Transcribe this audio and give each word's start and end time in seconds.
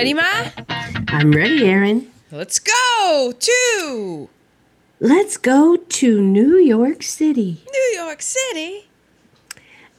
Ready, 0.00 0.14
Ma? 0.14 0.48
I'm 1.08 1.30
ready, 1.30 1.66
Aaron. 1.66 2.10
Let's 2.32 2.58
go 2.58 3.34
to 3.38 4.30
Let's 4.98 5.36
go 5.36 5.76
to 5.76 6.22
New 6.22 6.56
York 6.56 7.02
City. 7.02 7.62
New 7.70 8.00
York 8.02 8.22
City. 8.22 8.88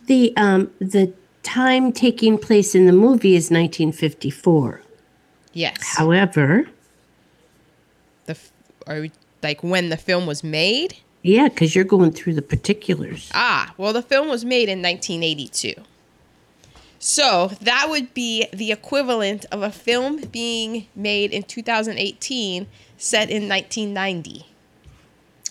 The 0.07 0.33
um 0.35 0.71
the 0.79 1.13
time 1.43 1.91
taking 1.91 2.39
place 2.39 2.73
in 2.73 2.87
the 2.87 2.91
movie 2.93 3.35
is 3.35 3.51
1954. 3.51 4.81
Yes. 5.53 5.95
However, 5.97 6.65
the 8.25 8.31
f- 8.31 8.51
are 8.87 9.01
we 9.01 9.11
like 9.43 9.61
when 9.61 9.89
the 9.89 9.97
film 9.97 10.25
was 10.25 10.43
made? 10.43 10.97
yeah, 11.21 11.47
because 11.47 11.75
you're 11.75 11.83
going 11.85 12.11
through 12.11 12.33
the 12.33 12.41
particulars. 12.41 13.29
Ah, 13.35 13.71
well, 13.77 13.93
the 13.93 14.01
film 14.01 14.29
was 14.29 14.43
made 14.43 14.67
in 14.67 14.81
1982. 14.81 15.75
So 17.03 17.47
that 17.61 17.87
would 17.89 18.13
be 18.13 18.47
the 18.53 18.71
equivalent 18.71 19.45
of 19.51 19.63
a 19.63 19.71
film 19.71 20.17
being 20.25 20.85
made 20.95 21.31
in 21.31 21.41
2018, 21.41 22.67
set 22.95 23.29
in 23.31 23.49
1990. 23.49 24.45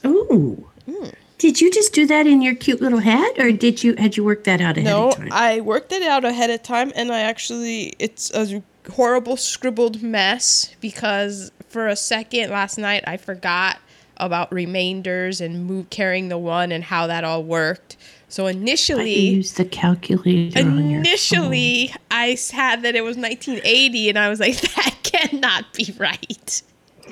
Oh. 0.05 0.69
Hmm. 0.89 1.09
Did 1.39 1.61
you 1.61 1.73
just 1.73 1.93
do 1.93 2.07
that 2.07 2.29
in 2.29 2.41
your 2.41 2.55
cute 2.55 2.81
little 2.81 3.01
hat, 3.01 3.37
or 3.37 3.51
did 3.51 3.83
you 3.83 3.97
had 3.97 4.17
you 4.17 4.23
worked 4.23 4.45
that 4.45 4.61
out 4.61 4.77
ahead 4.77 4.93
No, 4.93 5.09
of 5.09 5.17
time? 5.17 5.29
No, 5.29 5.35
I 5.35 5.61
worked 5.61 5.91
it 5.91 6.03
out 6.03 6.25
ahead 6.25 6.51
of 6.51 6.63
time, 6.63 6.93
and 6.95 7.11
I 7.11 7.21
actually 7.23 7.95
it's 7.99 8.31
a 8.33 8.63
horrible 8.93 9.37
scribbled 9.37 10.03
mess 10.05 10.73
because 10.81 11.51
for 11.69 11.89
a 11.89 11.97
second 11.97 12.51
last 12.51 12.79
night 12.79 13.03
I 13.09 13.17
forgot 13.17 13.79
about 14.19 14.53
remainders 14.53 15.41
and 15.41 15.65
move 15.65 15.91
carrying 15.91 16.29
the 16.29 16.39
one 16.39 16.71
and 16.71 16.85
how 16.85 17.09
that 17.09 17.25
all 17.25 17.43
worked. 17.43 17.97
So 18.31 18.47
initially, 18.47 19.13
used 19.13 19.57
the 19.57 19.65
calculator 19.65 20.61
initially 20.61 21.93
I 22.13 22.39
had 22.53 22.83
that 22.83 22.95
it 22.95 23.03
was 23.03 23.17
1980, 23.17 24.09
and 24.09 24.19
I 24.19 24.29
was 24.29 24.39
like, 24.39 24.61
that 24.77 24.97
cannot 25.03 25.73
be 25.75 25.93
right. 25.99 26.63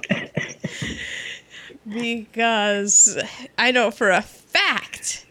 because 1.89 3.19
I 3.58 3.72
know 3.72 3.91
for 3.91 4.11
a 4.11 4.22
fact. 4.22 5.27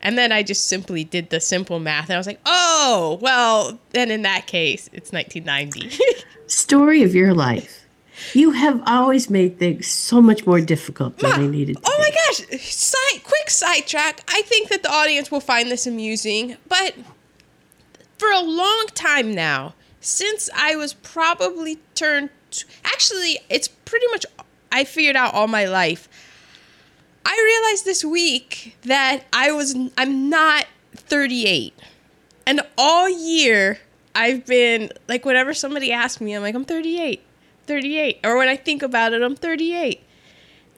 And 0.00 0.16
then 0.16 0.32
I 0.32 0.42
just 0.42 0.68
simply 0.68 1.04
did 1.04 1.30
the 1.30 1.40
simple 1.40 1.80
math, 1.80 2.04
and 2.04 2.14
I 2.14 2.18
was 2.18 2.26
like, 2.26 2.40
"Oh, 2.46 3.18
well, 3.20 3.78
then 3.90 4.10
in 4.10 4.22
that 4.22 4.46
case, 4.46 4.88
it's 4.92 5.12
1990." 5.12 5.98
story 6.46 7.02
of 7.02 7.14
your 7.14 7.34
life. 7.34 7.85
You 8.34 8.52
have 8.52 8.82
always 8.86 9.30
made 9.30 9.58
things 9.58 9.86
so 9.86 10.20
much 10.20 10.46
more 10.46 10.60
difficult 10.60 11.18
than 11.18 11.40
they 11.40 11.48
needed 11.48 11.76
to 11.76 11.82
oh 11.84 11.88
be. 11.88 11.92
oh 11.92 11.96
be. 11.96 12.02
my 12.02 12.56
gosh! 12.56 12.62
Side, 12.62 13.24
quick 13.24 13.50
sidetrack. 13.50 14.22
I 14.28 14.42
think 14.42 14.68
that 14.68 14.82
the 14.82 14.90
audience 14.90 15.30
will 15.30 15.40
find 15.40 15.70
this 15.70 15.86
amusing, 15.86 16.56
but 16.68 16.94
for 18.18 18.30
a 18.30 18.40
long 18.40 18.86
time 18.94 19.34
now, 19.34 19.74
since 20.00 20.48
I 20.54 20.76
was 20.76 20.94
probably 20.94 21.78
turned, 21.94 22.30
actually, 22.84 23.38
it's 23.48 23.68
pretty 23.68 24.06
much 24.10 24.24
I 24.72 24.84
figured 24.84 25.16
out 25.16 25.34
all 25.34 25.48
my 25.48 25.64
life. 25.64 26.08
I 27.24 27.60
realized 27.64 27.84
this 27.84 28.04
week 28.04 28.76
that 28.82 29.24
I 29.32 29.50
was 29.52 29.76
I'm 29.98 30.30
not 30.30 30.66
38. 30.94 31.74
And 32.46 32.60
all 32.78 33.08
year 33.08 33.80
I've 34.14 34.46
been 34.46 34.90
like 35.08 35.24
whenever 35.24 35.52
somebody 35.52 35.92
asks 35.92 36.20
me, 36.20 36.34
I'm 36.34 36.42
like, 36.42 36.54
I'm 36.54 36.64
38. 36.64 37.20
38. 37.66 38.20
Or 38.24 38.36
when 38.36 38.48
I 38.48 38.56
think 38.56 38.82
about 38.82 39.12
it, 39.12 39.22
I'm 39.22 39.36
38. 39.36 40.02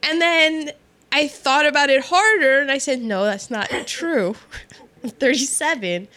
And 0.03 0.21
then 0.21 0.71
I 1.11 1.27
thought 1.27 1.65
about 1.65 1.89
it 1.89 2.05
harder 2.05 2.59
and 2.59 2.71
I 2.71 2.77
said, 2.77 3.01
no, 3.01 3.23
that's 3.23 3.49
not 3.49 3.69
true. 3.85 4.35
I'm 5.03 5.09
37. 5.09 6.07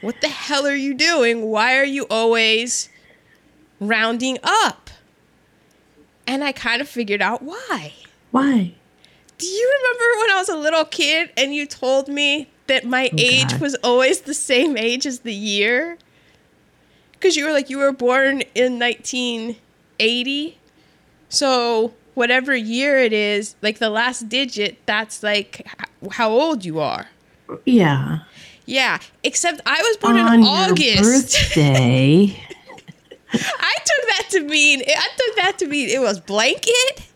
What 0.00 0.20
the 0.20 0.28
hell 0.28 0.66
are 0.66 0.74
you 0.74 0.94
doing? 0.94 1.42
Why 1.42 1.76
are 1.76 1.84
you 1.84 2.06
always 2.10 2.88
rounding 3.80 4.38
up? 4.42 4.90
And 6.26 6.42
I 6.44 6.52
kind 6.52 6.80
of 6.80 6.88
figured 6.88 7.22
out 7.22 7.42
why. 7.42 7.92
Why? 8.30 8.74
Do 9.38 9.46
you 9.46 9.78
remember 9.78 10.20
when 10.20 10.30
I 10.30 10.34
was 10.38 10.48
a 10.48 10.56
little 10.56 10.84
kid 10.84 11.30
and 11.36 11.54
you 11.54 11.66
told 11.66 12.08
me 12.08 12.48
that 12.66 12.84
my 12.84 13.10
oh, 13.12 13.16
age 13.18 13.50
God. 13.50 13.60
was 13.60 13.74
always 13.76 14.22
the 14.22 14.34
same 14.34 14.76
age 14.76 15.06
as 15.06 15.20
the 15.20 15.34
year? 15.34 15.98
Because 17.12 17.36
you 17.36 17.44
were 17.44 17.52
like, 17.52 17.70
you 17.70 17.78
were 17.78 17.92
born 17.92 18.42
in 18.54 18.78
1980. 20.02 20.58
So, 21.28 21.94
whatever 22.14 22.54
year 22.54 22.98
it 22.98 23.12
is, 23.12 23.56
like 23.62 23.78
the 23.78 23.90
last 23.90 24.28
digit, 24.28 24.78
that's 24.86 25.22
like 25.22 25.66
how 26.10 26.30
old 26.30 26.64
you 26.64 26.80
are. 26.80 27.08
Yeah. 27.64 28.20
Yeah, 28.66 29.00
except 29.24 29.60
I 29.66 29.80
was 29.82 29.96
born 29.96 30.16
on 30.18 30.34
in 30.34 30.40
your 30.42 30.50
August. 30.50 31.02
birthday. 31.02 32.24
I 33.32 33.74
took 33.84 34.08
that 34.08 34.26
to 34.30 34.40
mean 34.42 34.82
I 34.86 35.08
took 35.16 35.36
that 35.36 35.58
to 35.60 35.66
mean 35.66 35.88
it 35.88 36.00
was 36.00 36.20
blanket. 36.20 37.08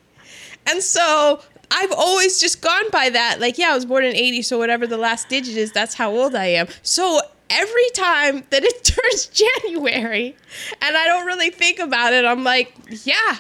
And 0.66 0.82
so 0.82 1.41
I've 1.70 1.92
always 1.92 2.41
just 2.41 2.60
gone 2.62 2.91
by 2.91 3.10
that. 3.10 3.38
Like, 3.41 3.58
yeah, 3.58 3.70
I 3.70 3.74
was 3.74 3.84
born 3.84 4.04
in 4.04 4.14
80, 4.14 4.42
so 4.42 4.58
whatever 4.58 4.86
the 4.86 4.97
last 4.97 5.28
digit 5.28 5.56
is, 5.56 5.72
that's 5.72 5.94
how 5.94 6.10
old 6.10 6.34
I 6.34 6.47
am. 6.47 6.68
So 6.82 7.20
every 7.50 7.90
time 7.94 8.44
that 8.50 8.64
it 8.64 8.84
turns 8.84 9.26
January 9.26 10.36
and 10.82 10.96
I 10.96 11.06
don't 11.06 11.26
really 11.26 11.50
think 11.50 11.78
about 11.78 12.12
it, 12.12 12.24
I'm 12.24 12.44
like, 12.44 12.74
yeah, 13.04 13.36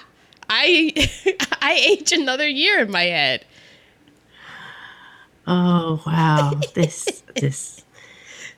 I 0.48 0.92
I 1.62 1.72
age 1.74 2.12
another 2.12 2.48
year 2.48 2.80
in 2.80 2.90
my 2.90 3.04
head. 3.04 3.44
Oh 5.46 6.02
wow. 6.06 6.60
This 6.74 7.22
this 7.36 7.84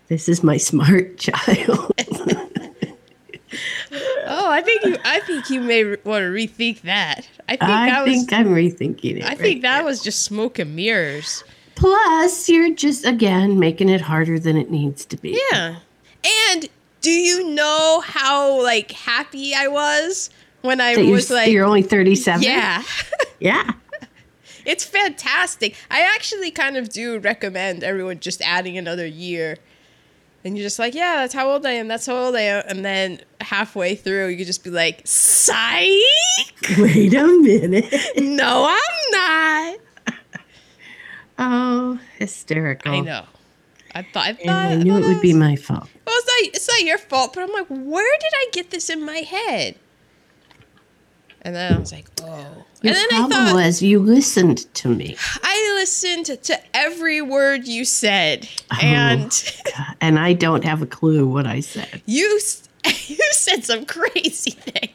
this 0.09 0.29
is 0.29 0.43
my 0.43 0.57
smart 0.57 1.19
child. 1.19 1.93
Oh, 4.31 4.51
I 4.51 4.61
think 4.61 4.85
you 4.85 4.97
I 5.05 5.21
think 5.21 5.51
you 5.51 5.61
may 5.61 5.85
re- 5.85 5.97
want 6.05 6.23
to 6.23 6.29
rethink 6.29 6.83
that. 6.83 7.27
I 7.49 7.53
think 7.57 7.63
I 7.63 7.91
that 7.91 8.05
was 8.05 8.15
think 8.15 8.33
I'm 8.33 8.49
rethinking 8.49 9.19
it. 9.19 9.25
I 9.25 9.29
right 9.29 9.39
think 9.39 9.63
that 9.63 9.85
was 9.85 10.03
just 10.03 10.23
smoke 10.23 10.59
and 10.59 10.77
mirrors. 10.77 11.45
Plus, 11.79 12.49
you're 12.49 12.75
just 12.75 13.05
again 13.05 13.59
making 13.59 13.89
it 13.89 14.01
harder 14.01 14.39
than 14.39 14.57
it 14.57 14.69
needs 14.69 15.05
to 15.07 15.17
be. 15.17 15.41
Yeah. 15.53 15.77
And 16.51 16.69
do 17.01 17.11
you 17.11 17.51
know 17.51 18.03
how 18.05 18.61
like 18.63 18.91
happy 18.91 19.55
I 19.55 19.69
was 19.69 20.31
when 20.63 20.81
I 20.81 20.97
That 20.97 21.07
was 21.07 21.31
like 21.31 21.51
you're 21.51 21.65
only 21.65 21.83
37. 21.83 22.43
Yeah. 22.43 22.83
Yeah. 23.41 23.71
it's 24.67 24.85
fantastic. 24.85 25.77
I 25.93 26.01
actually 26.01 26.51
kind 26.51 26.77
of 26.77 26.89
do 26.89 27.21
recommend 27.21 27.85
everyone 27.85 28.19
just 28.19 28.43
adding 28.43 28.77
another 28.77 29.07
year. 29.07 29.59
And 30.45 30.57
you're 30.57 30.65
just 30.65 30.81
like, 30.81 30.93
yeah, 30.93 31.19
that's 31.19 31.35
how 31.35 31.49
old 31.49 31.65
I 31.65 31.73
am. 31.75 31.87
That's 31.87 32.07
how 32.07 32.17
old 32.17 32.35
I 32.35 32.41
am. 32.41 32.65
And 32.67 32.85
then 32.85 33.21
halfway 33.41 33.95
through, 33.95 34.31
you 34.31 34.39
could 34.39 34.49
just 34.49 34.65
be 34.65 34.71
like, 34.71 35.03
psych. 35.05 35.55
Wait 36.79 37.15
a 37.15 37.27
minute. 37.29 37.95
No, 38.17 38.67
I'm 38.69 39.11
not. 39.13 39.79
Oh, 41.39 41.99
hysterical. 42.19 42.93
I 42.93 43.01
know. 43.01 43.25
I 43.95 44.03
thought. 44.03 44.27
I 44.27 44.33
thought. 44.35 44.47
And 44.47 44.51
I 44.51 44.75
knew 44.83 44.93
thought 44.93 45.03
it 45.03 45.07
would 45.15 45.23
be 45.23 45.33
my 45.33 45.57
fault. 45.57 45.89
Well, 46.07 46.17
it's 46.19 46.27
not. 46.27 46.55
It's 46.57 46.69
not 46.69 46.83
your 46.83 46.99
fault. 46.99 47.35
But 47.35 47.45
I'm 47.45 47.53
like, 47.53 47.67
where 47.69 48.19
did 48.21 48.33
I 48.35 48.47
get 48.53 48.71
this 48.71 48.91
in 48.91 49.05
my 49.05 49.19
head? 49.19 49.77
And 51.43 51.55
then 51.55 51.75
I 51.75 51.79
was 51.79 51.93
like, 51.93 52.09
oh. 52.23 52.65
Your 52.83 52.95
and 52.95 52.97
then 52.97 53.07
I 53.13 53.29
thought, 53.29 53.55
was 53.55 53.81
you 53.83 53.99
listened 54.01 54.73
to 54.75 54.89
me. 54.89 55.17
I 55.43 55.73
listened 55.77 56.27
to 56.45 56.77
every 56.77 57.21
word 57.23 57.67
you 57.67 57.85
said, 57.85 58.49
Oh. 58.71 58.79
and 58.83 59.61
And 60.01 60.19
I 60.19 60.33
don't 60.33 60.65
have 60.65 60.83
a 60.83 60.87
clue 60.87 61.27
what 61.27 61.47
I 61.47 61.61
said. 61.61 62.03
you 62.07 62.41
you 62.85 63.19
said 63.33 63.65
some 63.65 63.85
crazy 63.87 64.51
things. 64.51 64.93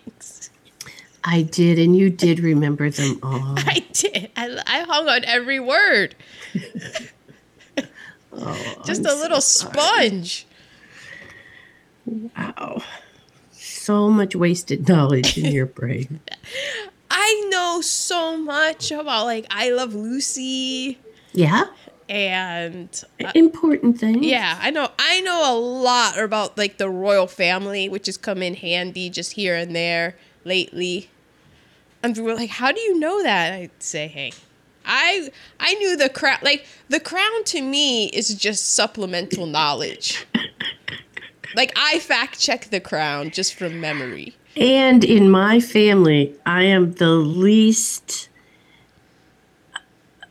I 1.24 1.42
did, 1.44 1.80
and 1.80 1.96
you 1.96 2.10
did 2.10 2.40
remember 2.40 2.90
them 2.90 3.20
all. 3.24 3.56
I 3.58 3.86
did. 3.94 4.30
I, 4.36 4.60
I 4.68 4.82
hung 4.82 5.08
on 5.08 5.24
every 5.26 5.60
word. 5.60 6.16
Oh, 8.36 8.82
Just 8.86 9.02
I'm 9.08 9.16
a 9.18 9.20
little 9.22 9.42
so 9.42 9.70
sponge. 9.70 10.46
Wow. 12.06 12.82
So 13.52 14.10
much 14.10 14.36
wasted 14.36 14.88
knowledge 14.90 15.38
in 15.38 15.52
your 15.52 15.66
brain. 15.66 16.20
I 17.12 17.48
know 17.52 17.80
so 17.82 18.38
much 18.38 18.92
about 18.92 19.26
like 19.26 19.46
I 19.52 19.70
Love 19.70 19.94
Lucy 19.94 20.98
Yeah. 21.32 21.66
and 22.10 22.90
uh, 23.24 23.32
Important 23.36 24.00
thing. 24.00 24.24
yeah, 24.24 24.58
I 24.60 24.72
know 24.72 24.90
I 24.98 25.22
know 25.22 25.54
a 25.54 25.58
lot 25.58 26.18
about 26.18 26.58
like 26.58 26.78
the 26.80 26.90
royal 26.90 27.28
family, 27.28 27.88
which 27.88 28.08
has 28.08 28.18
come 28.18 28.42
in 28.42 28.56
handy 28.56 29.12
just 29.12 29.34
here 29.34 29.56
and 29.56 29.76
there 29.76 30.16
lately. 30.44 31.10
And 32.02 32.16
we 32.18 32.24
were 32.24 32.36
like, 32.36 32.50
"How 32.50 32.72
do 32.72 32.82
you 32.82 33.00
know 33.00 33.24
that?" 33.24 33.54
I'd 33.54 33.84
say, 33.84 34.08
"Hey, 34.08 34.32
I 34.86 35.32
I 35.60 35.74
knew 35.76 35.96
the 35.96 36.10
crown. 36.10 36.40
Like 36.42 36.66
the 36.90 37.00
crown 37.00 37.44
to 37.46 37.62
me 37.62 38.08
is 38.08 38.36
just 38.36 38.74
supplemental 38.74 39.46
knowledge. 39.46 40.26
like 41.56 41.72
I 41.76 42.00
fact 42.00 42.40
check 42.40 42.66
the 42.66 42.80
crown 42.80 43.32
just 43.32 43.56
from 43.56 43.80
memory. 43.80 44.36
And 44.56 45.04
in 45.04 45.32
my 45.32 45.60
family, 45.60 46.36
I 46.46 46.64
am 46.64 46.94
the 46.94 47.10
least 47.12 48.30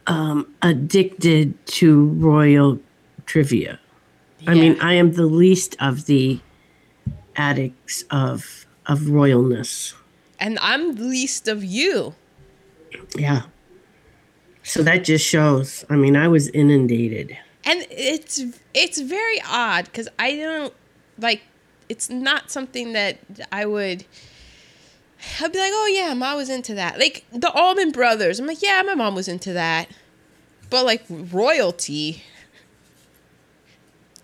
um, 0.07 0.53
addicted 0.63 1.65
to 1.67 2.07
royal 2.07 2.79
trivia. 3.27 3.81
I 4.47 4.55
mean, 4.55 4.81
I 4.81 4.95
am 4.95 5.13
the 5.13 5.27
least 5.27 5.77
of 5.81 6.07
the 6.07 6.41
addicts 7.37 8.05
of 8.11 8.67
of 8.87 9.01
royalness. 9.01 9.95
And 10.43 10.59
I'm 10.61 10.97
the 10.97 11.05
least 11.05 11.47
of 11.47 11.63
you. 11.63 12.15
Yeah. 13.17 13.43
So 14.65 14.83
that 14.83 15.05
just 15.05 15.25
shows. 15.25 15.85
I 15.89 15.95
mean, 15.95 16.17
I 16.17 16.27
was 16.27 16.49
inundated. 16.49 17.39
And 17.65 17.87
it's 17.91 18.43
it's 18.75 19.01
very 19.01 19.41
odd 19.49 19.85
because 19.85 20.09
I 20.19 20.35
don't 20.37 20.75
like. 21.17 21.43
It's 21.89 22.11
not 22.11 22.51
something 22.51 22.93
that 22.93 23.19
I 23.53 23.67
would. 23.67 24.05
I'd 25.41 25.53
be 25.53 25.59
like, 25.61 25.71
oh 25.73 25.91
yeah, 25.95 26.13
mom 26.13 26.37
was 26.37 26.51
into 26.51 26.75
that. 26.75 26.99
Like 26.99 27.25
the 27.33 27.53
Allman 27.53 27.93
Brothers. 27.93 28.41
I'm 28.41 28.47
like, 28.47 28.63
yeah, 28.63 28.83
my 28.85 28.97
mom 28.97 29.15
was 29.15 29.29
into 29.29 29.53
that. 29.53 29.89
But 30.71 30.85
like 30.85 31.05
royalty, 31.09 32.25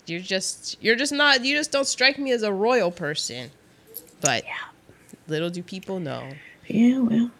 you're 0.05 0.19
just 0.19 0.75
you're 0.81 0.97
just 0.97 1.13
not 1.13 1.45
you 1.45 1.55
just 1.55 1.71
don't 1.71 1.87
strike 1.87 2.19
me 2.19 2.33
as 2.33 2.43
a 2.43 2.51
royal 2.51 2.91
person. 2.91 3.51
But 4.19 4.43
Yeah. 4.43 4.68
Little 5.29 5.49
do 5.49 5.63
people 5.63 5.99
know. 5.99 6.29
Yeah, 6.67 6.99
well, 6.99 7.31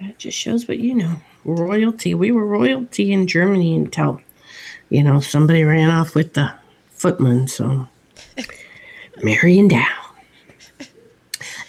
that 0.00 0.18
just 0.18 0.36
shows 0.38 0.68
what 0.68 0.78
you 0.78 0.94
know. 0.94 1.16
Royalty. 1.44 2.14
We 2.14 2.30
were 2.32 2.46
royalty 2.46 3.12
in 3.12 3.26
Germany 3.26 3.74
until, 3.76 4.20
you 4.90 5.02
know, 5.02 5.20
somebody 5.20 5.64
ran 5.64 5.90
off 5.90 6.14
with 6.14 6.34
the 6.34 6.52
footman. 6.90 7.48
So, 7.48 7.88
Mary 9.22 9.58
and 9.58 9.70
Dow. 9.70 9.86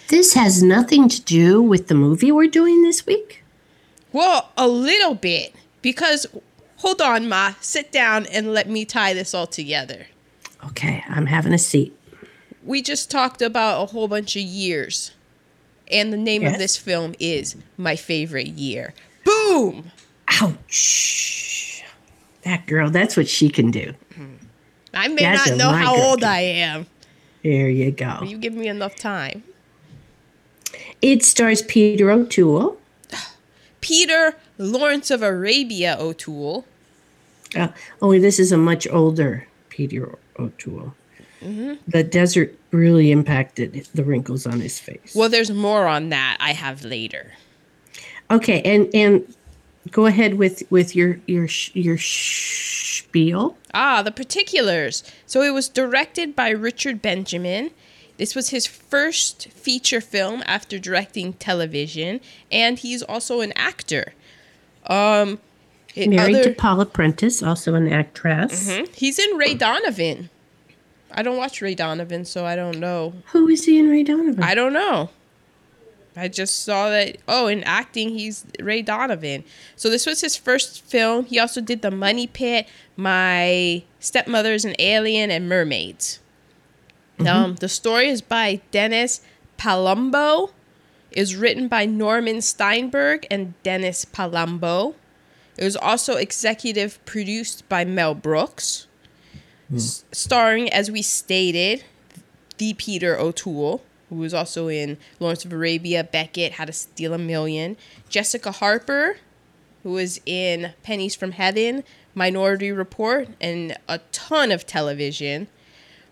This 0.08 0.34
has 0.34 0.62
nothing 0.62 1.08
to 1.10 1.20
do 1.22 1.60
with 1.60 1.88
the 1.88 1.94
movie 1.94 2.32
we're 2.32 2.48
doing 2.48 2.82
this 2.82 3.04
week. 3.06 3.44
Well, 4.12 4.50
a 4.56 4.66
little 4.66 5.14
bit 5.14 5.54
because 5.82 6.26
hold 6.78 7.00
on, 7.02 7.28
ma, 7.28 7.54
sit 7.60 7.92
down 7.92 8.26
and 8.26 8.52
let 8.54 8.68
me 8.68 8.84
tie 8.84 9.12
this 9.12 9.34
all 9.34 9.46
together. 9.46 10.06
Okay, 10.66 11.04
I'm 11.08 11.26
having 11.26 11.52
a 11.52 11.58
seat. 11.58 11.94
we 12.64 12.82
just 12.82 13.10
talked 13.10 13.42
about 13.42 13.82
a 13.82 13.86
whole 13.92 14.08
bunch 14.08 14.34
of 14.34 14.42
years. 14.42 15.12
And 15.90 16.12
the 16.12 16.18
name 16.18 16.44
of 16.44 16.58
this 16.58 16.76
film 16.76 17.14
is 17.18 17.56
My 17.76 17.96
Favorite 17.96 18.48
Year. 18.48 18.94
Boom! 19.24 19.90
Ouch. 20.40 21.82
That 22.42 22.66
girl, 22.66 22.90
that's 22.90 23.16
what 23.16 23.28
she 23.28 23.48
can 23.48 23.70
do. 23.70 23.94
I 24.94 25.08
may 25.08 25.22
That's 25.22 25.50
not 25.50 25.58
know 25.58 25.70
how 25.70 25.96
old 25.96 26.24
I 26.24 26.40
am. 26.40 26.86
There 27.42 27.68
you 27.68 27.90
go. 27.90 28.22
You 28.22 28.38
give 28.38 28.54
me 28.54 28.68
enough 28.68 28.96
time. 28.96 29.42
It 31.00 31.24
stars 31.24 31.62
Peter 31.62 32.10
O'Toole. 32.10 32.78
Peter 33.80 34.34
Lawrence 34.58 35.10
of 35.10 35.22
Arabia 35.22 35.96
O'Toole. 35.98 36.64
Uh, 37.56 37.68
only 38.02 38.18
this 38.18 38.38
is 38.38 38.50
a 38.52 38.58
much 38.58 38.88
older 38.88 39.46
Peter 39.68 40.18
O'Toole. 40.38 40.94
The 41.40 42.02
desert 42.02 42.58
really 42.70 43.10
impacted 43.10 43.86
the 43.94 44.04
wrinkles 44.04 44.46
on 44.46 44.60
his 44.60 44.78
face. 44.78 45.12
Well, 45.14 45.28
there's 45.28 45.50
more 45.50 45.86
on 45.86 46.08
that 46.10 46.36
I 46.40 46.52
have 46.52 46.84
later. 46.84 47.32
Okay, 48.30 48.60
and 48.62 48.88
and 48.94 49.34
go 49.90 50.06
ahead 50.06 50.34
with 50.34 50.62
with 50.70 50.94
your 50.94 51.18
your 51.26 51.48
your 51.72 51.96
spiel. 51.98 53.56
Ah, 53.72 54.02
the 54.02 54.10
particulars. 54.12 55.02
So 55.26 55.42
it 55.42 55.50
was 55.54 55.68
directed 55.68 56.34
by 56.36 56.50
Richard 56.50 57.00
Benjamin. 57.00 57.70
This 58.16 58.34
was 58.34 58.50
his 58.50 58.66
first 58.66 59.48
feature 59.52 60.00
film 60.00 60.42
after 60.44 60.78
directing 60.78 61.34
television, 61.34 62.20
and 62.50 62.78
he's 62.78 63.02
also 63.02 63.40
an 63.40 63.52
actor. 63.56 64.12
Um, 64.86 65.38
Married 65.96 66.36
other- 66.36 66.44
to 66.44 66.52
Paula 66.52 66.86
Prentiss, 66.86 67.42
also 67.42 67.74
an 67.74 67.90
actress. 67.92 68.68
Mhm. 68.68 68.94
He's 68.94 69.18
in 69.18 69.36
Ray 69.36 69.54
Donovan. 69.54 70.30
I 71.18 71.22
don't 71.22 71.36
watch 71.36 71.60
Ray 71.60 71.74
Donovan, 71.74 72.24
so 72.24 72.46
I 72.46 72.54
don't 72.54 72.78
know. 72.78 73.12
Who 73.32 73.48
is 73.48 73.64
he 73.64 73.76
in 73.76 73.90
Ray 73.90 74.04
Donovan? 74.04 74.40
I 74.40 74.54
don't 74.54 74.72
know. 74.72 75.10
I 76.16 76.28
just 76.28 76.62
saw 76.64 76.90
that. 76.90 77.16
Oh, 77.26 77.48
in 77.48 77.64
acting, 77.64 78.10
he's 78.10 78.46
Ray 78.60 78.82
Donovan. 78.82 79.42
So 79.74 79.90
this 79.90 80.06
was 80.06 80.20
his 80.20 80.36
first 80.36 80.80
film. 80.80 81.24
He 81.24 81.40
also 81.40 81.60
did 81.60 81.82
The 81.82 81.90
Money 81.90 82.28
Pit, 82.28 82.68
My 82.96 83.82
Stepmother's 83.98 84.64
an 84.64 84.76
Alien, 84.78 85.32
and 85.32 85.48
Mermaids. 85.48 86.20
Um, 87.26 87.56
the 87.56 87.68
story 87.68 88.08
is 88.08 88.22
by 88.22 88.60
Dennis 88.70 89.20
Palumbo. 89.58 90.52
Is 91.10 91.34
written 91.34 91.66
by 91.66 91.84
Norman 91.84 92.42
Steinberg 92.42 93.26
and 93.28 93.60
Dennis 93.64 94.04
Palumbo. 94.04 94.94
It 95.56 95.64
was 95.64 95.74
also 95.74 96.14
executive 96.14 97.04
produced 97.06 97.68
by 97.68 97.84
Mel 97.84 98.14
Brooks. 98.14 98.87
S- 99.74 100.04
starring, 100.12 100.72
as 100.72 100.90
we 100.90 101.02
stated, 101.02 101.84
the 102.58 102.74
Peter 102.74 103.18
O'Toole, 103.18 103.82
who 104.08 104.16
was 104.16 104.32
also 104.32 104.68
in 104.68 104.96
Lawrence 105.20 105.44
of 105.44 105.52
Arabia, 105.52 106.02
Becket, 106.04 106.52
How 106.52 106.64
to 106.64 106.72
Steal 106.72 107.14
a 107.14 107.18
Million, 107.18 107.76
Jessica 108.08 108.50
Harper, 108.52 109.18
who 109.82 109.92
was 109.92 110.20
in 110.26 110.72
Pennies 110.82 111.14
from 111.14 111.32
Heaven, 111.32 111.84
Minority 112.14 112.72
Report, 112.72 113.28
and 113.40 113.76
a 113.88 113.98
ton 114.12 114.50
of 114.50 114.66
television. 114.66 115.46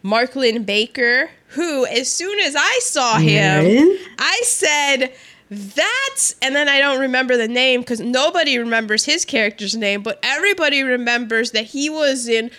Mark 0.03 0.37
Linn-Baker, 0.37 1.31
who, 1.49 1.85
as 1.87 2.11
soon 2.13 2.39
as 2.41 2.55
I 2.57 2.79
saw 2.83 3.19
him? 3.19 3.99
I 4.19 4.41
said, 4.45 5.13
that's, 5.51 6.35
and 6.43 6.55
then 6.55 6.69
I 6.69 6.79
don't 6.79 7.01
remember 7.01 7.37
the 7.37 7.49
name 7.49 7.81
because 7.81 8.01
nobody 8.01 8.59
remembers 8.59 9.05
his 9.05 9.25
character's 9.25 9.77
name, 9.77 10.03
but 10.03 10.19
everybody 10.23 10.83
remembers 10.83 11.53
that 11.53 11.67
he 11.67 11.89
was 11.91 12.29
in 12.29 12.51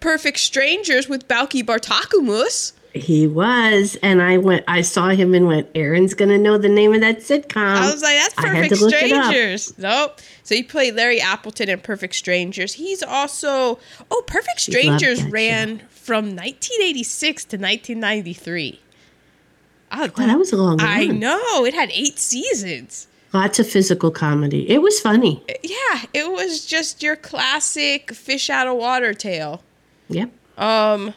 Perfect 0.00 0.38
Strangers 0.38 1.08
with 1.08 1.28
Balki 1.28 1.62
Bartokomous. 1.62 2.72
He 2.94 3.26
was, 3.26 3.98
and 4.02 4.22
I 4.22 4.38
went. 4.38 4.64
I 4.66 4.80
saw 4.80 5.08
him 5.10 5.34
and 5.34 5.46
went. 5.46 5.68
Aaron's 5.74 6.14
gonna 6.14 6.38
know 6.38 6.56
the 6.56 6.68
name 6.70 6.94
of 6.94 7.02
that 7.02 7.18
sitcom. 7.18 7.56
I 7.56 7.92
was 7.92 8.02
like, 8.02 8.16
that's 8.16 8.34
Perfect 8.34 8.74
to 8.74 8.80
look 8.84 8.92
it 8.94 9.12
up. 9.12 9.24
Strangers. 9.26 9.78
Nope. 9.78 10.20
So 10.44 10.54
he 10.54 10.62
played 10.62 10.94
Larry 10.94 11.20
Appleton 11.20 11.68
in 11.68 11.80
Perfect 11.80 12.14
Strangers. 12.14 12.74
He's 12.74 13.02
also, 13.02 13.78
oh, 14.10 14.22
Perfect 14.26 14.60
Strangers 14.60 15.22
ran 15.24 15.78
from 15.90 16.34
1986 16.36 17.44
to 17.44 17.56
1993. 17.58 18.80
Oh, 18.80 19.88
ah, 19.92 20.08
Well, 20.16 20.26
that 20.26 20.38
was 20.38 20.52
a 20.52 20.56
long 20.56 20.80
I 20.80 21.06
run. 21.06 21.18
know. 21.18 21.64
It 21.66 21.74
had 21.74 21.90
eight 21.92 22.18
seasons. 22.18 23.08
Lots 23.32 23.58
of 23.58 23.68
physical 23.68 24.10
comedy. 24.10 24.70
It 24.70 24.80
was 24.80 25.00
funny. 25.00 25.42
Yeah, 25.62 26.02
it 26.14 26.30
was 26.32 26.64
just 26.64 27.02
your 27.02 27.16
classic 27.16 28.12
fish 28.14 28.48
out 28.48 28.66
of 28.68 28.76
water 28.76 29.12
tale. 29.12 29.62
Yep. 30.08 30.30
Um, 30.58 31.14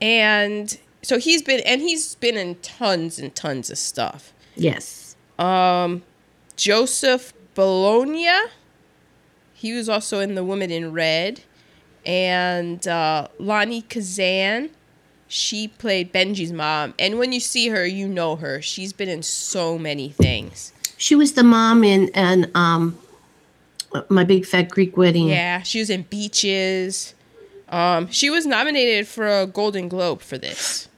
and 0.00 0.78
so 1.02 1.18
he's 1.18 1.42
been, 1.42 1.60
and 1.60 1.80
he's 1.80 2.14
been 2.16 2.36
in 2.36 2.56
tons 2.56 3.18
and 3.18 3.34
tons 3.34 3.70
of 3.70 3.78
stuff. 3.78 4.32
Yes. 4.56 5.16
Um, 5.38 6.02
Joseph 6.56 7.32
Bologna, 7.54 8.28
he 9.54 9.72
was 9.72 9.88
also 9.88 10.20
in 10.20 10.34
The 10.34 10.44
Woman 10.44 10.70
in 10.70 10.92
Red, 10.92 11.42
and 12.04 12.86
uh, 12.86 13.28
Lainie 13.38 13.88
Kazan, 13.88 14.70
she 15.28 15.68
played 15.68 16.12
Benji's 16.12 16.52
mom. 16.52 16.94
And 16.98 17.18
when 17.18 17.32
you 17.32 17.40
see 17.40 17.68
her, 17.68 17.84
you 17.84 18.06
know 18.06 18.36
her. 18.36 18.62
She's 18.62 18.92
been 18.92 19.08
in 19.08 19.22
so 19.22 19.78
many 19.78 20.08
things. 20.08 20.72
She 20.96 21.14
was 21.14 21.32
the 21.32 21.42
mom 21.42 21.84
in 21.84 22.10
and 22.14 22.50
um, 22.54 22.98
my 24.08 24.24
big 24.24 24.46
fat 24.46 24.70
Greek 24.70 24.96
wedding. 24.96 25.28
Yeah, 25.28 25.62
she 25.62 25.80
was 25.80 25.90
in 25.90 26.02
Beaches. 26.02 27.14
Um, 27.68 28.10
she 28.10 28.30
was 28.30 28.46
nominated 28.46 29.08
for 29.08 29.26
a 29.26 29.46
Golden 29.46 29.88
Globe 29.88 30.22
for 30.22 30.38
this. 30.38 30.88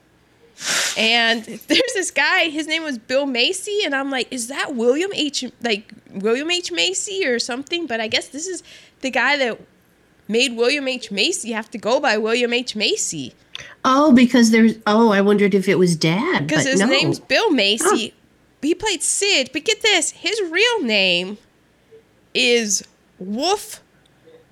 And 0.98 1.44
there's 1.44 1.92
this 1.94 2.10
guy, 2.10 2.48
his 2.48 2.66
name 2.66 2.82
was 2.82 2.98
Bill 2.98 3.26
Macy, 3.26 3.80
and 3.84 3.94
I'm 3.94 4.10
like, 4.10 4.28
is 4.32 4.48
that 4.48 4.74
William 4.74 5.10
H. 5.14 5.44
like 5.62 5.92
William 6.12 6.50
H. 6.50 6.72
Macy 6.72 7.26
or 7.26 7.38
something? 7.38 7.86
But 7.86 8.00
I 8.00 8.08
guess 8.08 8.28
this 8.28 8.46
is 8.46 8.62
the 9.00 9.10
guy 9.10 9.36
that 9.36 9.60
made 10.26 10.56
William 10.56 10.88
H. 10.88 11.10
Macy 11.10 11.52
have 11.52 11.70
to 11.70 11.78
go 11.78 12.00
by 12.00 12.18
William 12.18 12.52
H. 12.52 12.74
Macy. 12.74 13.34
Oh, 13.84 14.12
because 14.12 14.50
there's. 14.50 14.74
Oh, 14.86 15.10
I 15.10 15.20
wondered 15.20 15.54
if 15.54 15.68
it 15.68 15.76
was 15.76 15.96
Dad. 15.96 16.46
Because 16.46 16.66
his 16.66 16.80
no. 16.80 16.86
name's 16.86 17.20
Bill 17.20 17.50
Macy. 17.50 18.14
He 18.60 18.74
played 18.74 19.02
Sid, 19.02 19.50
but 19.52 19.64
get 19.64 19.82
this, 19.82 20.10
his 20.10 20.40
real 20.50 20.82
name 20.82 21.38
is 22.34 22.82
Wolf 23.20 23.82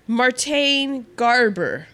Martain 0.08 1.06
Garber. 1.16 1.88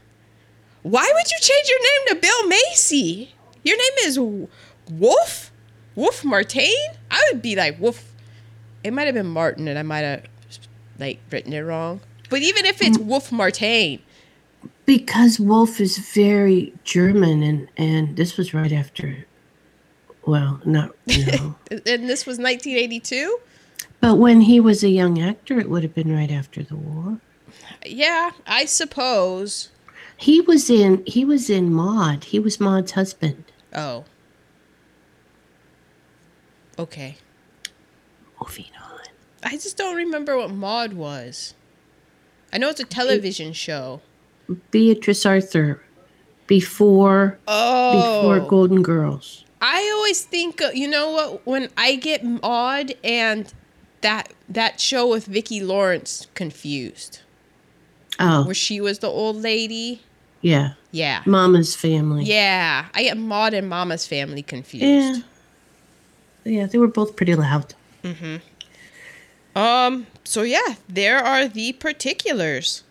Why 0.83 1.11
would 1.13 1.31
you 1.31 1.39
change 1.41 1.69
your 1.69 1.79
name 1.79 2.09
to 2.09 2.15
Bill 2.17 2.49
Macy? 2.49 3.35
Your 3.63 3.77
name 3.77 3.93
is 4.01 4.19
Wolf? 4.91 5.53
Wolf 5.95 6.25
Martain? 6.25 6.73
I 7.11 7.23
would 7.31 7.43
be 7.43 7.55
like 7.55 7.79
Wolf. 7.81 8.13
It 8.83 8.93
might 8.93 9.07
have 9.07 9.15
been 9.15 9.27
Martin 9.27 9.69
and 9.69 9.79
I 9.79 9.83
might 9.83 10.01
have 10.01 10.25
like 10.99 11.21
written 11.31 11.53
it 11.53 11.61
wrong. 11.61 12.01
But 12.31 12.41
even 12.43 12.65
if 12.65 12.81
it's 12.83 12.99
Wolf 12.99 13.31
Martain, 13.31 14.01
because 14.87 15.39
Wolf 15.39 15.81
is 15.81 15.99
very 15.99 16.73
German, 16.85 17.43
and 17.43 17.69
and 17.77 18.17
this 18.17 18.37
was 18.37 18.55
right 18.55 18.73
after. 18.73 19.27
Well, 20.27 20.61
not 20.65 20.95
no. 21.07 21.57
and 21.71 22.09
this 22.09 22.27
was 22.27 22.39
1982? 22.39 23.39
but 24.01 24.17
when 24.17 24.41
he 24.43 24.61
was 24.61 24.83
a 24.83 24.89
young 24.89 25.21
actor, 25.21 25.59
it 25.59 25.69
would 25.69 25.83
have 25.83 25.95
been 25.95 26.15
right 26.15 26.31
after 26.31 26.63
the 26.63 26.77
war. 26.77 27.19
Yeah, 27.85 28.31
I 28.47 28.65
suppose. 28.65 29.71
He 30.23 30.41
was 30.41 30.71
in. 30.71 31.03
He 31.05 31.25
was 31.25 31.51
in 31.51 31.73
Maude. 31.73 32.23
He 32.25 32.39
was 32.39 32.61
Maude's 32.61 32.93
husband. 32.93 33.43
Oh. 33.75 34.05
Okay. 36.79 37.17
Moving 38.41 38.67
on. 38.81 39.01
I 39.43 39.53
just 39.53 39.77
don't 39.77 39.97
remember 39.97 40.37
what 40.37 40.51
Maude 40.53 40.93
was. 40.93 41.55
I 42.53 42.59
know 42.59 42.69
it's 42.69 42.79
a 42.81 42.85
television 42.85 43.53
show. 43.53 44.01
Beatrice 44.71 45.27
Arthur 45.27 45.83
before 46.47 47.39
Oh. 47.49 48.21
before 48.23 48.49
Golden 48.49 48.83
Girls. 48.83 49.45
I 49.61 49.91
always 49.97 50.23
think, 50.23 50.61
uh, 50.63 50.71
you 50.75 50.87
know 50.89 51.11
what? 51.11 51.47
When 51.47 51.69
I 51.77 51.97
get 51.97 52.25
Maude 52.25 52.95
and 53.03 53.53
that 54.03 54.33
that 54.49 54.81
show 54.81 55.09
with 55.09 55.27
Vicki 55.27 55.61
Lawrence 55.61 56.27
confused, 56.35 57.21
Oh, 58.21 58.45
where 58.45 58.55
she 58.55 58.81
was 58.81 59.01
the 59.01 59.09
old 59.09 59.37
lady. 59.37 60.03
Yeah. 60.43 60.73
Yeah, 60.95 61.23
Mama's 61.25 61.75
family. 61.75 62.25
yeah. 62.25 62.85
I 62.93 63.03
get 63.05 63.17
Maude 63.17 63.55
and 63.55 63.67
Mama's 63.67 64.07
Family 64.07 64.43
confused. 64.43 65.23
Yeah, 66.45 66.53
Yeah, 66.61 66.67
they 66.67 66.77
were 66.77 66.87
both 66.87 67.17
pretty 67.17 67.35
loud. 67.35 67.75
Mm-hmm. 68.05 69.59
Um. 69.59 70.07
So 70.25 70.43
yeah, 70.43 70.75
there 70.89 71.19
are 71.19 71.49
the 71.49 71.73
particulars. 71.73 72.83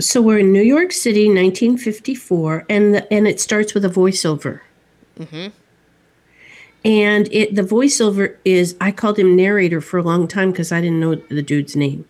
So 0.00 0.20
we're 0.20 0.38
in 0.38 0.52
New 0.52 0.62
York 0.62 0.90
City, 0.90 1.26
1954, 1.28 2.66
and 2.68 2.94
the, 2.96 3.12
and 3.12 3.28
it 3.28 3.38
starts 3.40 3.74
with 3.74 3.84
a 3.84 3.88
voiceover. 3.88 4.60
Mm-hmm. 5.20 5.48
And 6.84 7.28
it 7.32 7.54
the 7.54 7.62
voiceover 7.62 8.36
is 8.44 8.76
I 8.80 8.90
called 8.90 9.18
him 9.20 9.36
narrator 9.36 9.80
for 9.80 9.98
a 9.98 10.02
long 10.02 10.26
time 10.26 10.50
because 10.50 10.72
I 10.72 10.80
didn't 10.80 10.98
know 10.98 11.14
the 11.14 11.42
dude's 11.42 11.76
name, 11.76 12.06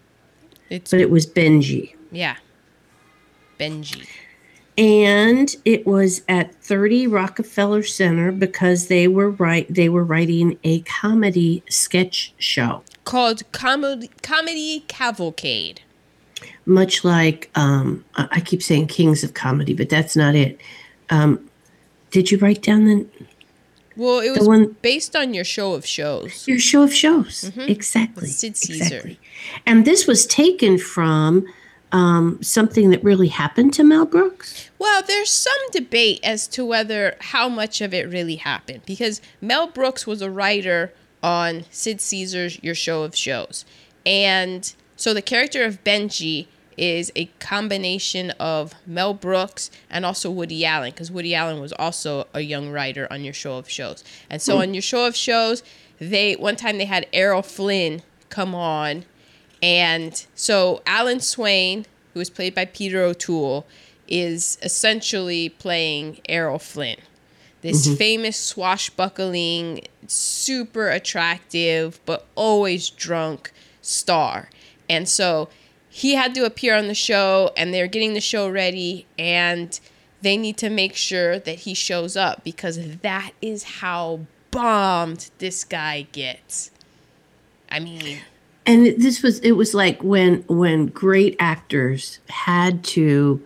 It's 0.71 0.91
but 0.91 1.01
it 1.01 1.11
was 1.11 1.27
Benji. 1.27 1.95
yeah, 2.11 2.37
Benji. 3.61 4.07
And 4.77 5.55
it 5.65 5.87
was 5.87 6.23
at 6.29 6.55
30 6.57 7.07
Rockefeller 7.07 7.83
Center 7.83 8.33
because 8.33 8.89
they 8.89 9.07
were 9.07 9.31
right 9.31 9.67
they 9.73 9.89
were 9.89 10.05
writing 10.05 10.59
a 10.65 10.81
comedy 10.81 11.63
sketch 11.69 12.35
show 12.39 12.83
called 13.05 13.43
Comedy 13.53 14.11
Comedy 14.23 14.85
Cavalcade. 14.89 15.81
much 16.67 17.05
like 17.05 17.51
um, 17.55 18.05
I 18.17 18.41
keep 18.41 18.63
saying 18.63 18.89
Kings 18.89 19.23
of 19.23 19.35
Comedy 19.35 19.75
but 19.75 19.89
that's 19.89 20.17
not 20.17 20.35
it 20.35 20.61
um, 21.11 21.49
did 22.11 22.31
you 22.31 22.39
write 22.39 22.63
down 22.63 22.87
the 22.87 23.07
Well, 23.97 24.21
it 24.21 24.31
was 24.31 24.49
one- 24.49 24.75
based 24.83 25.15
on 25.15 25.35
your 25.35 25.45
show 25.45 25.75
of 25.75 25.87
shows. 25.87 26.49
your 26.49 26.59
show 26.59 26.83
of 26.83 26.93
shows 26.93 27.53
exactly 27.59 28.23
With 28.23 28.31
Sid 28.33 28.57
Caesar. 28.57 28.85
exactly 28.97 29.21
and 29.67 29.85
this 29.85 30.07
was 30.09 30.27
taken 30.27 30.79
from 30.79 31.47
um, 31.95 32.43
something 32.43 32.91
that 32.91 33.03
really 33.05 33.29
happened 33.29 33.73
to 33.75 33.85
Mel 33.85 34.05
Brooks 34.05 34.69
Well, 34.79 35.03
there's 35.07 35.31
some 35.31 35.53
debate 35.71 36.21
as 36.25 36.49
to 36.49 36.65
whether 36.65 37.17
how 37.21 37.49
much 37.49 37.81
of 37.81 37.95
it 37.95 38.09
really 38.09 38.37
happened 38.37 38.83
because 38.85 39.23
Mel 39.41 39.69
Brooks 39.69 40.07
was 40.07 40.21
a 40.21 40.31
writer 40.31 40.93
on 41.23 41.65
Sid 41.71 42.01
Caesar's 42.01 42.63
Your 42.63 42.75
Show 42.75 43.03
of 43.05 43.17
Shows. 43.17 43.65
And 44.05 44.75
so 44.97 45.15
the 45.15 45.23
character 45.23 45.65
of 45.65 45.83
Benji 45.85 46.49
is 46.77 47.13
a 47.15 47.27
combination 47.39 48.33
of 48.33 48.75
Mel 48.87 49.15
Brooks 49.15 49.71
and 49.89 50.05
also 50.05 50.31
Woody 50.31 50.65
Allen 50.67 50.91
because 50.91 51.11
Woody 51.11 51.35
Allen 51.35 51.61
was 51.61 51.73
also 51.75 52.27
a 52.35 52.41
young 52.41 52.71
writer 52.71 53.07
on 53.11 53.23
Your 53.25 53.33
Show 53.33 53.57
of 53.57 53.71
Shows. 53.71 54.03
And 54.29 54.43
so 54.43 54.61
on 54.61 54.75
Your 54.75 54.83
Show 54.83 55.07
of 55.07 55.15
Shows, 55.15 55.63
they 55.99 56.35
one 56.35 56.57
time 56.57 56.79
they 56.79 56.85
had 56.87 57.07
Errol 57.13 57.43
Flynn 57.43 58.03
come 58.29 58.55
on 58.55 59.05
and 59.65 60.27
so 60.35 60.83
Alan 60.85 61.21
Swan, 61.21 61.87
who 62.13 62.19
was 62.19 62.29
played 62.29 62.55
by 62.55 62.67
Peter 62.67 63.03
O'Toole, 63.03 63.67
is 64.07 64.59
essentially 64.63 65.49
playing 65.49 66.21
Errol 66.29 66.59
Flynn, 66.59 66.99
this 67.63 67.87
mm-hmm. 67.87 67.97
famous 67.97 68.37
swashbuckling, 68.37 69.87
super 70.07 70.91
attractive, 70.91 71.99
but 72.05 72.27
always 72.35 72.91
drunk 72.91 73.53
star. 73.81 74.51
And 74.91 75.09
so 75.09 75.49
he 75.89 76.15
had 76.15 76.35
to 76.35 76.45
appear 76.45 76.77
on 76.77 76.87
the 76.87 76.95
show, 76.95 77.51
and 77.57 77.73
they're 77.73 77.87
getting 77.87 78.13
the 78.13 78.21
show 78.21 78.51
ready, 78.51 79.07
and 79.19 79.81
they 80.21 80.37
need 80.37 80.59
to 80.59 80.69
make 80.69 80.95
sure 80.95 81.39
that 81.39 81.61
he 81.61 81.73
shows 81.73 82.19
up 82.19 82.45
because 82.45 82.99
that 82.99 83.31
is 83.41 83.65
how 83.65 84.27
bombed 84.51 85.31
this 85.39 85.65
guy 85.65 86.07
gets. 86.13 86.71
I 87.71 87.81
mean, 87.81 88.21
and 88.67 88.87
this 88.87 89.23
was 89.23 89.39
it 89.41 89.53
was 89.53 89.75
like 89.75 90.03
when 90.03 90.43
when 90.49 90.87
great 90.87 91.37
actors 91.39 92.19
had 92.29 92.83
to 92.85 93.45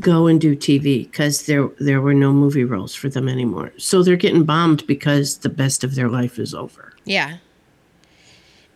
go 0.00 0.26
and 0.26 0.40
do 0.40 0.56
TV 0.56 1.04
because 1.04 1.46
there 1.46 1.68
there 1.78 2.00
were 2.00 2.14
no 2.14 2.32
movie 2.32 2.64
roles 2.64 2.94
for 2.94 3.08
them 3.08 3.28
anymore. 3.28 3.72
So 3.78 4.02
they're 4.02 4.16
getting 4.16 4.44
bombed 4.44 4.86
because 4.86 5.38
the 5.38 5.48
best 5.48 5.84
of 5.84 5.94
their 5.94 6.08
life 6.08 6.38
is 6.38 6.54
over. 6.54 6.92
Yeah. 7.04 7.38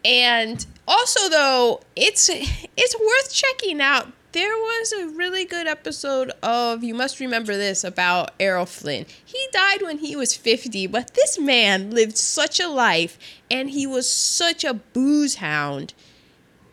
And 0.04 0.64
also 0.86 1.28
though, 1.28 1.80
it's 1.96 2.28
it's 2.30 2.98
worth 2.98 3.32
checking 3.32 3.80
out. 3.80 4.12
There 4.32 4.56
was 4.56 4.92
a 4.92 5.08
really 5.08 5.46
good 5.46 5.66
episode 5.66 6.32
of 6.42 6.84
You 6.84 6.92
Must 6.92 7.18
Remember 7.18 7.56
This 7.56 7.82
about 7.82 8.32
Errol 8.38 8.66
Flynn. 8.66 9.06
He 9.24 9.38
died 9.52 9.80
when 9.80 9.98
he 9.98 10.16
was 10.16 10.36
50, 10.36 10.86
but 10.86 11.14
this 11.14 11.38
man 11.38 11.92
lived 11.92 12.18
such 12.18 12.60
a 12.60 12.68
life 12.68 13.18
and 13.50 13.70
he 13.70 13.86
was 13.86 14.06
such 14.06 14.64
a 14.64 14.74
booze 14.74 15.36
hound. 15.36 15.94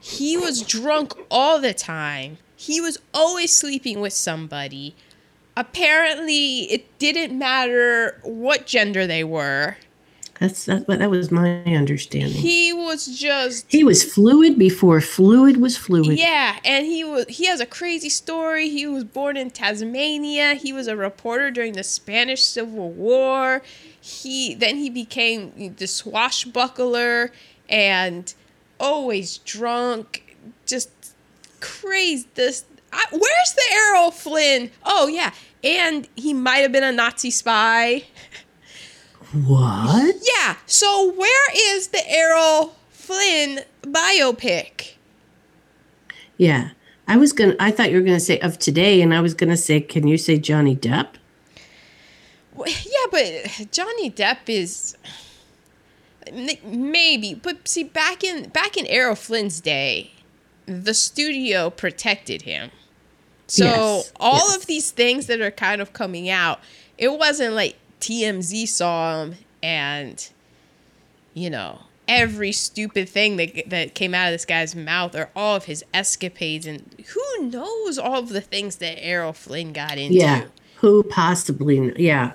He 0.02 0.36
was 0.36 0.64
drunk 0.64 1.14
all 1.32 1.62
the 1.62 1.74
time. 1.74 2.40
He 2.58 2.82
was 2.82 2.98
always 3.14 3.56
sleeping 3.56 4.02
with 4.02 4.14
somebody. 4.14 4.94
Apparently, 5.56 6.64
it 6.64 7.00
didn't 7.00 7.40
matter 7.40 8.20
what 8.24 8.66
gender 8.66 9.08
they 9.08 9.24
were. 9.24 9.78
That's 10.40 10.66
that, 10.66 10.88
that 10.88 11.10
was 11.10 11.32
my 11.32 11.64
understanding. 11.64 12.34
He, 12.34 12.74
was 12.74 13.18
just 13.18 13.66
he 13.70 13.84
was 13.84 14.04
fluid 14.04 14.60
before 14.60 15.00
fluid 15.00 15.58
was 15.58 15.78
fluid. 15.78 16.18
Yeah, 16.20 16.58
and 16.66 16.86
he 16.86 17.04
was 17.06 17.26
he 17.30 17.46
has 17.46 17.62
a 17.62 17.66
crazy 17.66 18.10
story. 18.10 18.70
He 18.70 18.86
was 18.86 19.06
born 19.06 19.38
in 19.38 19.50
Tasmania. 19.50 20.56
He 20.56 20.74
was 20.74 20.88
a 20.88 20.98
reporter 20.98 21.52
during 21.52 21.74
the 21.74 21.84
Spanish 21.84 22.44
Civil 22.44 22.92
War. 22.92 23.62
He 24.00 24.54
then 24.54 24.76
he 24.76 24.90
became 24.90 25.76
the 25.78 25.88
swashbuckler 25.88 27.32
and 27.70 28.34
always 28.78 29.38
drunk, 29.40 30.36
just 30.66 30.90
crazy. 31.62 32.28
This 32.36 32.66
I, 32.92 33.06
where's 33.12 33.54
the 33.56 33.64
Errol 33.74 34.12
Flynn? 34.12 34.70
Oh 34.84 35.08
yeah, 35.08 35.32
and 35.64 36.08
he 36.16 36.34
might 36.34 36.58
have 36.58 36.72
been 36.74 36.84
a 36.84 36.92
Nazi 36.92 37.32
spy. 37.32 38.04
What? 39.36 40.16
Yeah. 40.40 40.56
So 40.66 41.12
where 41.12 41.52
is 41.76 41.90
the 41.90 42.02
Errol 42.10 42.76
Flynn 42.90 43.62
biopic? 43.82 44.94
Yeah. 46.38 46.70
I 47.08 47.18
was 47.18 47.34
gonna 47.34 47.56
I 47.60 47.70
thought 47.72 47.92
you 47.92 47.98
were 47.98 48.04
gonna 48.04 48.20
say 48.20 48.40
of 48.40 48.58
today, 48.58 49.02
and 49.02 49.14
I 49.14 49.22
was 49.22 49.34
gonna 49.34 49.58
say, 49.58 49.80
can 49.82 50.08
you 50.08 50.18
say 50.18 50.38
Johnny 50.40 50.76
Depp? 50.76 51.10
Well, 52.54 52.68
Yeah, 52.68 53.08
but 53.12 53.72
Johnny 53.72 54.10
Depp 54.10 54.48
is 54.48 54.96
maybe, 56.34 57.34
but 57.36 57.68
see, 57.68 57.84
back 57.84 58.24
in 58.24 58.50
back 58.50 58.78
in 58.78 58.88
Errol 58.88 59.16
Flynn's 59.16 59.62
day, 59.62 60.12
the 60.66 60.94
studio 60.94 61.70
protected 61.70 62.44
him. 62.44 62.72
So 63.48 63.66
Yes, 63.66 64.14
all 64.20 64.48
yes. 64.50 64.56
of 64.58 64.66
these 64.66 64.90
things 64.92 65.28
that 65.28 65.42
are 65.42 65.52
kind 65.52 65.82
of 65.82 65.94
coming 65.94 66.30
out, 66.30 66.60
it 66.98 67.10
wasn't 67.20 67.54
like 67.54 67.76
TMZ 68.06 68.68
saw 68.68 69.24
him 69.24 69.36
and, 69.64 70.30
you 71.34 71.50
know, 71.50 71.80
every 72.08 72.52
stupid 72.52 73.10
thing 73.10 73.38
that 73.38 73.68
that 73.70 73.96
came 73.96 74.14
out 74.14 74.28
of 74.28 74.32
this 74.34 74.46
guy's 74.46 74.76
mouth 74.76 75.16
or 75.16 75.32
all 75.36 75.56
of 75.56 75.66
his 75.66 75.84
escapades 75.92 76.68
and 76.68 77.04
who 77.08 77.48
knows 77.50 77.98
all 77.98 78.20
of 78.20 78.30
the 78.30 78.42
things 78.42 78.76
that 78.76 79.04
Errol 79.04 79.34
Flynn 79.34 79.74
got 79.74 79.98
into. 79.98 80.14
Yeah. 80.20 80.46
Who 80.78 81.02
possibly? 81.02 81.94
Yeah. 82.00 82.34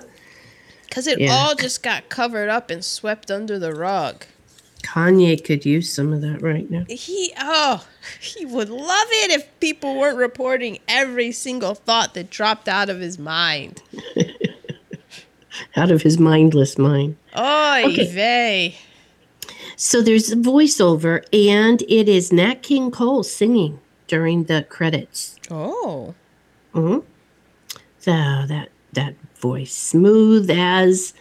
Because 0.89 1.07
it 1.07 1.19
Yeah. 1.19 1.31
all 1.33 1.55
just 1.55 1.81
got 1.81 2.09
covered 2.09 2.49
up 2.49 2.69
and 2.69 2.83
swept 2.83 3.31
under 3.31 3.57
the 3.57 3.71
rug. 3.71 4.25
Kanye 4.83 5.41
could 5.41 5.63
use 5.65 5.93
some 5.93 6.11
of 6.11 6.19
that 6.21 6.41
right 6.41 6.69
now. 6.69 6.83
He, 6.89 7.31
oh, 7.39 7.85
he 8.19 8.43
would 8.45 8.67
love 8.67 9.07
it 9.09 9.31
if 9.31 9.47
people 9.61 9.95
weren't 9.97 10.17
reporting 10.17 10.79
every 10.87 11.31
single 11.31 11.75
thought 11.75 12.13
that 12.15 12.29
dropped 12.29 12.67
out 12.67 12.89
of 12.89 12.99
his 12.99 13.17
mind. 13.17 13.81
Out 15.75 15.91
of 15.91 16.01
his 16.01 16.17
mindless 16.19 16.77
mind. 16.77 17.15
Oy 17.37 17.83
Okay. 17.87 18.07
vey. 18.07 18.75
So 19.75 20.01
there's 20.01 20.31
a 20.31 20.35
voiceover, 20.35 21.23
and 21.33 21.81
it 21.83 22.07
is 22.07 22.31
Nat 22.31 22.61
King 22.61 22.91
Cole 22.91 23.23
singing 23.23 23.79
during 24.07 24.43
the 24.45 24.63
credits. 24.69 25.35
Oh. 25.49 26.13
hmm 26.73 26.99
So 27.99 28.11
that 28.11 28.69
that 28.93 29.15
voice, 29.39 29.73
smooth 29.73 30.49
as 30.51 31.13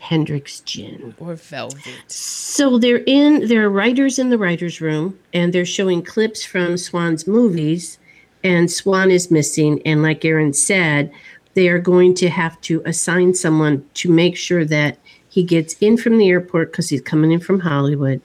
Hendrick's 0.00 0.60
gin. 0.60 1.14
Or 1.18 1.34
velvet. 1.34 2.02
So 2.08 2.78
they're 2.78 3.04
in. 3.06 3.48
There 3.48 3.64
are 3.64 3.70
writers 3.70 4.18
in 4.18 4.28
the 4.30 4.36
writers' 4.38 4.80
room, 4.80 5.18
and 5.32 5.52
they're 5.52 5.64
showing 5.64 6.02
clips 6.02 6.44
from 6.44 6.76
Swan's 6.76 7.26
movies, 7.26 7.98
and 8.42 8.70
Swan 8.70 9.10
is 9.10 9.30
missing. 9.30 9.80
And 9.86 10.02
like 10.02 10.24
Aaron 10.24 10.52
said, 10.52 11.10
they 11.54 11.68
are 11.68 11.78
going 11.78 12.14
to 12.14 12.28
have 12.28 12.60
to 12.62 12.82
assign 12.84 13.34
someone 13.34 13.88
to 13.94 14.10
make 14.10 14.36
sure 14.36 14.64
that 14.64 14.98
he 15.28 15.42
gets 15.42 15.74
in 15.80 15.96
from 15.96 16.18
the 16.18 16.28
airport 16.28 16.70
because 16.70 16.88
he's 16.88 17.00
coming 17.00 17.32
in 17.32 17.40
from 17.40 17.60
Hollywood, 17.60 18.20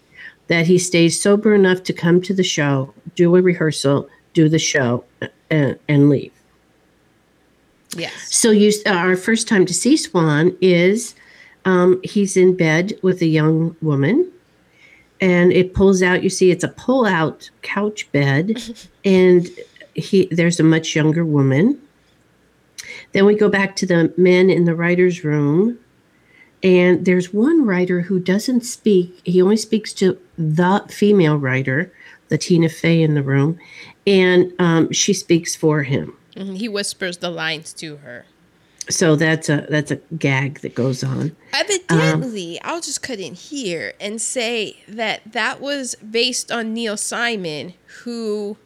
that 0.48 0.67
he 0.67 0.77
stays 0.77 1.19
sober 1.19 1.53
enough 1.53 1.83
to 1.83 1.93
come 1.93 2.21
to 2.21 2.33
the 2.33 2.43
show, 2.43 2.93
do 3.15 3.36
a 3.36 3.41
rehearsal, 3.41 4.09
do 4.33 4.50
the 4.50 4.59
show, 4.59 5.03
and, 5.50 5.77
and 5.88 6.09
leave. 6.09 6.31
Yes. 7.95 8.13
So 8.36 8.51
you, 8.51 8.71
our 8.86 9.15
first 9.15 9.48
time 9.48 9.65
to 9.65 9.74
see 9.74 9.98
Swan 9.98 10.55
is 10.62 11.15
um, 11.65 12.00
he's 12.03 12.38
in 12.38 12.55
bed 12.55 12.93
with 13.01 13.21
a 13.21 13.25
young 13.25 13.75
woman, 13.81 14.31
and 15.19 15.51
it 15.51 15.74
pulls 15.74 16.01
out. 16.01 16.24
You 16.24 16.29
see, 16.29 16.51
it's 16.51 16.63
a 16.63 16.69
pull-out 16.69 17.50
couch 17.62 18.12
bed, 18.12 18.62
and 19.05 19.50
he 19.95 20.27
there's 20.31 20.59
a 20.59 20.63
much 20.63 20.95
younger 20.95 21.25
woman. 21.25 21.79
Then 23.11 23.25
we 23.25 23.35
go 23.35 23.49
back 23.49 23.75
to 23.77 23.85
the 23.85 24.13
men 24.17 24.49
in 24.49 24.65
the 24.65 24.75
writers' 24.75 25.23
room, 25.23 25.79
and 26.61 27.05
there's 27.05 27.33
one 27.33 27.65
writer 27.65 28.01
who 28.01 28.19
doesn't 28.19 28.61
speak. 28.61 29.19
He 29.23 29.41
only 29.41 29.57
speaks 29.57 29.93
to 29.93 30.17
the 30.37 30.85
female 30.89 31.37
writer, 31.37 31.91
the 32.27 32.37
Tina 32.37 32.69
Fey 32.69 33.01
in 33.01 33.15
the 33.15 33.23
room, 33.23 33.59
and 34.05 34.53
um, 34.59 34.91
she 34.91 35.13
speaks 35.13 35.55
for 35.55 35.83
him. 35.83 36.13
Mhm, 36.35 36.57
He 36.57 36.69
whispers 36.69 37.17
the 37.17 37.29
lines 37.31 37.73
to 37.73 37.97
her. 37.97 38.25
So 38.89 39.15
that's 39.15 39.49
a 39.49 39.67
that's 39.69 39.91
a 39.91 39.97
gag 40.17 40.61
that 40.61 40.73
goes 40.73 41.03
on. 41.03 41.35
Evidently, 41.53 42.59
I'll 42.63 42.81
just 42.81 43.03
cut 43.03 43.19
in 43.19 43.35
here 43.35 43.93
and 43.99 44.19
say 44.19 44.81
that 44.87 45.31
that 45.31 45.61
was 45.61 45.93
based 45.95 46.51
on 46.51 46.73
Neil 46.73 46.97
Simon, 46.97 47.75
who 48.03 48.57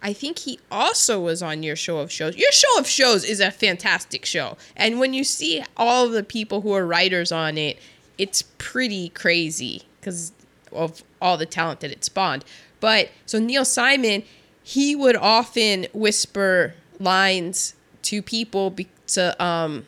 I 0.00 0.12
think 0.12 0.40
he 0.40 0.60
also 0.70 1.20
was 1.20 1.42
on 1.42 1.62
your 1.62 1.76
show 1.76 1.98
of 1.98 2.12
shows. 2.12 2.36
Your 2.36 2.52
show 2.52 2.78
of 2.78 2.86
shows 2.86 3.24
is 3.24 3.40
a 3.40 3.50
fantastic 3.50 4.24
show. 4.24 4.56
And 4.76 5.00
when 5.00 5.12
you 5.12 5.24
see 5.24 5.62
all 5.76 6.08
the 6.08 6.22
people 6.22 6.60
who 6.60 6.72
are 6.72 6.86
writers 6.86 7.32
on 7.32 7.58
it, 7.58 7.78
it's 8.16 8.42
pretty 8.58 9.08
crazy 9.10 9.82
because 10.00 10.32
of 10.72 11.02
all 11.20 11.36
the 11.36 11.46
talent 11.46 11.80
that 11.80 11.90
it 11.90 12.04
spawned. 12.04 12.44
But 12.80 13.10
so 13.26 13.38
Neil 13.38 13.64
Simon, 13.64 14.22
he 14.62 14.94
would 14.94 15.16
often 15.16 15.86
whisper 15.92 16.74
lines 17.00 17.74
to 18.02 18.22
people 18.22 18.70
be, 18.70 18.88
to 19.08 19.42
um 19.42 19.86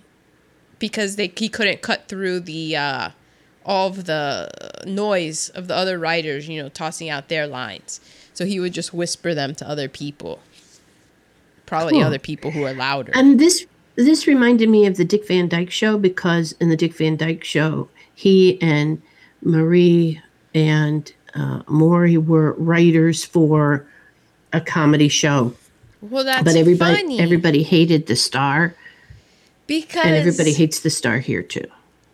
because 0.81 1.17
they 1.17 1.33
he 1.37 1.49
couldn't 1.49 1.83
cut 1.83 2.09
through 2.09 2.41
the 2.41 2.77
uh, 2.77 3.11
all 3.65 3.89
of 3.89 4.07
the 4.07 4.51
noise 4.87 5.51
of 5.51 5.69
the 5.69 5.77
other 5.77 5.99
writers, 5.99 6.49
you 6.49 6.61
know, 6.61 6.69
tossing 6.69 7.09
out 7.09 7.29
their 7.29 7.47
lines. 7.47 8.01
So 8.41 8.47
he 8.47 8.59
would 8.59 8.73
just 8.73 8.95
whisper 8.95 9.35
them 9.35 9.55
to 9.57 9.69
other 9.69 9.87
people, 9.87 10.41
probably 11.67 11.93
Cool. 11.99 12.05
other 12.05 12.19
people 12.19 12.51
who 12.51 12.65
are 12.65 12.73
louder. 12.73 13.13
And 13.15 13.39
this 13.39 13.67
this 13.97 14.27
reminded 14.27 14.71
me 14.71 14.87
of 14.87 14.97
the 14.97 15.05
Dick 15.05 15.29
Van 15.29 15.47
Dyke 15.47 15.71
show 15.71 15.99
because 15.99 16.53
in 16.53 16.71
the 16.71 16.77
Dick 16.77 16.95
Van 16.95 17.19
Dyke 17.19 17.45
show, 17.45 17.91
he 18.15 18.59
and 18.63 19.03
Marie 19.43 20.23
and 20.55 21.13
uh, 21.35 21.61
Morey 21.69 22.17
were 22.17 22.53
writers 22.55 23.27
for 23.27 23.87
a 24.55 24.61
comedy 24.63 25.09
show, 25.09 25.53
well, 26.01 26.25
that's 26.25 26.43
but 26.43 26.57
everybody 26.57 26.97
funny 26.97 27.21
everybody 27.21 27.63
hated 27.63 28.07
the 28.07 28.17
star, 28.17 28.75
because 29.67 30.07
and 30.07 30.15
everybody 30.15 30.55
hates 30.55 30.81
the 30.81 30.89
star 30.89 31.19
here 31.19 31.43
too. 31.43 31.71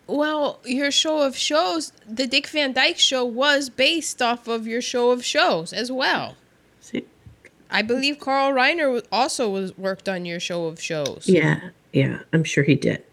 Well, 0.07 0.59
your 0.63 0.89
show 0.89 1.21
of 1.21 1.35
shows, 1.35 1.91
the 2.07 2.27
Dick 2.27 2.47
Van 2.47 2.73
Dyke 2.73 2.97
show, 2.97 3.25
was 3.25 3.69
based 3.69 4.21
off 4.21 4.47
of 4.47 4.65
your 4.65 4.81
show 4.81 5.11
of 5.11 5.23
shows 5.23 5.73
as 5.73 5.91
well. 5.91 6.35
See? 6.79 7.05
I 7.69 7.81
believe 7.81 8.19
Carl 8.19 8.53
Reiner 8.53 9.03
also 9.11 9.49
was 9.49 9.77
worked 9.77 10.07
on 10.07 10.25
your 10.25 10.39
show 10.39 10.65
of 10.65 10.81
shows. 10.81 11.23
Yeah, 11.25 11.59
yeah, 11.91 12.19
I'm 12.31 12.45
sure 12.45 12.63
he 12.63 12.75
did. 12.75 13.03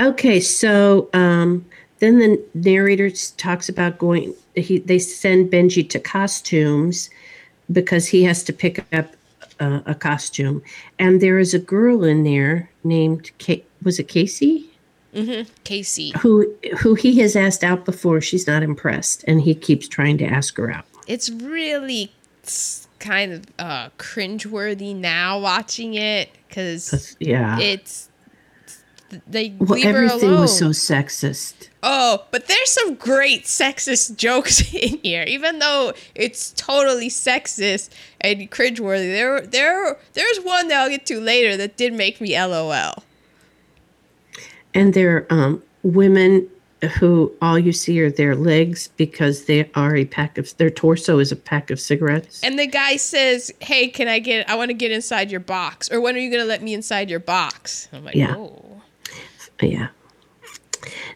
Okay, 0.00 0.40
so 0.40 1.10
um, 1.12 1.66
then 1.98 2.18
the 2.18 2.42
narrator 2.54 3.10
talks 3.36 3.68
about 3.68 3.98
going. 3.98 4.34
He 4.54 4.78
they 4.78 4.98
send 4.98 5.50
Benji 5.50 5.88
to 5.90 5.98
costumes 5.98 7.10
because 7.70 8.08
he 8.08 8.24
has 8.24 8.42
to 8.44 8.52
pick 8.52 8.84
up 8.94 9.14
uh, 9.60 9.80
a 9.86 9.94
costume, 9.94 10.62
and 10.98 11.20
there 11.20 11.38
is 11.38 11.52
a 11.54 11.58
girl 11.58 12.04
in 12.04 12.24
there 12.24 12.70
named 12.84 13.30
Ka- 13.38 13.64
was 13.82 13.98
it 13.98 14.08
Casey 14.08 14.70
Casey. 15.64 16.12
who 16.20 16.54
who 16.78 16.94
he 16.94 17.18
has 17.20 17.34
asked 17.36 17.64
out 17.64 17.84
before. 17.84 18.20
She's 18.20 18.46
not 18.46 18.62
impressed, 18.62 19.24
and 19.26 19.40
he 19.42 19.54
keeps 19.54 19.88
trying 19.88 20.18
to 20.18 20.24
ask 20.26 20.56
her 20.58 20.70
out. 20.70 20.84
it's 21.06 21.30
really 21.30 22.12
kind 22.98 23.32
of 23.32 23.44
uh 23.58 23.88
cringeworthy 23.98 24.94
now 24.96 25.38
watching 25.38 25.94
it 25.94 26.30
because 26.48 27.16
Yeah. 27.20 27.58
it's 27.60 28.08
they 29.28 29.54
well, 29.58 29.70
leave 29.78 29.84
her 29.84 30.04
everything 30.04 30.30
alone. 30.30 30.40
was 30.40 30.58
so 30.58 30.70
sexist. 30.70 31.68
oh, 31.82 32.24
but 32.32 32.48
there's 32.48 32.70
some 32.70 32.94
great 32.96 33.44
sexist 33.44 34.16
jokes 34.26 34.60
in 34.74 34.98
here, 34.98 35.24
even 35.28 35.60
though 35.60 35.92
it's 36.16 36.50
totally 36.52 37.08
sexist 37.08 37.90
and 38.20 38.50
cringeworthy. 38.50 39.12
There, 39.12 39.40
there, 39.42 39.96
there's 40.14 40.38
one 40.40 40.66
that 40.68 40.82
I'll 40.82 40.90
get 40.90 41.06
to 41.06 41.20
later 41.20 41.56
that 41.56 41.76
did 41.76 41.92
make 41.94 42.20
me 42.20 42.36
LOL. 42.36 43.04
And 44.76 44.94
they're 44.94 45.26
um, 45.30 45.62
women 45.82 46.48
who 46.98 47.32
all 47.40 47.58
you 47.58 47.72
see 47.72 48.00
are 48.00 48.10
their 48.10 48.36
legs 48.36 48.88
because 48.96 49.46
they 49.46 49.68
are 49.74 49.96
a 49.96 50.04
pack 50.04 50.36
of 50.36 50.54
their 50.58 50.70
torso 50.70 51.18
is 51.18 51.32
a 51.32 51.36
pack 51.36 51.70
of 51.70 51.80
cigarettes. 51.80 52.42
And 52.42 52.58
the 52.58 52.66
guy 52.66 52.96
says, 52.96 53.50
"Hey, 53.60 53.88
can 53.88 54.08
I 54.08 54.18
get? 54.18 54.48
I 54.48 54.54
want 54.54 54.68
to 54.68 54.74
get 54.74 54.92
inside 54.92 55.30
your 55.30 55.40
box. 55.40 55.90
Or 55.90 56.00
when 56.00 56.14
are 56.14 56.18
you 56.18 56.30
gonna 56.30 56.44
let 56.44 56.62
me 56.62 56.74
inside 56.74 57.08
your 57.08 57.20
box?" 57.20 57.88
I'm 57.92 58.04
like, 58.04 58.14
Yeah. 58.14 58.34
"Oh." 58.36 58.82
yeah. 59.60 59.88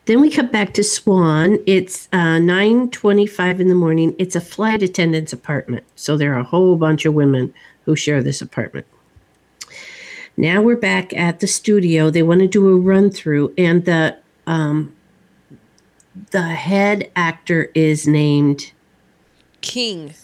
Then 0.07 0.21
we 0.21 0.31
come 0.31 0.49
back 0.49 0.73
to 0.75 0.83
Swan. 0.83 1.59
It's 1.67 2.09
uh, 2.13 2.39
nine 2.39 2.91
twenty-five 2.91 3.61
in 3.61 3.69
the 3.69 3.75
morning. 3.75 4.17
It's 4.19 4.35
a 4.35 4.41
flight 4.41 4.83
attendant's 4.83 5.33
apartment, 5.33 5.85
so 5.95 6.17
there 6.17 6.35
are 6.35 6.41
a 6.41 6.45
whole 6.45 6.77
bunch 6.77 7.05
of 7.05 7.15
women 7.15 7.53
who 7.85 7.95
share 7.95 8.23
this 8.23 8.41
apartment. 8.41 8.87
Now 10.37 10.63
we're 10.63 10.77
back 10.77 11.13
at 11.15 11.41
the 11.41 11.47
studio. 11.47 12.11
They 12.11 12.23
want 12.23 12.41
to 12.41 12.47
do 12.49 12.69
a 12.69 12.77
run 12.77 13.11
through, 13.11 13.53
and 13.59 13.85
the 13.85 14.17
um, 14.47 14.95
the 16.31 16.43
head 16.43 17.11
actor 17.17 17.71
is 17.75 18.07
named. 18.07 18.73
King. 19.61 20.15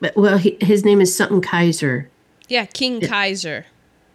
but- 0.00 0.14
Well, 0.16 0.36
he, 0.38 0.58
his 0.60 0.84
name 0.84 1.00
is 1.00 1.16
something 1.16 1.40
Kaiser. 1.40 2.08
Yeah, 2.48 2.66
King 2.66 3.00
Kaiser. 3.00 3.64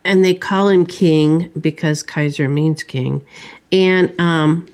and 0.06 0.24
they 0.24 0.34
call 0.36 0.70
him 0.70 0.86
king 0.86 1.50
because 1.60 2.04
Kaiser 2.04 2.48
means 2.48 2.84
king. 2.84 3.26
And 3.72 4.14
um, 4.22 4.68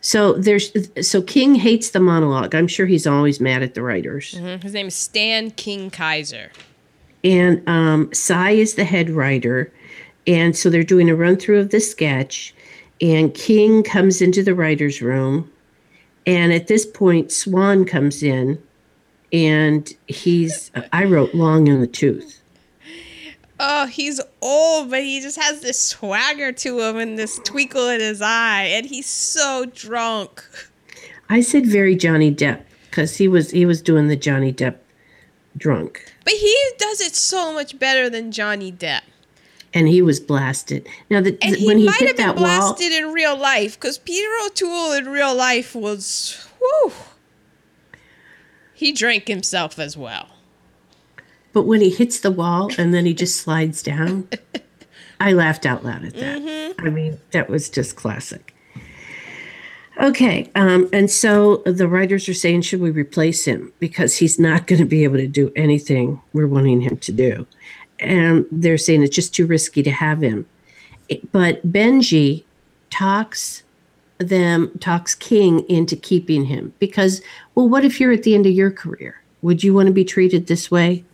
so 0.00 0.32
there's 0.32 0.72
so 1.06 1.20
King 1.20 1.54
hates 1.56 1.90
the 1.90 2.00
monologue. 2.00 2.54
I'm 2.54 2.66
sure 2.66 2.86
he's 2.86 3.06
always 3.06 3.40
mad 3.40 3.62
at 3.62 3.74
the 3.74 3.82
writers. 3.82 4.34
Mhm. 4.36 4.62
His 4.62 4.72
name 4.72 4.86
is 4.86 4.94
Stan 4.94 5.50
King 5.50 5.90
Kaiser. 5.90 6.50
And 7.24 7.66
um, 7.68 8.12
Cy 8.12 8.50
is 8.52 8.74
the 8.74 8.84
head 8.84 9.10
writer, 9.10 9.72
and 10.26 10.56
so 10.56 10.70
they're 10.70 10.82
doing 10.82 11.10
a 11.10 11.16
run 11.16 11.36
through 11.36 11.60
of 11.60 11.70
the 11.70 11.80
sketch. 11.80 12.54
And 13.00 13.34
King 13.34 13.82
comes 13.82 14.22
into 14.22 14.42
the 14.42 14.54
writers' 14.54 15.02
room, 15.02 15.50
and 16.26 16.52
at 16.52 16.66
this 16.66 16.86
point, 16.86 17.30
Swan 17.30 17.84
comes 17.84 18.22
in, 18.22 18.62
and 19.32 19.92
he's 20.06 20.70
I 20.92 21.04
wrote 21.04 21.34
long 21.34 21.66
in 21.66 21.80
the 21.80 21.86
tooth. 21.86 22.40
Oh, 23.58 23.86
he's 23.86 24.20
old, 24.42 24.90
but 24.90 25.02
he 25.02 25.20
just 25.20 25.40
has 25.40 25.60
this 25.60 25.80
swagger 25.80 26.52
to 26.52 26.80
him 26.80 26.96
and 26.96 27.18
this 27.18 27.38
twinkle 27.42 27.88
in 27.88 28.00
his 28.00 28.20
eye, 28.20 28.64
and 28.64 28.86
he's 28.86 29.06
so 29.06 29.66
drunk. 29.74 30.44
I 31.28 31.40
said 31.40 31.66
very 31.66 31.96
Johnny 31.96 32.34
Depp 32.34 32.62
because 32.90 33.16
he 33.16 33.28
was 33.28 33.50
he 33.50 33.66
was 33.66 33.82
doing 33.82 34.08
the 34.08 34.16
Johnny 34.16 34.52
Depp 34.52 34.76
drunk, 35.56 36.14
But 36.26 36.34
he 36.34 36.54
does 36.76 37.00
it 37.00 37.14
so 37.16 37.54
much 37.54 37.78
better 37.78 38.10
than 38.10 38.30
Johnny 38.32 38.70
Depp. 38.70 39.02
and 39.72 39.88
he 39.88 40.02
was 40.02 40.20
blasted. 40.20 40.86
Now 41.08 41.20
the, 41.22 41.38
And 41.40 41.54
the- 41.54 41.58
he 41.58 41.66
when 41.66 41.78
he 41.78 41.86
might 41.86 41.96
hit 41.96 42.08
have 42.08 42.16
been 42.18 42.26
that 42.26 42.36
wall, 42.36 42.74
blasted 42.74 42.92
in 42.92 43.12
real 43.12 43.36
life 43.38 43.80
because 43.80 43.96
Peter 43.98 44.28
O'Toole 44.44 44.92
in 44.92 45.08
real 45.08 45.34
life 45.34 45.74
was, 45.74 46.46
whew. 46.58 46.92
He 48.74 48.92
drank 48.92 49.28
himself 49.28 49.78
as 49.78 49.96
well. 49.96 50.28
but 51.52 51.62
when 51.62 51.80
he 51.80 51.88
hits 51.90 52.20
the 52.20 52.30
wall 52.30 52.70
and 52.76 52.92
then 52.92 53.06
he 53.06 53.14
just 53.14 53.36
slides 53.40 53.82
down, 53.82 54.28
I 55.20 55.32
laughed 55.32 55.64
out 55.64 55.84
loud 55.84 56.04
at 56.04 56.14
that. 56.14 56.42
Mm-hmm. 56.42 56.86
I 56.86 56.90
mean, 56.90 57.18
that 57.30 57.48
was 57.48 57.70
just 57.70 57.96
classic. 57.96 58.52
Okay, 59.98 60.50
um, 60.54 60.88
and 60.92 61.10
so 61.10 61.62
the 61.64 61.88
writers 61.88 62.28
are 62.28 62.34
saying, 62.34 62.62
should 62.62 62.80
we 62.80 62.90
replace 62.90 63.46
him 63.46 63.72
because 63.78 64.16
he's 64.16 64.38
not 64.38 64.66
going 64.66 64.78
to 64.78 64.84
be 64.84 65.04
able 65.04 65.16
to 65.16 65.26
do 65.26 65.50
anything 65.56 66.20
we're 66.34 66.46
wanting 66.46 66.82
him 66.82 66.98
to 66.98 67.12
do, 67.12 67.46
and 67.98 68.44
they're 68.52 68.76
saying 68.76 69.02
it's 69.02 69.16
just 69.16 69.34
too 69.34 69.46
risky 69.46 69.82
to 69.82 69.90
have 69.90 70.20
him. 70.20 70.46
But 71.32 71.66
Benji 71.72 72.44
talks 72.90 73.62
them 74.18 74.70
talks 74.80 75.14
King 75.14 75.68
into 75.68 75.96
keeping 75.96 76.44
him 76.44 76.72
because, 76.78 77.22
well, 77.54 77.68
what 77.68 77.84
if 77.84 78.00
you're 78.00 78.12
at 78.12 78.22
the 78.22 78.34
end 78.34 78.46
of 78.46 78.52
your 78.52 78.70
career? 78.70 79.22
Would 79.42 79.62
you 79.62 79.74
want 79.74 79.86
to 79.86 79.92
be 79.92 80.04
treated 80.04 80.46
this 80.46 80.70
way? 80.70 81.04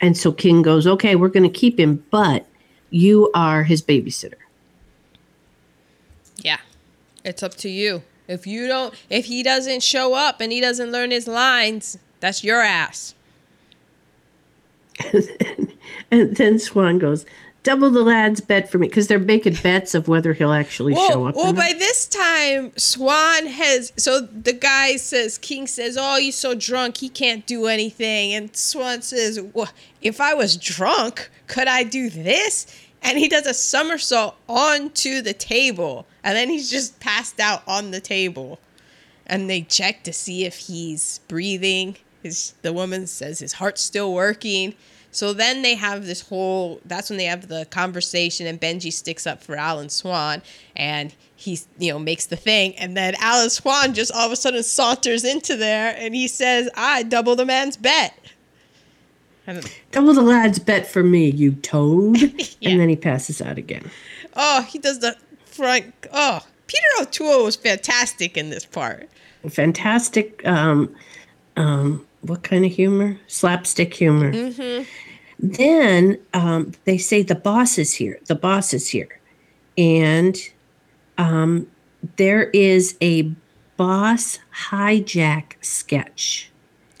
And 0.00 0.16
so 0.16 0.32
King 0.32 0.62
goes, 0.62 0.86
okay, 0.86 1.16
we're 1.16 1.28
going 1.28 1.50
to 1.50 1.58
keep 1.58 1.78
him, 1.78 2.04
but 2.10 2.46
you 2.90 3.30
are 3.34 3.62
his 3.62 3.82
babysitter. 3.82 4.34
It's 7.24 7.42
up 7.42 7.54
to 7.56 7.68
you. 7.68 8.02
If 8.28 8.46
you 8.46 8.68
don't, 8.68 8.94
if 9.10 9.26
he 9.26 9.42
doesn't 9.42 9.82
show 9.82 10.14
up 10.14 10.40
and 10.40 10.50
he 10.52 10.60
doesn't 10.60 10.90
learn 10.90 11.10
his 11.10 11.28
lines, 11.28 11.98
that's 12.20 12.42
your 12.42 12.60
ass. 12.60 13.14
and 16.10 16.36
then 16.36 16.58
Swan 16.58 16.98
goes, 16.98 17.26
double 17.64 17.90
the 17.90 18.02
lad's 18.02 18.40
bet 18.40 18.70
for 18.70 18.78
me 18.78 18.86
because 18.86 19.08
they're 19.08 19.18
making 19.18 19.54
bets 19.54 19.94
of 19.94 20.06
whether 20.06 20.32
he'll 20.34 20.52
actually 20.52 20.92
well, 20.92 21.10
show 21.10 21.26
up. 21.26 21.34
Well, 21.34 21.52
by 21.52 21.72
this 21.76 22.06
time, 22.06 22.72
Swan 22.76 23.46
has. 23.46 23.92
So 23.96 24.20
the 24.20 24.52
guy 24.52 24.96
says, 24.96 25.38
King 25.38 25.66
says, 25.66 25.96
"Oh, 25.98 26.16
he's 26.16 26.36
so 26.36 26.54
drunk, 26.54 26.98
he 26.98 27.08
can't 27.08 27.44
do 27.46 27.66
anything." 27.66 28.32
And 28.34 28.54
Swan 28.54 29.02
says, 29.02 29.40
"Well, 29.52 29.70
if 30.00 30.20
I 30.20 30.34
was 30.34 30.56
drunk, 30.56 31.28
could 31.48 31.66
I 31.66 31.82
do 31.82 32.08
this?" 32.08 32.66
And 33.04 33.18
he 33.18 33.28
does 33.28 33.46
a 33.46 33.54
somersault 33.54 34.34
onto 34.48 35.20
the 35.20 35.34
table, 35.34 36.06
and 36.24 36.36
then 36.36 36.48
he's 36.48 36.70
just 36.70 36.98
passed 37.00 37.38
out 37.38 37.62
on 37.68 37.90
the 37.90 38.00
table. 38.00 38.58
And 39.26 39.48
they 39.48 39.60
check 39.62 40.02
to 40.04 40.12
see 40.12 40.44
if 40.44 40.56
he's 40.56 41.20
breathing. 41.28 41.96
His 42.22 42.54
the 42.62 42.72
woman 42.72 43.06
says 43.06 43.38
his 43.38 43.54
heart's 43.54 43.82
still 43.82 44.12
working. 44.12 44.74
So 45.14 45.32
then 45.32 45.62
they 45.62 45.76
have 45.76 46.06
this 46.06 46.22
whole 46.22 46.80
that's 46.84 47.08
when 47.08 47.18
they 47.18 47.26
have 47.26 47.46
the 47.46 47.66
conversation 47.66 48.48
and 48.48 48.60
Benji 48.60 48.92
sticks 48.92 49.28
up 49.28 49.44
for 49.44 49.54
Alan 49.54 49.88
Swan 49.88 50.42
and 50.74 51.14
he 51.36 51.60
you 51.78 51.92
know 51.92 52.00
makes 52.00 52.26
the 52.26 52.36
thing 52.36 52.74
and 52.76 52.96
then 52.96 53.14
Alan 53.20 53.48
Swan 53.50 53.94
just 53.94 54.10
all 54.10 54.26
of 54.26 54.32
a 54.32 54.36
sudden 54.36 54.64
saunters 54.64 55.22
into 55.24 55.56
there 55.56 55.94
and 55.96 56.16
he 56.16 56.26
says, 56.26 56.68
I 56.74 57.04
double 57.04 57.36
the 57.36 57.46
man's 57.46 57.76
bet. 57.76 58.18
Double 59.92 60.14
the 60.14 60.22
lad's 60.22 60.58
bet 60.58 60.86
for 60.86 61.02
me, 61.02 61.30
you 61.30 61.52
toad. 61.52 62.18
yeah. 62.60 62.70
And 62.70 62.80
then 62.80 62.88
he 62.88 62.96
passes 62.96 63.42
out 63.42 63.58
again. 63.58 63.90
Oh, 64.34 64.62
he 64.62 64.78
does 64.78 65.00
the 65.00 65.16
front 65.44 65.94
oh 66.12 66.40
Peter 66.66 66.86
O'Toole 67.00 67.44
was 67.44 67.54
fantastic 67.54 68.36
in 68.36 68.50
this 68.50 68.66
part. 68.66 69.08
Fantastic 69.48 70.44
um 70.46 70.94
um 71.56 72.06
what 72.24 72.42
kind 72.42 72.64
of 72.64 72.72
humor? 72.72 73.18
Slapstick 73.26 73.94
humor. 73.94 74.32
Mm-hmm. 74.32 74.84
Then 75.38 76.18
um, 76.32 76.72
they 76.84 76.98
say 76.98 77.22
the 77.22 77.34
boss 77.34 77.78
is 77.78 77.94
here. 77.94 78.18
The 78.26 78.34
boss 78.34 78.72
is 78.72 78.88
here, 78.88 79.20
and 79.76 80.36
um, 81.18 81.66
there 82.16 82.44
is 82.50 82.96
a 83.00 83.30
boss 83.76 84.38
hijack 84.68 85.52
sketch. 85.60 86.50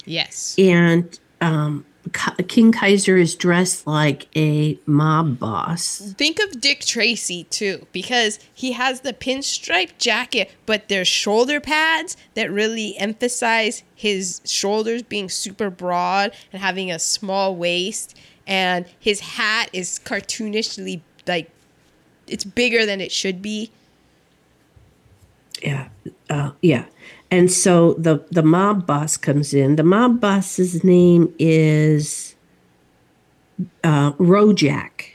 Yes, 0.04 0.54
and 0.58 1.18
um, 1.40 1.86
King 2.48 2.72
Kaiser 2.72 3.16
is 3.16 3.34
dressed 3.34 3.86
like 3.86 4.28
a 4.36 4.78
mob 4.86 5.38
boss. 5.38 5.98
Think 6.16 6.38
of 6.40 6.60
Dick 6.60 6.80
Tracy 6.80 7.44
too, 7.44 7.86
because 7.92 8.38
he 8.52 8.72
has 8.72 9.00
the 9.00 9.12
pinstripe 9.12 9.98
jacket, 9.98 10.50
but 10.66 10.88
there's 10.88 11.08
shoulder 11.08 11.60
pads 11.60 12.16
that 12.34 12.50
really 12.50 12.96
emphasize 12.98 13.82
his 13.94 14.40
shoulders 14.44 15.02
being 15.02 15.28
super 15.28 15.70
broad 15.70 16.32
and 16.52 16.62
having 16.62 16.90
a 16.90 16.98
small 16.98 17.56
waist. 17.56 18.16
And 18.46 18.86
his 18.98 19.20
hat 19.20 19.70
is 19.72 20.00
cartoonishly 20.04 21.00
like 21.26 21.50
it's 22.26 22.44
bigger 22.44 22.86
than 22.86 23.00
it 23.00 23.12
should 23.12 23.42
be. 23.42 23.70
Yeah, 25.62 25.88
uh, 26.28 26.52
yeah. 26.60 26.84
And 27.30 27.50
so 27.50 27.94
the 27.94 28.24
the 28.30 28.42
mob 28.42 28.86
boss 28.86 29.16
comes 29.16 29.54
in. 29.54 29.76
The 29.76 29.82
mob 29.82 30.20
boss's 30.20 30.84
name 30.84 31.34
is 31.38 32.34
uh, 33.82 34.12
Rojak, 34.12 35.14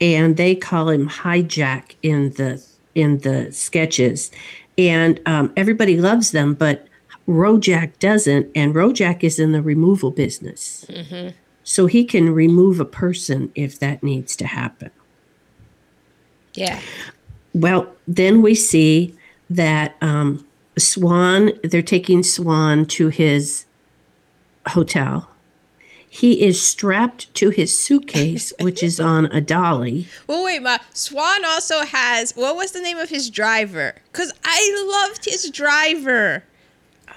and 0.00 0.36
they 0.36 0.54
call 0.54 0.90
him 0.90 1.08
Hijack 1.08 1.96
in 2.02 2.30
the 2.30 2.64
in 2.94 3.18
the 3.18 3.52
sketches. 3.52 4.30
And 4.78 5.20
um, 5.26 5.52
everybody 5.56 5.98
loves 5.98 6.30
them, 6.32 6.54
but 6.54 6.86
Rojak 7.26 7.98
doesn't. 7.98 8.50
And 8.54 8.74
Rojak 8.74 9.24
is 9.24 9.38
in 9.38 9.52
the 9.52 9.62
removal 9.62 10.10
business, 10.10 10.84
mm-hmm. 10.88 11.34
so 11.64 11.86
he 11.86 12.04
can 12.04 12.32
remove 12.32 12.78
a 12.78 12.84
person 12.84 13.50
if 13.54 13.78
that 13.80 14.02
needs 14.02 14.36
to 14.36 14.46
happen. 14.46 14.90
Yeah. 16.54 16.80
Well, 17.54 17.92
then 18.06 18.42
we 18.42 18.54
see 18.54 19.14
that 19.50 19.96
um, 20.00 20.45
Swan, 20.78 21.52
they're 21.62 21.82
taking 21.82 22.22
Swan 22.22 22.86
to 22.86 23.08
his 23.08 23.64
hotel. 24.68 25.30
He 26.08 26.42
is 26.42 26.60
strapped 26.62 27.32
to 27.34 27.50
his 27.50 27.78
suitcase, 27.78 28.52
which 28.60 28.82
is 28.82 28.98
on 28.98 29.26
a 29.26 29.40
dolly. 29.40 30.08
Well, 30.26 30.44
wait, 30.44 30.62
ma. 30.62 30.78
Swan 30.94 31.44
also 31.44 31.80
has 31.84 32.32
what 32.32 32.56
was 32.56 32.72
the 32.72 32.80
name 32.80 32.96
of 32.96 33.10
his 33.10 33.28
driver? 33.28 33.94
Because 34.10 34.32
I 34.44 35.04
loved 35.06 35.26
his 35.26 35.50
driver. 35.50 36.44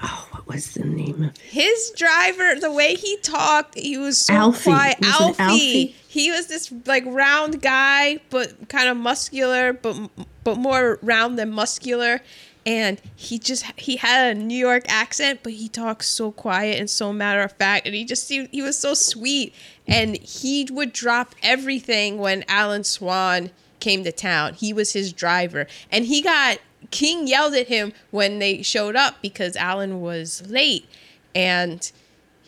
Oh, 0.02 0.28
what 0.32 0.48
was 0.48 0.74
the 0.74 0.86
name 0.86 1.24
of 1.24 1.38
his 1.38 1.94
driver? 1.96 2.56
The 2.60 2.72
way 2.72 2.96
he 2.96 3.18
talked, 3.18 3.78
he 3.78 3.98
was 3.98 4.18
so 4.18 4.34
Alfie. 4.34 4.64
quiet. 4.70 4.98
Was 5.00 5.22
Alfie. 5.22 5.44
Alfie. 5.44 5.96
He 6.08 6.32
was 6.32 6.48
this 6.48 6.74
like 6.86 7.06
round 7.06 7.62
guy, 7.62 8.20
but 8.30 8.68
kind 8.68 8.90
of 8.90 8.98
muscular, 8.98 9.74
but 9.74 10.10
but 10.44 10.58
more 10.58 11.00
round 11.02 11.38
than 11.38 11.52
muscular 11.52 12.22
and 12.70 13.02
he 13.16 13.40
just 13.40 13.66
he 13.80 13.96
had 13.96 14.38
a 14.38 14.40
New 14.40 14.56
York 14.56 14.84
accent, 14.88 15.40
but 15.42 15.54
he 15.54 15.68
talks 15.68 16.08
so 16.08 16.32
quiet 16.32 16.80
and 16.80 16.88
so 16.88 17.12
matter 17.12 17.42
of 17.42 17.52
fact, 17.54 17.88
and 17.88 17.96
he 17.96 18.06
just 18.06 18.28
seemed 18.28 18.48
he 18.52 18.62
was 18.62 18.78
so 18.78 18.94
sweet, 18.94 19.56
and 19.88 20.16
he 20.18 20.68
would 20.70 20.94
drop 20.94 21.34
everything 21.42 22.20
when 22.20 22.46
Alan 22.48 22.84
Swan 22.84 23.50
came 23.80 24.04
to 24.04 24.12
town. 24.12 24.54
He 24.54 24.72
was 24.72 24.94
his 24.94 25.12
driver, 25.12 25.66
and 25.92 26.06
he 26.06 26.22
got 26.22 26.60
King 26.92 27.28
yelled 27.28 27.56
at 27.56 27.70
him 27.70 27.92
when 28.12 28.38
they 28.38 28.62
showed 28.62 28.96
up 28.96 29.16
because 29.20 29.56
Alan 29.56 30.00
was 30.00 30.44
late, 30.48 30.88
and 31.34 31.92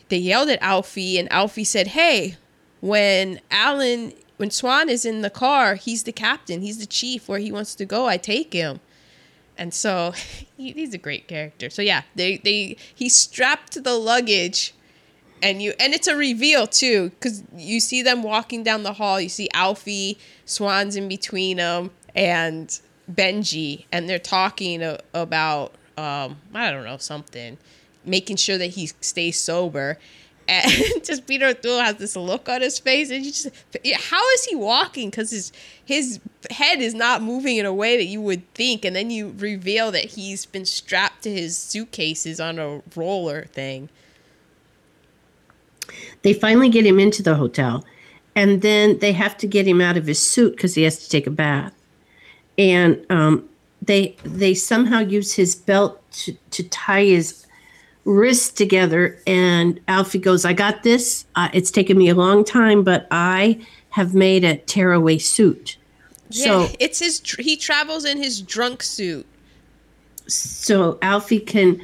they 0.09 0.17
yelled 0.17 0.49
at 0.49 0.61
Alfie, 0.61 1.17
and 1.17 1.31
Alfie 1.31 1.63
said, 1.63 1.87
"Hey, 1.87 2.37
when 2.79 3.41
Alan." 3.49 4.13
When 4.37 4.49
Swan 4.49 4.89
is 4.89 5.05
in 5.05 5.21
the 5.21 5.29
car, 5.29 5.75
he's 5.75 6.01
the 6.01 6.11
captain. 6.11 6.63
He's 6.63 6.79
the 6.79 6.87
chief. 6.87 7.29
Where 7.29 7.37
he 7.37 7.51
wants 7.51 7.75
to 7.75 7.85
go, 7.85 8.07
I 8.07 8.17
take 8.17 8.53
him 8.53 8.79
and 9.61 9.75
so 9.75 10.11
he, 10.57 10.71
he's 10.71 10.93
a 10.93 10.97
great 10.97 11.27
character. 11.27 11.69
So 11.69 11.81
yeah, 11.83 12.01
they 12.15 12.37
they 12.37 12.75
he's 12.93 13.15
strapped 13.15 13.71
to 13.73 13.81
the 13.81 13.93
luggage, 13.93 14.73
and 15.41 15.61
you 15.61 15.73
and 15.79 15.93
it's 15.93 16.07
a 16.07 16.15
reveal 16.15 16.67
too 16.67 17.11
because 17.11 17.43
you 17.55 17.79
see 17.79 18.01
them 18.01 18.23
walking 18.23 18.63
down 18.63 18.83
the 18.83 18.93
hall. 18.93 19.21
You 19.21 19.29
see 19.29 19.47
Alfie, 19.53 20.17
Swans 20.45 20.95
in 20.95 21.07
between 21.07 21.57
them, 21.57 21.91
and 22.15 22.77
Benji, 23.09 23.85
and 23.91 24.09
they're 24.09 24.19
talking 24.19 24.81
a, 24.81 24.97
about 25.13 25.75
um 25.95 26.37
I 26.53 26.71
don't 26.71 26.83
know 26.83 26.97
something, 26.97 27.59
making 28.03 28.37
sure 28.37 28.57
that 28.57 28.71
he 28.71 28.87
stays 28.99 29.39
sober 29.39 29.99
and 30.51 31.03
just 31.03 31.25
Peter 31.25 31.47
O'Toole 31.47 31.79
has 31.79 31.95
this 31.95 32.15
look 32.15 32.49
on 32.49 32.61
his 32.61 32.77
face, 32.77 33.09
and 33.09 33.25
you 33.25 33.31
just 33.31 33.47
how 33.95 34.29
is 34.31 34.45
he 34.45 34.55
walking? 34.55 35.09
Because 35.09 35.31
his 35.31 35.51
his 35.83 36.19
head 36.49 36.79
is 36.79 36.93
not 36.93 37.23
moving 37.23 37.57
in 37.57 37.65
a 37.65 37.73
way 37.73 37.97
that 37.97 38.05
you 38.05 38.21
would 38.21 38.51
think, 38.53 38.83
and 38.83 38.95
then 38.95 39.09
you 39.09 39.33
reveal 39.37 39.91
that 39.91 40.05
he's 40.05 40.45
been 40.45 40.65
strapped 40.65 41.23
to 41.23 41.31
his 41.31 41.57
suitcases 41.57 42.39
on 42.39 42.59
a 42.59 42.81
roller 42.95 43.45
thing. 43.45 43.89
They 46.21 46.33
finally 46.33 46.69
get 46.69 46.85
him 46.85 46.99
into 46.99 47.23
the 47.23 47.35
hotel, 47.35 47.85
and 48.35 48.61
then 48.61 48.99
they 48.99 49.13
have 49.13 49.37
to 49.37 49.47
get 49.47 49.65
him 49.65 49.79
out 49.79 49.97
of 49.97 50.05
his 50.05 50.19
suit 50.19 50.55
because 50.55 50.75
he 50.75 50.83
has 50.83 51.01
to 51.03 51.09
take 51.09 51.27
a 51.27 51.31
bath, 51.31 51.73
and 52.57 53.05
um, 53.09 53.47
they 53.81 54.17
they 54.23 54.53
somehow 54.53 54.99
use 54.99 55.33
his 55.33 55.55
belt 55.55 55.99
to, 56.11 56.33
to 56.51 56.63
tie 56.67 57.05
his 57.05 57.45
wrists 58.05 58.51
together 58.51 59.19
and 59.27 59.79
Alfie 59.87 60.19
goes, 60.19 60.45
I 60.45 60.53
got 60.53 60.83
this. 60.83 61.25
Uh, 61.35 61.49
it's 61.53 61.71
taken 61.71 61.97
me 61.97 62.09
a 62.09 62.15
long 62.15 62.43
time, 62.43 62.83
but 62.83 63.07
I 63.11 63.65
have 63.89 64.13
made 64.13 64.43
a 64.43 64.57
tearaway 64.57 65.17
suit. 65.17 65.77
Yeah, 66.29 66.45
so 66.45 66.75
it's 66.79 66.99
his, 66.99 67.21
he 67.39 67.57
travels 67.57 68.05
in 68.05 68.17
his 68.17 68.41
drunk 68.41 68.83
suit. 68.83 69.25
So 70.27 70.97
Alfie 71.01 71.39
can, 71.39 71.81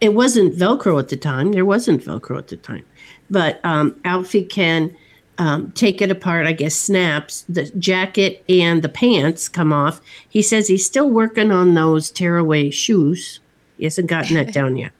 it 0.00 0.14
wasn't 0.14 0.54
Velcro 0.54 0.98
at 0.98 1.08
the 1.08 1.16
time. 1.16 1.52
There 1.52 1.64
wasn't 1.64 2.04
Velcro 2.04 2.38
at 2.38 2.48
the 2.48 2.56
time. 2.56 2.84
But 3.28 3.60
um, 3.64 3.98
Alfie 4.04 4.44
can 4.44 4.94
um, 5.38 5.72
take 5.72 6.00
it 6.00 6.10
apart, 6.10 6.46
I 6.46 6.52
guess, 6.52 6.76
snaps. 6.76 7.44
The 7.48 7.64
jacket 7.70 8.44
and 8.48 8.82
the 8.82 8.88
pants 8.88 9.48
come 9.48 9.72
off. 9.72 10.00
He 10.28 10.42
says 10.42 10.68
he's 10.68 10.86
still 10.86 11.10
working 11.10 11.50
on 11.50 11.74
those 11.74 12.10
tearaway 12.10 12.70
shoes. 12.70 13.40
He 13.78 13.84
hasn't 13.84 14.08
gotten 14.08 14.36
that 14.36 14.52
down 14.54 14.76
yet 14.76 14.92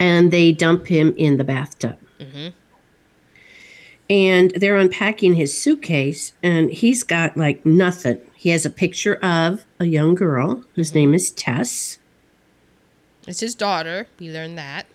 and 0.00 0.32
they 0.32 0.50
dump 0.50 0.86
him 0.88 1.14
in 1.16 1.36
the 1.36 1.44
bathtub. 1.44 1.96
Mm-hmm. 2.18 2.48
And 4.08 4.50
they're 4.56 4.78
unpacking 4.78 5.34
his 5.34 5.56
suitcase, 5.56 6.32
and 6.42 6.70
he's 6.70 7.04
got 7.04 7.36
like 7.36 7.64
nothing. 7.64 8.20
He 8.34 8.48
has 8.48 8.66
a 8.66 8.70
picture 8.70 9.16
of 9.16 9.64
a 9.78 9.84
young 9.84 10.16
girl 10.16 10.64
whose 10.74 10.88
mm-hmm. 10.88 10.98
name 10.98 11.14
is 11.14 11.30
Tess. 11.30 11.98
It's 13.28 13.40
his 13.40 13.54
daughter. 13.54 14.08
We 14.18 14.32
learned 14.32 14.58
that. 14.58 14.86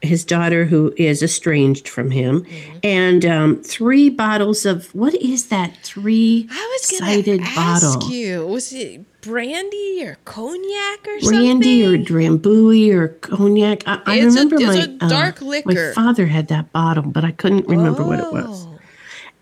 His 0.00 0.24
daughter, 0.24 0.66
who 0.66 0.94
is 0.96 1.22
estranged 1.22 1.88
from 1.88 2.10
him, 2.10 2.44
mm-hmm. 2.44 2.78
and 2.82 3.24
um, 3.26 3.62
three 3.62 4.10
bottles 4.10 4.66
of 4.66 4.94
what 4.94 5.14
is 5.14 5.48
that 5.48 5.76
three-sided 5.82 7.40
bottle? 7.54 8.10
You 8.10 8.46
was 8.46 8.72
it 8.72 9.13
brandy 9.24 10.04
or 10.04 10.16
cognac 10.24 11.06
or 11.06 11.20
something. 11.20 11.40
brandy 11.60 11.84
or 11.86 11.96
drambuie 11.98 12.92
or 12.92 13.08
cognac. 13.08 13.82
I, 13.86 14.00
I 14.06 14.14
It's 14.16 14.34
a- 14.36 14.38
remember 14.40 14.56
it's 14.56 14.66
my 15.00 15.06
a 15.06 15.08
dark 15.10 15.42
uh, 15.42 15.44
liquor. 15.46 15.88
My 15.88 15.92
father 15.94 16.26
had 16.26 16.48
that 16.48 16.72
bottle, 16.72 17.04
but 17.04 17.24
I 17.24 17.30
couldn't 17.32 17.66
remember 17.68 18.04
what 18.04 18.20
it 18.20 18.32
was. 18.32 18.66
Oh. 18.66 18.78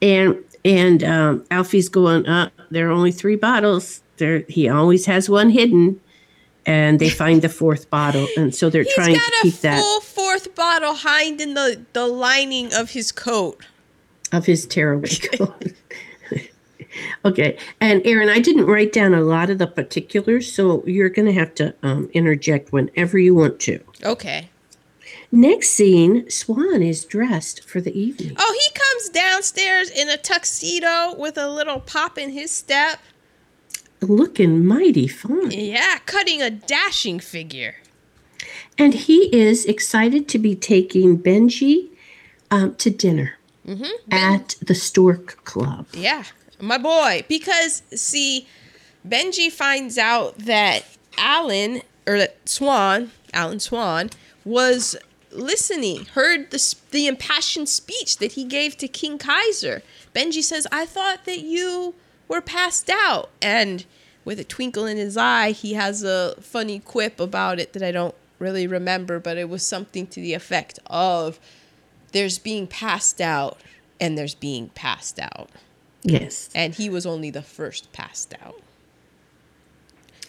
And 0.01 0.39
and 0.65 1.03
um, 1.05 1.45
Alfie's 1.51 1.89
going 1.89 2.27
up. 2.27 2.53
There 2.71 2.89
are 2.89 2.93
only 2.93 3.13
three 3.13 3.37
bottles. 3.37 4.03
There, 4.19 4.45
he 4.49 4.69
always 4.69 5.07
has 5.07 5.29
one 5.29 5.51
hidden, 5.51 6.01
and 6.67 7.01
they 7.01 7.09
find 7.11 7.43
the 7.43 7.49
fourth 7.49 7.91
bottle, 7.91 8.29
and 8.37 8.55
so 8.55 8.71
they're 8.71 8.85
He's 8.85 8.95
trying 8.95 9.15
to 9.17 9.33
keep 9.43 9.55
that 9.61 9.81
full 9.81 10.01
fourth 10.01 10.55
bottle 10.55 10.95
hiding 10.95 11.41
in 11.41 11.55
the, 11.55 11.85
the 11.93 12.07
lining 12.07 12.73
of 12.75 12.91
his 12.91 13.11
coat. 13.11 13.65
of 14.31 14.47
his 14.47 14.65
tearaway 14.67 15.09
coat. 15.37 15.73
Okay, 17.25 17.57
and 17.81 18.03
Aaron, 18.05 18.29
I 18.29 18.41
didn't 18.41 18.67
write 18.67 18.93
down 18.93 19.15
a 19.15 19.21
lot 19.23 19.51
of 19.51 19.59
the 19.59 19.67
particulars, 19.67 20.53
so 20.53 20.85
you're 20.87 21.09
going 21.09 21.27
to 21.27 21.33
have 21.33 21.55
to 21.57 21.75
um, 21.83 22.11
interject 22.13 22.73
whenever 22.73 23.19
you 23.19 23.35
want 23.35 23.61
to. 23.61 23.81
Okay. 24.05 24.51
Next 25.31 25.71
scene, 25.71 26.29
Swan 26.29 26.83
is 26.83 27.05
dressed 27.05 27.65
for 27.65 27.81
the 27.81 27.99
evening. 27.99 28.37
Oh, 28.39 28.59
he 28.61 28.79
comes 28.79 29.09
downstairs 29.09 29.91
in 29.91 30.11
a 30.11 30.19
tuxedo 30.19 31.15
with 31.17 31.39
a 31.39 31.49
little 31.49 31.81
pop 31.81 32.19
in 32.19 32.31
his 32.31 32.51
step. 32.51 32.99
looking 34.03 34.67
mighty 34.67 35.09
fine. 35.09 35.51
Yeah, 35.51 35.99
cutting 36.05 36.43
a 36.43 36.51
dashing 36.51 37.19
figure. 37.21 37.77
And 38.77 38.93
he 38.95 39.35
is 39.35 39.65
excited 39.65 40.29
to 40.29 40.39
be 40.39 40.55
taking 40.55 41.19
Benji 41.19 41.89
um, 42.51 42.75
to 42.77 42.91
dinner 42.91 43.39
at 44.11 44.57
the 44.61 44.75
Stork 44.75 45.43
Club. 45.45 45.87
Yeah, 45.95 46.25
my 46.63 46.79
boy. 46.79 47.25
Because 47.29 47.83
see, 47.95 48.47
Benji 49.07 49.51
finds 49.51 49.99
out 49.99 50.39
that 50.39 50.85
Alan 51.19 51.83
or 52.07 52.19
that 52.19 52.49
Swan, 52.49 53.11
Alan 53.35 53.61
Swan, 53.61 54.11
was 54.45 54.97
listening, 55.31 56.07
heard 56.07 56.51
the 56.51 56.75
the 56.91 57.07
impassioned 57.07 57.69
speech 57.69 58.19
that 58.19 58.33
he 58.33 58.45
gave 58.45 58.77
to 58.79 58.89
King 58.89 59.19
Kaiser. 59.19 59.83
Benji 60.15 60.43
says, 60.43 60.67
"I 60.73 60.87
thought 60.87 61.25
that 61.27 61.41
you 61.41 61.95
were 62.29 62.41
passed 62.41 62.89
out," 62.89 63.31
and 63.43 63.85
with 64.25 64.39
a 64.39 64.45
twinkle 64.45 64.87
in 64.87 64.97
his 64.97 65.17
eye, 65.17 65.51
he 65.51 65.75
has 65.75 66.05
a 66.05 66.37
funny 66.41 66.79
quip 66.79 67.19
about 67.19 67.59
it 67.59 67.73
that 67.73 67.83
I 67.83 67.91
don't 67.91 68.15
really 68.39 68.69
remember, 68.69 69.19
but 69.19 69.37
it 69.37 69.49
was 69.49 69.67
something 69.67 70.07
to 70.09 70.21
the 70.21 70.35
effect 70.35 70.79
of, 70.87 71.41
"There's 72.13 72.39
being 72.39 72.67
passed 72.69 73.21
out." 73.21 73.61
And 74.01 74.19
there's 74.19 74.35
being 74.35 74.69
passed 74.71 75.21
out 75.21 75.49
Yes. 76.05 76.51
and 76.55 76.75
he 76.75 76.89
was 76.89 77.07
only 77.07 77.31
the 77.31 77.43
first 77.43 77.93
passed 77.93 78.35
out. 78.45 78.61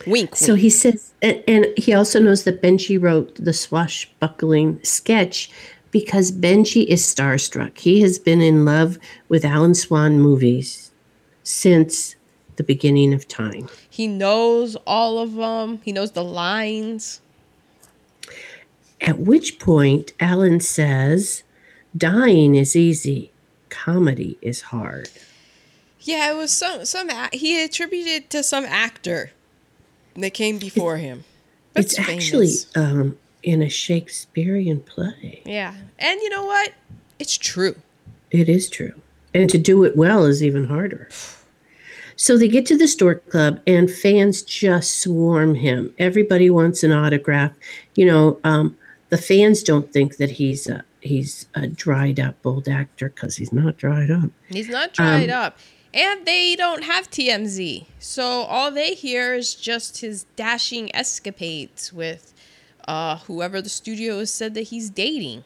Wink. 0.06 0.36
So 0.36 0.54
wink. 0.54 0.62
he 0.62 0.70
says, 0.70 1.14
and, 1.22 1.44
and 1.48 1.66
he 1.78 1.94
also 1.94 2.20
knows 2.20 2.44
that 2.44 2.62
Benji 2.62 3.02
wrote 3.02 3.36
the 3.36 3.54
swashbuckling 3.54 4.84
sketch 4.84 5.50
because 5.92 6.32
Benji 6.32 6.86
is 6.86 7.02
starstruck. 7.04 7.78
He 7.78 8.02
has 8.02 8.20
been 8.20 8.42
in 8.42 8.66
love 8.66 8.98
with 9.30 9.46
Alan 9.46 9.76
Swan 9.76 10.20
movies 10.20 10.92
since 11.44 12.16
the 12.56 12.64
beginning 12.64 13.14
of 13.14 13.28
time. 13.28 13.68
he 13.90 14.08
knows 14.08 14.76
all 14.86 15.18
of 15.20 15.34
them. 15.34 15.80
He 15.84 15.92
knows 15.92 16.12
the 16.12 16.24
lines. 16.24 17.20
At 19.02 19.20
which 19.20 19.60
point, 19.60 20.14
Alan 20.20 20.60
says, 20.60 21.44
Dying 21.98 22.56
is 22.56 22.76
easy, 22.76 23.32
comedy 23.70 24.38
is 24.42 24.62
hard. 24.62 25.10
Yeah, 26.04 26.32
it 26.32 26.36
was 26.36 26.52
some 26.52 26.86
some 26.86 27.10
ac- 27.10 27.38
he 27.38 27.64
attributed 27.64 28.30
to 28.32 28.44
some 28.44 28.66
actor 28.66 29.32
that 30.16 30.34
came 30.34 30.58
before 30.60 30.98
him. 30.98 31.24
it's 31.76 31.96
That's 31.96 32.10
actually 32.10 32.50
um, 32.76 33.18
in 33.42 33.62
a 33.62 33.70
Shakespearean 33.70 34.82
play. 34.82 35.42
yeah, 35.46 35.76
and 36.00 36.22
you 36.22 36.30
know 36.30 36.46
what? 36.46 36.74
It's 37.20 37.38
true. 37.38 37.76
It 38.32 38.50
is 38.50 38.70
true. 38.70 38.94
And 39.34 39.50
to 39.50 39.58
do 39.58 39.84
it 39.84 39.96
well 39.96 40.26
is 40.26 40.44
even 40.44 40.66
harder. 40.66 41.08
So 42.16 42.38
they 42.38 42.48
get 42.48 42.66
to 42.68 42.78
the 42.78 42.88
Stork 42.88 43.28
Club 43.30 43.60
and 43.66 43.90
fans 43.90 44.44
just 44.44 45.00
swarm 45.02 45.56
him. 45.56 45.94
Everybody 45.98 46.50
wants 46.50 46.84
an 46.84 46.92
autograph. 46.92 47.54
You 47.96 48.06
know, 48.06 48.40
um, 48.44 48.78
the 49.10 49.18
fans 49.18 49.64
don't 49.64 49.92
think 49.92 50.18
that 50.18 50.32
he's 50.32 50.68
a, 50.68 50.84
he's 51.02 51.48
a 51.56 51.66
dried 51.68 52.20
up 52.20 52.36
old 52.46 52.68
actor 52.68 53.10
because 53.10 53.38
he's 53.38 53.52
not 53.52 53.78
dried 53.78 54.12
up. 54.12 54.30
He's 54.50 54.70
not 54.70 54.94
dried 54.94 55.32
Um, 55.32 55.40
up. 55.46 55.58
And 55.94 56.26
they 56.26 56.56
don't 56.56 56.84
have 56.84 57.12
TMZ. 57.12 57.86
So 58.00 58.24
all 58.24 58.72
they 58.72 58.96
hear 58.96 59.36
is 59.36 59.54
just 59.54 60.02
his 60.02 60.24
dashing 60.36 60.94
escapades 60.96 61.94
with 61.94 62.34
uh, 62.88 63.18
whoever 63.18 63.62
the 63.62 63.70
studio 63.70 64.20
has 64.20 64.32
said 64.32 64.56
that 64.56 64.64
he's 64.64 64.90
dating. 64.90 65.44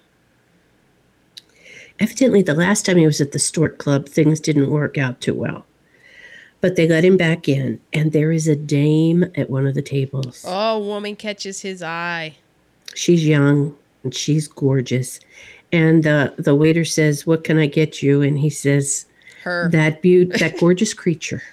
Evidently, 2.00 2.42
the 2.42 2.54
last 2.54 2.86
time 2.86 2.98
he 2.98 3.06
was 3.06 3.20
at 3.20 3.32
the 3.32 3.40
Stork 3.40 3.78
Club, 3.78 4.08
things 4.08 4.40
didn't 4.40 4.70
work 4.70 4.98
out 4.98 5.20
too 5.20 5.34
well. 5.34 5.66
But 6.62 6.76
they 6.76 6.88
let 6.88 7.04
him 7.04 7.18
back 7.18 7.50
in, 7.50 7.80
and 7.92 8.12
there 8.12 8.32
is 8.32 8.48
a 8.48 8.56
dame 8.56 9.26
at 9.36 9.50
one 9.50 9.68
of 9.68 9.76
the 9.76 9.82
tables. 9.82 10.46
Oh, 10.48 10.80
woman 10.80 11.16
catches 11.16 11.62
his 11.62 11.84
eye. 11.84 12.38
She's 12.96 13.28
young 13.28 13.76
and 14.04 14.14
she's 14.14 14.48
gorgeous. 14.48 15.20
And 15.72 16.04
the 16.04 16.34
the 16.38 16.56
waiter 16.56 16.86
says, 16.86 17.28
"What 17.28 17.44
can 17.44 17.58
I 17.58 17.68
get 17.68 18.02
you?" 18.02 18.22
And 18.22 18.40
he 18.40 18.50
says, 18.50 19.06
Her. 19.44 19.70
"That 19.72 20.02
beaut, 20.02 20.40
that 20.40 20.58
gorgeous 20.60 20.94
creature." 20.94 21.44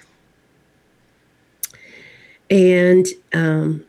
And 2.49 3.07
um, 3.33 3.85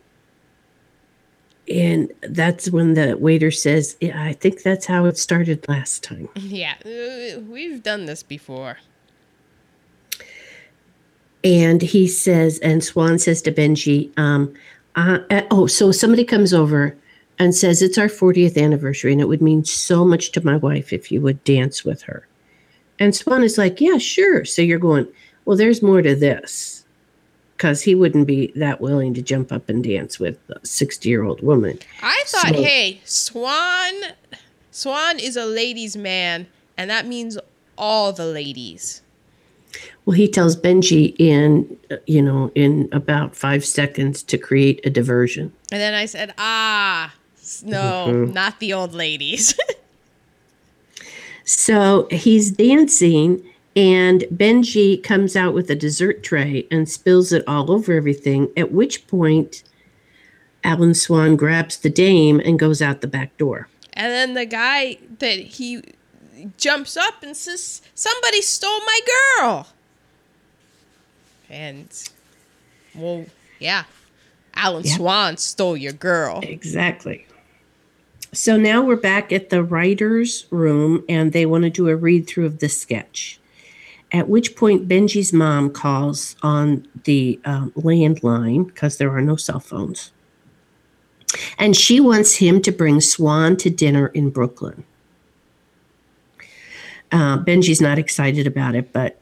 and 1.69 2.13
that's 2.23 2.71
when 2.71 2.95
the 2.95 3.17
waiter 3.17 3.51
says, 3.51 3.97
yeah, 4.01 4.23
"I 4.23 4.33
think 4.33 4.63
that's 4.63 4.87
how 4.87 5.05
it 5.07 5.19
started 5.19 5.69
last 5.69 6.03
time." 6.03 6.29
Yeah, 6.37 6.75
uh, 6.85 7.41
we've 7.41 7.83
done 7.83 8.07
this 8.07 8.23
before. 8.23 8.79
And 11.45 11.83
he 11.83 12.09
says, 12.09 12.59
and 12.59 12.83
Swan 12.83 13.21
says 13.21 13.41
to 13.43 13.53
Benji, 13.53 14.17
um, 14.19 14.55
uh, 14.95 15.19
uh, 15.31 15.43
"Oh, 15.51 15.67
so 15.67 15.93
somebody 15.93 16.25
comes 16.25 16.53
over." 16.55 16.97
And 17.39 17.55
says 17.55 17.83
it's 17.83 17.99
our 17.99 18.09
40th 18.09 18.57
anniversary, 18.57 19.13
and 19.13 19.21
it 19.21 19.29
would 19.29 19.43
mean 19.43 19.63
so 19.63 20.07
much 20.07 20.33
to 20.33 20.43
my 20.43 20.57
wife 20.57 20.91
if 20.91 21.13
you 21.13 21.21
would 21.21 21.45
dance 21.45 21.85
with 21.85 22.01
her. 22.05 22.27
And 22.99 23.15
Swan 23.15 23.43
is 23.43 23.59
like, 23.59 23.81
Yeah, 23.81 23.99
sure. 23.99 24.45
So 24.45 24.63
you're 24.63 24.79
going, 24.79 25.07
Well, 25.45 25.57
there's 25.57 25.83
more 25.83 26.03
to 26.03 26.15
this. 26.15 26.85
Because 27.57 27.83
he 27.83 27.95
wouldn't 27.95 28.27
be 28.27 28.53
that 28.57 28.81
willing 28.83 29.15
to 29.15 29.23
jump 29.23 29.51
up 29.51 29.69
and 29.71 29.83
dance 29.83 30.19
with 30.21 30.39
a 30.51 30.65
60 30.67 31.09
year 31.09 31.25
old 31.25 31.43
woman. 31.43 31.79
I 32.03 32.23
thought, 32.27 32.55
So- 32.55 32.63
hey, 32.63 33.01
Swan, 33.05 33.93
Swan 34.71 35.19
is 35.19 35.37
a 35.37 35.47
ladies' 35.47 35.97
man, 35.97 36.47
and 36.77 36.91
that 36.91 37.07
means 37.07 37.39
all 37.79 38.13
the 38.13 38.27
ladies. 38.27 39.01
Well, 40.05 40.15
he 40.17 40.29
tells 40.29 40.55
Benji 40.57 41.15
in, 41.19 41.77
uh, 41.91 41.97
you 42.07 42.21
know, 42.23 42.51
in 42.55 42.89
about 42.93 43.35
five 43.35 43.65
seconds 43.65 44.23
to 44.25 44.39
create 44.39 44.81
a 44.85 44.91
diversion. 44.91 45.53
And 45.73 45.81
then 45.81 45.95
I 45.95 46.05
said, 46.07 46.33
ah, 46.39 47.15
no, 47.65 48.07
Mm-hmm. 48.09 48.33
not 48.33 48.61
the 48.61 48.73
old 48.75 48.93
ladies. 48.95 49.59
So 51.47 52.09
he's 52.11 52.51
dancing, 52.51 53.43
and 53.77 54.23
Benji 54.35 55.01
comes 55.03 55.37
out 55.37 55.55
with 55.55 55.71
a 55.71 55.77
dessert 55.77 56.23
tray 56.25 56.67
and 56.71 56.89
spills 56.89 57.33
it 57.33 57.45
all 57.47 57.71
over 57.71 57.93
everything. 57.93 58.51
At 58.57 58.73
which 58.73 59.07
point, 59.07 59.63
Alan 60.65 60.93
Swan 60.95 61.37
grabs 61.37 61.77
the 61.79 61.89
dame 61.91 62.41
and 62.41 62.59
goes 62.59 62.83
out 62.83 63.01
the 63.01 63.07
back 63.07 63.37
door. 63.39 63.69
and 63.93 64.13
then 64.13 64.35
the 64.35 64.45
guy 64.45 64.99
that 65.21 65.39
he 65.39 65.83
jumps 66.59 66.97
up 66.97 67.23
and 67.23 67.37
says, 67.37 67.81
somebody 67.95 68.43
stole 68.43 68.81
my 68.81 69.01
girl. 69.39 69.69
And, 71.49 71.89
well, 72.95 73.25
yeah, 73.61 73.85
Alan 74.55 74.83
Yeah. 74.85 74.97
Swan 74.97 75.37
stole 75.37 75.77
your 75.77 75.93
girl. 75.93 76.41
Exactly. 76.43 77.26
So 78.37 78.59
now 78.59 78.83
we're 78.83 78.97
back 78.97 79.33
at 79.33 79.49
the 79.49 79.65
writer's 79.65 80.47
room, 80.51 81.03
and 81.09 81.33
they 81.33 81.47
want 81.47 81.65
to 81.65 81.71
do 81.71 81.89
a 81.89 81.97
read 81.97 82.27
through 82.27 82.45
of 82.45 82.59
the 82.59 82.69
sketch. 82.69 83.41
At 84.13 84.29
which 84.29 84.57
point, 84.57 84.87
Benji's 84.87 85.33
mom 85.33 85.71
calls 85.71 86.37
on 86.43 86.87
the 87.05 87.41
um, 87.47 87.71
landline 87.79 88.67
because 88.67 88.99
there 88.99 89.11
are 89.17 89.23
no 89.23 89.37
cell 89.37 89.59
phones. 89.59 90.13
And 91.57 91.75
she 91.75 91.99
wants 91.99 92.35
him 92.35 92.61
to 92.61 92.71
bring 92.71 93.01
Swan 93.01 93.57
to 93.57 93.71
dinner 93.71 94.09
in 94.09 94.29
Brooklyn. 94.29 94.85
Uh, 97.11 97.39
Benji's 97.39 97.81
not 97.81 97.99
excited 97.99 98.47
about 98.47 98.75
it, 98.75 98.93
but 98.93 99.19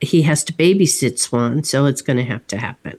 he 0.00 0.22
has 0.22 0.42
to 0.42 0.52
babysit 0.52 1.20
Swan, 1.20 1.62
so 1.62 1.86
it's 1.86 2.02
going 2.02 2.16
to 2.16 2.24
have 2.24 2.44
to 2.48 2.58
happen. 2.58 2.98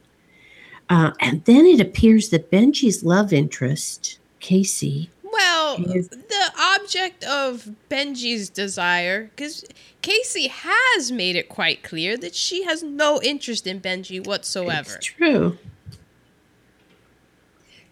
Uh, 0.90 1.12
and 1.20 1.44
then 1.44 1.66
it 1.66 1.82
appears 1.82 2.30
that 2.30 2.50
Benji's 2.50 3.04
love 3.04 3.34
interest, 3.34 4.20
Casey, 4.44 5.10
Well, 5.24 5.78
the 5.78 6.52
object 6.60 7.24
of 7.24 7.70
Benji's 7.90 8.50
desire 8.50 9.32
because 9.34 9.64
Casey 10.02 10.50
has 10.50 11.14
made 11.14 11.38
it 11.38 11.48
quite 11.48 11.82
clear 11.82 12.18
that 12.18 12.36
she 12.36 12.66
has 12.66 12.84
no 12.84 13.22
interest 13.22 13.66
in 13.66 13.80
Benji 13.80 14.24
whatsoever. 14.28 14.96
It's 14.98 15.06
true. 15.06 15.58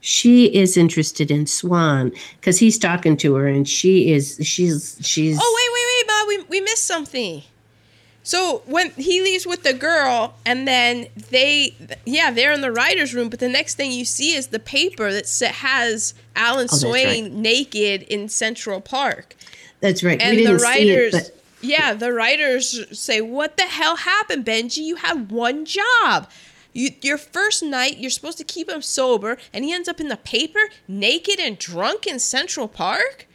She 0.02 0.54
is 0.54 0.76
interested 0.76 1.32
in 1.32 1.48
Swan 1.48 2.12
because 2.42 2.60
he's 2.60 2.78
talking 2.78 3.16
to 3.18 3.36
her, 3.36 3.48
and 3.48 3.68
she 3.68 4.12
is 4.12 4.38
she's 4.44 4.98
she's. 5.02 5.40
Oh 5.42 5.56
wait, 5.58 5.70
wait, 5.74 5.86
wait, 5.88 6.08
Bob, 6.08 6.50
we 6.50 6.60
we 6.60 6.66
missed 6.66 6.84
something. 6.84 7.44
So 8.24 8.62
when 8.66 8.92
he 8.92 9.22
leaves 9.22 9.48
with 9.48 9.64
the 9.64 9.74
girl, 9.74 10.36
and 10.46 10.68
then 10.68 11.08
they, 11.30 11.76
yeah, 12.06 12.30
they're 12.32 12.52
in 12.52 12.62
the 12.62 12.72
writers' 12.72 13.14
room. 13.16 13.30
But 13.30 13.40
the 13.40 13.50
next 13.50 13.76
thing 13.76 13.92
you 13.92 14.06
see 14.06 14.36
is 14.36 14.48
the 14.48 14.60
paper 14.60 15.12
that 15.12 15.28
has 15.42 16.14
Alan 16.36 16.68
Oh, 16.72 16.76
Swan 16.76 16.94
right. 16.94 17.32
naked 17.32 18.04
in 18.04 18.30
Central 18.30 18.80
Park. 18.80 19.36
That's 19.80 20.04
right. 20.04 20.22
And 20.22 20.38
we 20.38 20.46
the 20.46 20.58
writers, 20.58 21.14
see 21.14 21.20
it, 21.20 21.34
but 21.34 21.44
yeah, 21.68 21.94
the 21.94 22.14
writers 22.14 22.86
say, 22.98 23.22
"What 23.22 23.58
the 23.58 23.64
hell 23.64 23.96
happened, 23.96 24.46
Benji? 24.46 24.78
You 24.78 24.98
had 24.98 25.32
one 25.32 25.66
job. 25.66 26.30
You, 26.74 26.92
your 27.02 27.18
first 27.18 27.64
night, 27.64 27.98
you're 27.98 28.12
supposed 28.12 28.38
to 28.38 28.44
keep 28.44 28.70
him 28.70 28.82
sober, 28.82 29.38
and 29.52 29.66
he 29.66 29.74
ends 29.74 29.90
up 29.90 30.00
in 30.00 30.08
the 30.08 30.16
paper, 30.18 30.60
naked 30.88 31.40
and 31.40 31.58
drunk 31.58 32.06
in 32.06 32.20
Central 32.20 32.68
Park." 32.68 33.28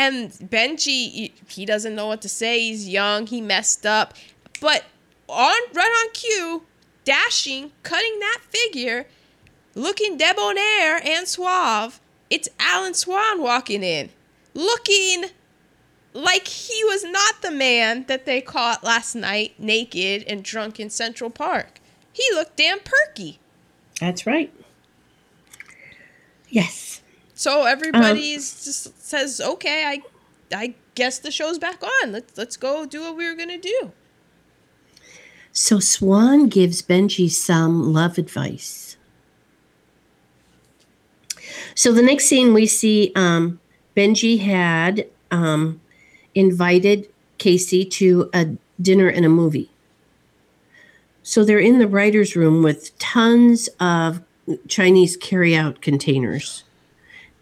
And 0.00 0.30
Benji, 0.30 1.30
he- 1.46 1.66
doesn't 1.66 1.94
know 1.94 2.06
what 2.06 2.22
to 2.22 2.28
say. 2.30 2.58
He's 2.60 2.88
young. 2.88 3.26
He 3.26 3.42
messed 3.42 3.84
up, 3.84 4.14
but 4.58 4.84
on 5.28 5.58
right 5.74 6.04
on 6.06 6.12
cue, 6.14 6.62
dashing, 7.04 7.72
cutting 7.82 8.18
that 8.20 8.38
figure, 8.48 9.06
looking 9.74 10.16
debonair 10.16 11.06
and 11.06 11.28
suave. 11.28 12.00
It's 12.30 12.48
Alan 12.58 12.94
Swan 12.94 13.42
walking 13.42 13.82
in, 13.82 14.08
looking 14.54 15.26
like 16.14 16.48
he 16.48 16.82
was 16.84 17.04
not 17.04 17.42
the 17.42 17.50
man 17.50 18.06
that 18.08 18.24
they 18.24 18.40
caught 18.40 18.82
last 18.82 19.14
night 19.14 19.52
naked 19.58 20.24
and 20.26 20.42
drunk 20.42 20.80
in 20.80 20.88
Central 20.88 21.28
Park. 21.28 21.78
He 22.10 22.24
looked 22.32 22.56
damn 22.56 22.80
perky. 22.80 23.38
that's 24.00 24.26
right. 24.26 24.50
Yes. 26.48 27.02
So 27.34 27.64
everybody's 27.64 28.64
just 28.64 28.99
says, 29.10 29.40
"Okay, 29.40 29.84
I 29.84 30.02
I 30.56 30.74
guess 30.94 31.18
the 31.18 31.30
show's 31.30 31.58
back 31.58 31.82
on. 31.82 32.12
Let's 32.12 32.36
let's 32.38 32.56
go 32.56 32.86
do 32.86 33.02
what 33.02 33.16
we 33.16 33.28
were 33.28 33.36
to 33.36 33.58
do." 33.58 33.92
So 35.52 35.80
Swan 35.80 36.48
gives 36.48 36.80
Benji 36.80 37.30
some 37.30 37.92
love 37.92 38.18
advice. 38.18 38.96
So 41.74 41.92
the 41.92 42.02
next 42.02 42.26
scene 42.26 42.54
we 42.54 42.66
see 42.66 43.12
um, 43.16 43.60
Benji 43.96 44.40
had 44.40 45.06
um, 45.30 45.80
invited 46.34 47.08
Casey 47.38 47.84
to 47.84 48.30
a 48.32 48.56
dinner 48.80 49.08
and 49.08 49.24
a 49.24 49.28
movie. 49.28 49.70
So 51.22 51.44
they're 51.44 51.58
in 51.58 51.78
the 51.78 51.88
writer's 51.88 52.36
room 52.36 52.62
with 52.62 52.96
tons 52.98 53.68
of 53.78 54.22
Chinese 54.68 55.16
carry-out 55.16 55.80
containers. 55.80 56.64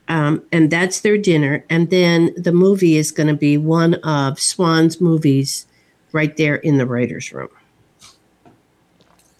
Um, 0.08 0.42
and 0.50 0.70
that's 0.70 1.00
their 1.00 1.18
dinner. 1.18 1.64
And 1.68 1.90
then 1.90 2.32
the 2.36 2.52
movie 2.52 2.96
is 2.96 3.10
going 3.10 3.26
to 3.26 3.34
be 3.34 3.58
one 3.58 3.94
of 3.96 4.40
Swan's 4.40 5.00
movies 5.00 5.66
right 6.12 6.34
there 6.36 6.56
in 6.56 6.78
the 6.78 6.86
writer's 6.86 7.32
room. 7.32 7.50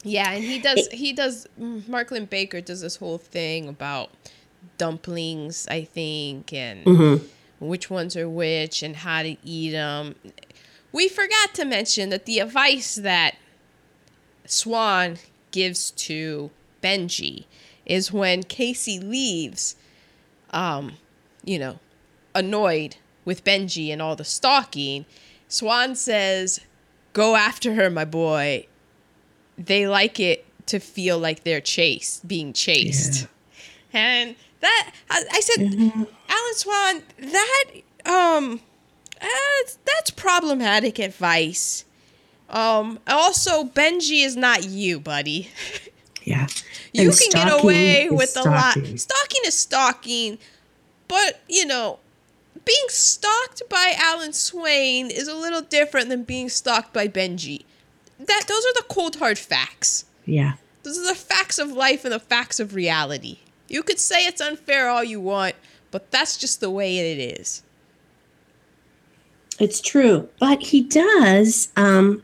Yeah, 0.05 0.31
and 0.31 0.45
he 0.45 0.59
does 0.61 0.89
he 0.93 1.13
does 1.13 1.47
Mark 1.57 2.11
Linn-Baker 2.11 2.61
does 2.61 2.83
this 2.83 2.97
whole 2.97 3.19
thing 3.19 3.69
about 3.69 4.11
dumplings, 4.77 5.67
I 5.69 5.85
think, 5.85 6.53
and 6.53 6.85
Mhm. 6.85 7.25
which 7.59 7.91
ones 7.91 8.17
are 8.17 8.29
which 8.29 8.83
and 8.83 8.97
how 8.97 9.23
to 9.23 9.37
eat 9.45 9.73
them. 9.73 10.15
We 10.93 11.09
forgot 11.09 11.53
to 11.55 11.65
mention 11.65 12.11
that 12.11 12.27
the 12.27 12.39
advice 12.39 12.95
that 12.95 13.37
Swan 14.47 15.19
gives 15.51 15.91
to 15.93 16.51
Benji 16.83 17.45
is 17.85 18.13
when 18.13 18.45
Casey 18.45 18.99
leaves, 19.01 19.75
um, 20.51 20.95
you 21.45 21.59
know, 21.59 21.79
annoyed 22.35 22.97
with 23.25 23.45
Benji 23.45 23.93
and 23.93 24.01
all 24.01 24.17
the 24.17 24.25
stalking, 24.25 25.05
Swan 25.49 25.95
says, 25.95 26.61
Go 27.13 27.37
after 27.37 27.75
her, 27.75 27.91
my 27.91 28.05
boy. 28.05 28.67
They 29.57 29.89
like 29.89 30.21
it 30.21 30.45
to 30.67 30.79
feel 30.79 31.19
like 31.19 31.43
they're 31.43 31.61
chased, 31.61 32.29
being 32.29 32.53
chased. 32.53 33.27
And 33.93 34.37
that, 34.61 34.93
I, 35.11 35.25
I 35.33 35.41
said, 35.41 35.73
Alan 36.29 36.55
Swan, 36.55 37.03
that, 37.19 37.65
um, 38.05 38.61
that's, 39.21 39.79
that's 39.85 40.11
problematic 40.11 40.99
advice. 40.99 41.85
Um, 42.51 42.99
also, 43.07 43.65
Benji 43.65 44.25
is 44.25 44.37
not 44.37 44.65
you, 44.65 45.01
buddy. 45.01 45.51
Yeah. 46.29 46.47
You 46.93 47.09
And 47.11 47.19
can 47.19 47.31
get 47.31 47.63
away 47.65 48.09
with 48.11 48.37
a 48.37 48.43
lot. 48.43 48.73
stalking. 48.73 48.99
Stalking 48.99 49.41
is 49.47 49.55
stalking, 49.55 50.39
but 51.09 51.41
you 51.49 51.65
know, 51.65 51.99
being 52.65 52.85
stalked 52.89 53.63
by 53.71 53.95
Alan 53.99 54.33
Swan 54.35 55.11
is 55.11 55.27
a 55.29 55.35
little 55.35 55.63
different 55.63 56.09
than 56.11 56.25
being 56.25 56.49
stalked 56.51 56.93
by 56.93 57.09
Benji. 57.09 57.65
That 58.19 58.45
those 58.47 58.65
are 58.67 58.75
the 58.75 58.85
cold 58.89 59.17
hard 59.17 59.39
facts. 59.39 60.05
Yeah. 60.27 60.55
Those 60.83 60.99
are 60.99 61.07
the 61.07 61.15
facts 61.15 61.59
of 61.59 61.73
life 61.73 62.05
and 62.05 62.13
the 62.13 62.21
facts 62.21 62.61
of 62.61 62.75
reality. 62.75 63.39
You 63.69 63.83
could 63.83 63.99
say 63.99 64.27
it's 64.27 64.41
unfair 64.41 64.89
all 64.89 65.05
you 65.05 65.21
want, 65.21 65.55
but 65.91 66.11
that's 66.11 66.37
just 66.37 66.61
the 66.61 66.71
way 66.71 66.99
it 66.99 67.39
is. 67.41 67.63
It's 69.59 69.81
true. 69.81 70.29
But 70.39 70.63
he 70.63 70.83
does 70.83 71.69
um, 71.77 72.23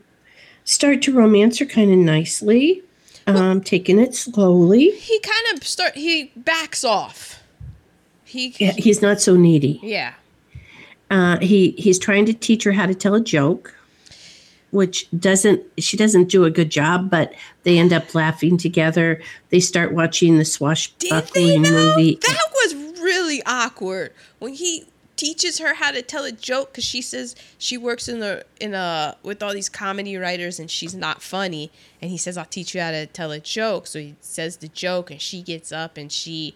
start 0.63 1.01
to 1.03 1.13
romance 1.13 1.59
her 1.59 1.65
kind 1.65 1.91
of 1.91 1.97
nicely, 1.97 2.81
um, 3.27 3.61
taking 3.61 3.99
it 3.99 4.13
slowly. 4.15 4.91
He 4.91 5.19
kind 5.19 5.57
of 5.57 5.67
start 5.67 5.95
he 5.95 6.31
backs 6.35 6.83
off. 6.83 7.41
He 8.23 8.53
Yeah, 8.57 8.71
He's 8.71 9.01
not 9.01 9.21
so 9.21 9.35
needy. 9.35 9.79
yeah. 9.83 10.13
Uh, 11.11 11.37
he 11.39 11.71
he's 11.77 11.99
trying 11.99 12.25
to 12.25 12.33
teach 12.33 12.63
her 12.63 12.71
how 12.71 12.87
to 12.87 12.95
tell 12.95 13.13
a 13.13 13.21
joke, 13.21 13.75
which 14.71 15.07
doesn't 15.19 15.61
she 15.77 15.95
doesn't 15.97 16.29
do 16.29 16.43
a 16.45 16.49
good 16.49 16.71
job. 16.71 17.09
But 17.11 17.33
they 17.63 17.77
end 17.77 17.93
up 17.93 18.15
laughing 18.15 18.57
together. 18.57 19.21
They 19.49 19.59
start 19.59 19.93
watching 19.93 20.37
the 20.39 20.45
swashbuckling 20.45 21.61
know? 21.61 21.69
movie. 21.71 22.19
That 22.27 22.47
was 22.55 22.75
really 22.99 23.41
awkward 23.45 24.13
when 24.39 24.53
he 24.55 24.85
teaches 25.15 25.59
her 25.59 25.75
how 25.75 25.91
to 25.91 26.01
tell 26.01 26.25
a 26.25 26.31
joke 26.31 26.71
because 26.71 26.83
she 26.83 27.01
says 27.01 27.35
she 27.57 27.77
works 27.77 28.07
in 28.07 28.19
the 28.19 28.45
in 28.59 28.73
a 28.73 29.15
with 29.23 29.41
all 29.41 29.53
these 29.53 29.69
comedy 29.69 30.17
writers 30.17 30.59
and 30.59 30.69
she's 30.69 30.95
not 30.95 31.21
funny. 31.21 31.71
And 32.01 32.11
he 32.11 32.17
says 32.17 32.37
I'll 32.37 32.45
teach 32.45 32.75
you 32.75 32.81
how 32.81 32.91
to 32.91 33.05
tell 33.05 33.31
a 33.31 33.39
joke. 33.39 33.87
So 33.87 33.99
he 33.99 34.15
says 34.21 34.57
the 34.57 34.67
joke 34.67 35.11
and 35.11 35.21
she 35.21 35.41
gets 35.41 35.71
up 35.71 35.97
and 35.97 36.11
she 36.11 36.55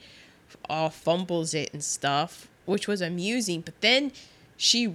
all 0.69 0.89
fumbles 0.89 1.53
it 1.53 1.71
and 1.73 1.83
stuff 1.83 2.47
which 2.65 2.87
was 2.87 3.01
amusing. 3.01 3.61
But 3.61 3.81
then 3.81 4.11
she 4.57 4.93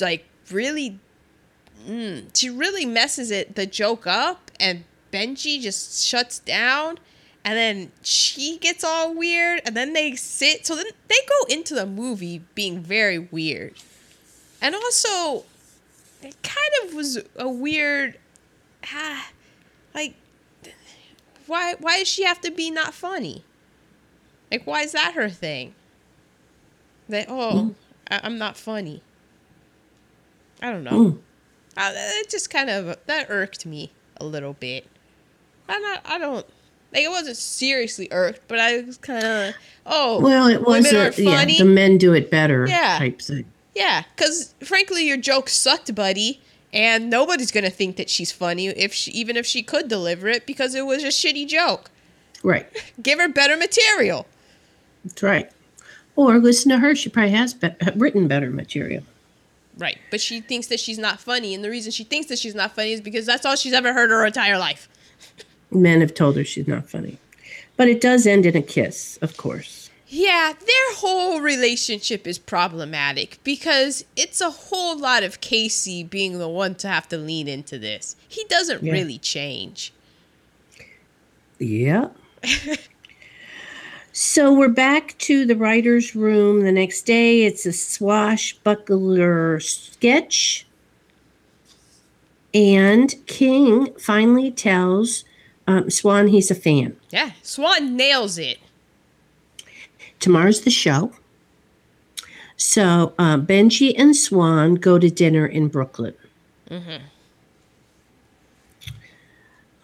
like 0.00 0.24
really 0.50 0.98
mm, 1.86 2.24
she 2.34 2.50
really 2.50 2.86
messes 2.86 3.30
it 3.30 3.56
the 3.56 3.66
joke 3.66 4.06
up 4.06 4.50
and 4.60 4.84
benji 5.12 5.60
just 5.60 6.06
shuts 6.06 6.38
down 6.38 6.98
and 7.44 7.56
then 7.56 7.92
she 8.02 8.58
gets 8.58 8.84
all 8.84 9.14
weird 9.14 9.62
and 9.64 9.76
then 9.76 9.92
they 9.92 10.14
sit 10.14 10.66
so 10.66 10.76
then 10.76 10.86
they 11.08 11.16
go 11.28 11.54
into 11.54 11.74
the 11.74 11.86
movie 11.86 12.42
being 12.54 12.80
very 12.80 13.18
weird. 13.18 13.74
And 14.60 14.74
also 14.74 15.44
it 16.22 16.36
kind 16.42 16.72
of 16.84 16.94
was 16.94 17.18
a 17.36 17.48
weird 17.48 18.18
ah, 18.92 19.30
like 19.94 20.14
why 21.46 21.74
why 21.78 21.98
does 21.98 22.08
she 22.08 22.24
have 22.24 22.40
to 22.42 22.50
be 22.50 22.70
not 22.70 22.92
funny? 22.92 23.44
Like 24.50 24.66
why 24.66 24.82
is 24.82 24.92
that 24.92 25.14
her 25.14 25.28
thing? 25.28 25.74
That 27.08 27.26
oh 27.28 27.74
I, 28.10 28.20
i'm 28.22 28.38
not 28.38 28.56
funny. 28.56 29.02
I 30.60 30.70
don't 30.72 30.84
know. 30.84 30.90
Mm. 30.90 31.18
uh, 31.76 31.92
it 31.94 32.28
just 32.28 32.50
kind 32.50 32.68
of 32.68 32.98
that 33.06 33.30
irked 33.30 33.64
me 33.64 33.92
a 34.16 34.26
little 34.26 34.54
bit. 34.54 34.86
I'm 35.68 35.80
not 35.82 36.00
i 36.04 36.18
don't 36.18 36.46
like 36.92 37.02
it 37.02 37.10
wasn't 37.10 37.36
seriously 37.36 38.08
irked 38.10 38.40
but 38.48 38.58
i 38.58 38.80
was 38.80 38.96
kind 38.98 39.24
of 39.24 39.54
oh 39.86 40.20
Well, 40.20 40.46
it 40.48 40.62
was 40.62 40.84
women 40.92 41.12
a, 41.12 41.22
yeah, 41.22 41.44
the 41.44 41.64
men 41.64 41.98
do 41.98 42.12
it 42.14 42.30
better 42.30 42.66
Yeah. 42.68 42.98
type 42.98 43.20
thing. 43.22 43.44
yeah, 43.74 44.02
because 44.16 44.54
frankly, 44.62 45.06
your 45.06 45.16
joke 45.16 45.48
sucked, 45.48 45.94
buddy, 45.94 46.40
and 46.72 47.08
nobody's 47.08 47.50
gonna 47.50 47.70
think 47.70 47.96
that 47.96 48.10
she's 48.10 48.30
funny 48.32 48.66
if 48.68 48.92
she, 48.92 49.10
even 49.12 49.36
if 49.36 49.46
she 49.46 49.62
could 49.62 49.88
deliver 49.88 50.28
it 50.28 50.44
because 50.46 50.74
it 50.74 50.84
was 50.84 51.02
a 51.04 51.08
shitty 51.08 51.46
joke. 51.48 51.90
Right. 52.42 52.66
Give 53.02 53.18
her 53.18 53.28
better 53.28 53.56
material. 53.56 54.26
That's 55.04 55.22
right. 55.22 55.50
Or 56.16 56.38
listen 56.38 56.70
to 56.70 56.78
her. 56.78 56.94
She 56.94 57.08
probably 57.08 57.30
has 57.30 57.54
be- 57.54 57.68
uh, 57.68 57.92
written 57.96 58.28
better 58.28 58.50
material. 58.50 59.04
Right, 59.78 59.98
but 60.10 60.20
she 60.20 60.40
thinks 60.40 60.66
that 60.66 60.80
she's 60.80 60.98
not 60.98 61.20
funny, 61.20 61.54
and 61.54 61.62
the 61.64 61.70
reason 61.70 61.92
she 61.92 62.02
thinks 62.04 62.26
that 62.28 62.38
she's 62.38 62.54
not 62.54 62.74
funny 62.74 62.92
is 62.92 63.00
because 63.00 63.24
that's 63.24 63.46
all 63.46 63.54
she's 63.56 63.72
ever 63.72 63.92
heard 63.94 64.10
her 64.10 64.26
entire 64.26 64.58
life. 64.58 64.88
Men 65.70 66.00
have 66.00 66.14
told 66.14 66.36
her 66.36 66.44
she's 66.44 66.68
not 66.68 66.88
funny. 66.88 67.18
But 67.76 67.88
it 67.88 68.00
does 68.00 68.26
end 68.26 68.46
in 68.46 68.56
a 68.56 68.62
kiss, 68.62 69.18
of 69.22 69.36
course. 69.36 69.90
Yeah, 70.10 70.54
their 70.58 70.94
whole 70.94 71.40
relationship 71.42 72.26
is 72.26 72.38
problematic 72.38 73.38
because 73.44 74.04
it's 74.16 74.40
a 74.40 74.50
whole 74.50 74.98
lot 74.98 75.22
of 75.22 75.42
Casey 75.42 76.02
being 76.02 76.38
the 76.38 76.48
one 76.48 76.74
to 76.76 76.88
have 76.88 77.08
to 77.08 77.18
lean 77.18 77.46
into 77.46 77.78
this. 77.78 78.16
He 78.26 78.44
doesn't 78.48 78.82
Yeah. 78.82 78.92
really 78.92 79.18
change. 79.18 79.92
Yeah. 81.58 82.08
so 84.12 84.52
we're 84.52 84.68
back 84.68 85.14
to 85.18 85.44
the 85.44 85.56
writer's 85.56 86.16
room 86.16 86.62
the 86.62 86.72
next 86.72 87.02
day. 87.02 87.44
It's 87.44 87.66
a 87.66 87.72
swashbuckler 87.72 89.60
sketch. 89.60 90.66
And 92.54 93.14
King 93.26 93.92
finally 93.98 94.50
tells 94.50 95.24
um, 95.68 95.90
Swan 95.90 96.28
he's 96.28 96.50
a 96.50 96.54
fan. 96.54 96.96
Yeah, 97.10 97.32
Swan 97.42 97.94
nails 97.94 98.38
it. 98.38 98.58
Tomorrow's 100.18 100.62
the 100.62 100.70
show. 100.70 101.12
So 102.56 103.12
uh, 103.18 103.36
Benji 103.36 103.94
and 103.96 104.16
Swan 104.16 104.76
go 104.76 104.98
to 104.98 105.10
dinner 105.10 105.46
in 105.46 105.68
Brooklyn. 105.68 106.14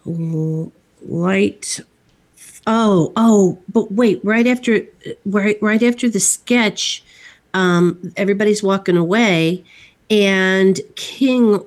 Mm-hmm. 0.07 0.64
Light. 1.03 1.80
Oh, 2.66 3.12
oh, 3.14 3.59
but 3.70 3.93
wait! 3.93 4.20
Right 4.24 4.47
after, 4.47 4.87
right, 5.26 5.59
right 5.61 5.82
after 5.82 6.09
the 6.09 6.20
sketch, 6.20 7.05
um, 7.53 8.12
everybody's 8.16 8.62
walking 8.62 8.97
away, 8.97 9.64
and 10.09 10.80
King 10.97 11.62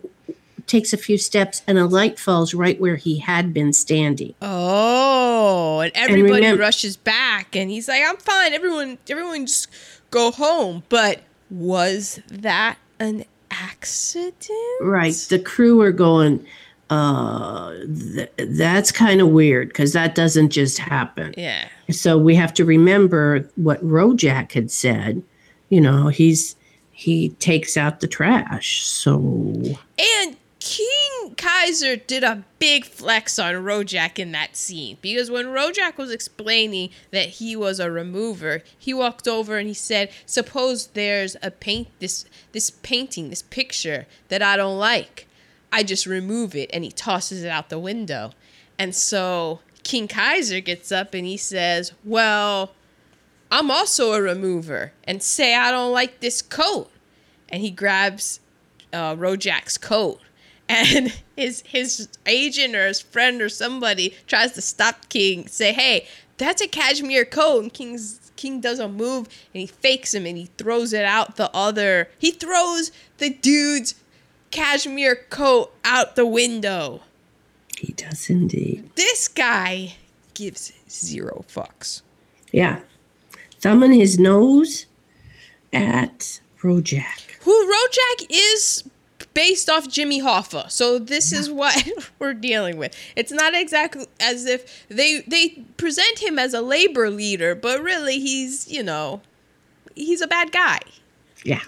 takes 0.68 0.93
a 0.93 0.97
few 0.97 1.18
steps, 1.18 1.63
and 1.65 1.78
a 1.78 1.86
light 1.86 2.20
falls 2.20 2.53
right 2.53 2.80
where 2.80 2.97
he 2.97 3.20
had 3.20 3.53
been 3.53 3.74
standing. 3.74 4.36
Oh, 4.41 5.80
and 5.80 5.91
everybody 5.95 6.43
remem- 6.43 6.59
rushes 6.59 6.97
back, 6.97 7.55
and 7.55 7.72
he's 7.72 7.88
like, 7.88 8.03
"I'm 8.05 8.18
fine. 8.18 8.53
Everyone, 8.53 8.97
everyone, 9.09 9.47
just 9.47 9.68
go 10.11 10.32
home." 10.32 10.84
But 10.89 11.22
was 11.49 12.20
that 12.30 12.78
an 12.99 13.26
accident? 13.51 14.36
Right. 14.82 15.13
The 15.30 15.39
crew 15.39 15.82
are 15.82 15.91
going, 15.91 16.45
uh, 16.89 17.74
th- 18.15 18.32
that's 18.38 18.91
kind 18.91 19.22
of 19.22 19.30
weird 19.30 19.70
because 19.70 19.93
that 19.93 20.15
doesn't 20.15 20.49
just 20.49 20.78
happen. 20.78 21.34
Yeah. 21.38 21.68
So 21.91 22.18
we 22.18 22.36
have 22.36 22.53
to 22.55 22.65
remember 22.65 23.49
what 23.55 23.84
Rojak 23.84 24.51
had 24.53 24.72
said. 24.72 25.24
You 25.70 25.82
know, 25.82 26.07
he's 26.07 26.55
he 26.91 27.30
takes 27.30 27.78
out 27.78 27.99
the 27.99 28.07
trash. 28.07 28.84
So 28.84 29.15
And 29.99 30.37
King 30.70 31.34
Kaiser 31.38 31.95
did 31.95 32.26
a 32.26 32.43
big 32.59 32.84
flex 32.84 33.39
on 33.39 33.55
Rojak 33.55 34.20
in 34.20 34.34
that 34.34 34.57
scene 34.57 34.97
because 35.01 35.32
when 35.32 35.45
Rojak 35.45 35.97
was 35.97 36.11
explaining 36.11 36.89
that 37.11 37.30
he 37.30 37.55
was 37.55 37.80
a 37.80 37.89
remover, 37.89 38.63
he 38.78 38.93
walked 38.93 39.30
over 39.30 39.57
and 39.57 39.70
he 39.70 39.74
said, 39.74 40.11
"Suppose 40.26 40.88
there's 40.88 41.38
a 41.41 41.51
paint 41.51 41.88
this 41.99 42.26
this 42.51 42.70
painting, 42.70 43.30
this 43.30 43.43
picture 43.43 44.07
that 44.28 44.41
I 44.41 44.57
don't 44.57 44.78
like. 44.78 45.28
I 45.72 45.84
just 45.84 46.05
remove 46.05 46.53
it." 46.53 46.70
And 46.74 46.84
he 46.84 46.91
tosses 46.91 47.43
it 47.45 47.49
out 47.49 47.70
the 47.70 47.80
window. 47.80 48.34
And 48.78 48.93
so 48.93 49.61
King 49.84 50.09
Kaiser 50.09 50.59
gets 50.59 50.91
up 50.91 51.13
and 51.13 51.26
he 51.26 51.38
says, 51.38 51.93
"Well, 52.03 52.74
I'm 53.49 53.72
also 53.72 54.11
a 54.11 54.22
remover 54.22 54.91
and 55.05 55.24
say 55.24 55.55
I 55.55 55.72
don't 55.72 55.93
like 55.93 56.20
this 56.20 56.41
coat." 56.41 56.91
And 57.47 57.61
he 57.61 57.72
grabs 57.72 58.41
uh, 58.91 59.15
Rojak's 59.15 59.78
coat, 59.78 60.20
and 60.70 61.13
his 61.36 61.63
his 61.65 62.07
agent 62.26 62.76
or 62.76 62.88
his 62.88 63.01
friend 63.01 63.41
or 63.41 63.49
somebody 63.49 64.15
tries 64.28 64.53
to 64.53 64.61
stop 64.61 65.09
King, 65.09 65.47
say, 65.47 65.74
"Hey, 65.74 66.07
that's 66.38 66.61
a 66.61 66.68
cashmere 66.68 67.26
coat." 67.26 67.63
And 67.63 67.74
King's 67.74 68.32
King 68.36 68.61
doesn't 68.61 68.93
move, 68.93 69.28
and 69.53 69.61
he 69.61 69.68
fakes 69.68 70.13
him, 70.13 70.26
and 70.26 70.38
he 70.38 70.49
throws 70.57 70.93
it 70.93 71.05
out 71.05 71.36
the 71.36 71.49
other. 71.55 72.09
He 72.20 72.32
throws 72.32 72.91
the 73.18 73.32
dude's 73.32 73.95
cashmere 74.51 75.15
coat 75.30 75.74
out 75.84 76.15
the 76.15 76.26
window. 76.26 77.01
he 77.78 77.93
does 77.93 78.30
indeed. 78.30 78.89
This 78.95 79.28
guy 79.28 79.95
gives 80.34 80.72
zero 80.89 81.43
fucks. 81.47 82.01
Yeah. 82.51 82.80
Thumbing 83.59 83.93
his 83.93 84.18
nose 84.20 84.86
at 85.74 86.39
Rojak. 86.61 87.38
Who 87.41 87.51
Rojak 87.51 88.28
is 88.30 88.84
based 89.38 89.70
off 89.70 89.88
Jimmy 89.88 90.20
Hoffa. 90.20 90.72
So 90.72 90.98
this 90.98 91.32
is 91.32 91.48
what 91.48 91.88
we're 92.20 92.34
dealing 92.34 92.78
with. 92.78 92.98
It's 93.16 93.32
not 93.32 93.54
exactly 93.54 94.08
as 94.20 94.48
if 94.48 94.88
they 94.88 95.22
they 95.28 95.64
present 95.78 96.18
him 96.18 96.40
as 96.40 96.56
a 96.56 96.62
labor 96.62 97.12
leader, 97.12 97.54
but 97.54 97.80
really 97.84 98.20
he's, 98.20 98.68
you 98.68 98.82
know, 98.82 99.22
he's 99.94 100.22
a 100.22 100.28
bad 100.28 100.52
guy. 100.52 100.80
Yeah. 101.44 101.62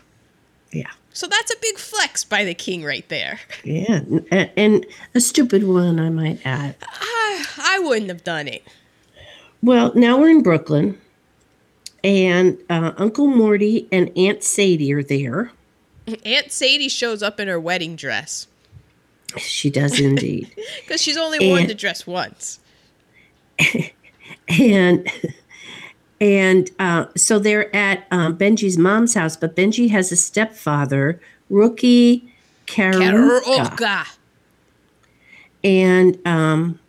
Yeah. 0.71 0.89
So 1.13 1.27
that's 1.27 1.53
a 1.53 1.57
big 1.61 1.77
flex 1.77 2.23
by 2.23 2.43
the 2.43 2.55
king 2.55 2.83
right 2.83 3.07
there. 3.07 3.39
Yeah. 3.63 4.01
And, 4.31 4.51
and 4.57 4.85
a 5.13 5.19
stupid 5.19 5.63
one, 5.63 5.99
I 5.99 6.09
might 6.09 6.43
add. 6.43 6.75
I, 6.81 7.45
I 7.59 7.79
wouldn't 7.83 8.09
have 8.09 8.23
done 8.23 8.47
it. 8.47 8.63
Well, 9.61 9.91
now 9.93 10.17
we're 10.17 10.29
in 10.29 10.41
Brooklyn, 10.41 10.99
and 12.03 12.57
uh, 12.67 12.93
Uncle 12.97 13.27
Morty 13.27 13.87
and 13.91 14.09
Aunt 14.17 14.41
Sadie 14.41 14.91
are 14.91 15.03
there. 15.03 15.51
Aunt 16.25 16.51
Sadie 16.51 16.89
shows 16.89 17.21
up 17.23 17.39
in 17.39 17.47
her 17.47 17.59
wedding 17.59 17.95
dress 17.95 18.47
She 19.37 19.69
does 19.69 19.99
indeed. 19.99 20.53
because 20.81 21.01
she's 21.01 21.17
only 21.17 21.39
worn 21.47 21.61
And- 21.61 21.69
the 21.69 21.75
dress 21.75 22.05
once. 22.07 22.59
and 24.47 25.07
and 26.21 26.69
uh, 26.79 27.05
so 27.15 27.39
they're 27.39 27.73
at 27.75 28.05
um, 28.11 28.37
Benji's 28.37 28.77
mom's 28.77 29.13
house, 29.13 29.37
but 29.37 29.55
Benji 29.55 29.89
has 29.89 30.11
a 30.11 30.15
stepfather, 30.17 31.19
Rookie 31.49 32.31
Karuka, 32.67 33.63
Karuka. 33.63 34.15
and 35.63 36.17
um, 36.27 36.79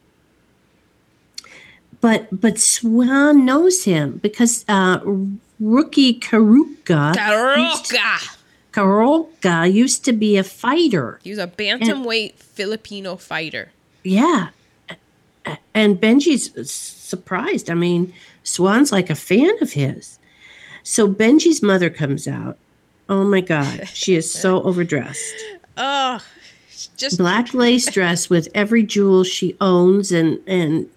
but 2.00 2.28
but 2.32 2.58
Swan 2.58 3.44
knows 3.44 3.84
him 3.84 4.18
because 4.22 4.64
uh, 4.68 4.98
Rookie 5.60 6.18
Karuka 6.18 7.14
Karuka. 7.14 8.36
Karuka 8.72 9.72
used 9.72 10.04
to 10.04 10.12
be 10.12 10.36
a 10.36 10.44
fighter. 10.44 11.18
He 11.22 11.30
was 11.30 11.38
a 11.38 11.46
bantamweight 11.48 12.34
Filipino 12.34 13.16
fighter. 13.16 13.70
Yeah. 14.04 14.48
And 15.74 16.00
Benji's 16.00 16.70
surprised. 16.70 17.70
I 17.70 17.74
mean, 17.74 18.12
Swan's 18.44 18.92
like 18.92 19.10
a 19.10 19.14
fan 19.14 19.50
of 19.62 19.72
his. 19.72 20.18
So 20.82 21.08
Benji's 21.08 21.62
mother 21.62 21.90
comes 21.90 22.28
out. 22.28 22.56
Oh 23.08 23.24
my 23.24 23.40
God. 23.40 23.88
She 23.88 24.14
is 24.14 24.32
so 24.32 24.62
overdressed. 24.64 25.34
Oh, 25.76 26.20
just 26.96 27.18
Black 27.18 27.52
lace 27.54 27.90
dress 27.90 28.30
with 28.30 28.48
every 28.54 28.82
jewel 28.82 29.24
she 29.24 29.56
owns 29.60 30.12
and, 30.12 30.38
and 30.46 30.88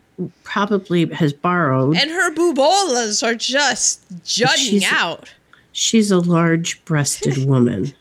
probably 0.43 1.05
has 1.07 1.33
borrowed. 1.33 1.97
and 1.97 2.11
her 2.11 2.31
boobolas 2.33 3.25
are 3.25 3.35
just 3.35 4.03
jutting 4.23 4.79
She's- 4.79 4.93
out. 4.93 5.29
She's 5.73 6.11
a 6.11 6.19
large 6.19 6.83
breasted 6.85 7.45
woman. 7.45 7.93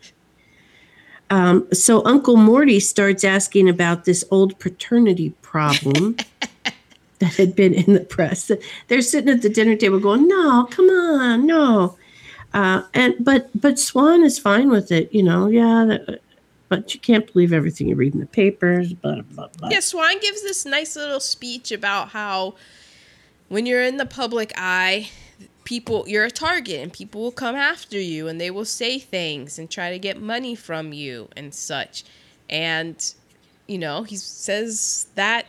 Um, 1.31 1.67
so 1.73 2.05
Uncle 2.05 2.37
Morty 2.37 2.79
starts 2.79 3.25
asking 3.25 3.69
about 3.69 4.05
this 4.05 4.23
old 4.31 4.59
paternity 4.59 5.31
problem 5.41 6.17
that 7.19 7.35
had 7.37 7.57
been 7.57 7.73
in 7.73 7.95
the 7.95 8.01
press. 8.01 8.51
They're 8.89 9.01
sitting 9.03 9.31
at 9.31 9.41
the 9.43 9.49
dinner 9.49 9.75
table 9.75 9.99
going, 9.99 10.29
"No, 10.29 10.65
come 10.71 10.91
on, 10.91 11.47
no." 11.47 11.97
Uh, 12.53 12.83
and 12.93 13.15
but 13.19 13.49
but 13.59 13.79
Swan 13.79 14.23
is 14.23 14.39
fine 14.39 14.69
with 14.71 14.93
it, 14.93 15.13
you 15.13 15.23
know. 15.23 15.49
Yeah, 15.49 15.85
that- 15.89 16.21
but 16.69 16.95
you 16.95 17.01
can't 17.01 17.31
believe 17.31 17.53
everything 17.53 17.89
you 17.89 17.95
read 17.95 18.15
in 18.15 18.21
the 18.21 18.27
papers. 18.27 18.93
Blah 18.95 19.21
blah 19.23 19.49
blah. 19.59 19.69
Yeah, 19.71 19.81
Swan 19.81 20.19
gives 20.21 20.43
this 20.43 20.65
nice 20.65 20.97
little 20.97 21.21
speech 21.21 21.71
about 21.71 22.11
how 22.11 22.55
when 23.49 23.67
you're 23.67 23.83
in 23.83 23.99
the 23.99 24.07
public 24.07 24.53
eye, 24.57 25.11
people 25.65 26.05
you're 26.09 26.25
a 26.25 26.31
target 26.31 26.81
and 26.81 26.93
people 26.93 27.21
will 27.21 27.33
come 27.33 27.55
after 27.55 27.99
you 27.99 28.29
and 28.29 28.41
they 28.41 28.51
will 28.51 28.65
say 28.65 28.99
things 28.99 29.59
and 29.59 29.71
try 29.71 29.91
to 29.91 29.99
get 29.99 30.21
money 30.21 30.55
from 30.55 30.93
you 30.93 31.29
and 31.37 31.55
such. 31.55 32.05
And 32.51 33.15
you 33.67 33.79
know, 33.79 34.03
he 34.03 34.17
says 34.17 35.07
that 35.15 35.47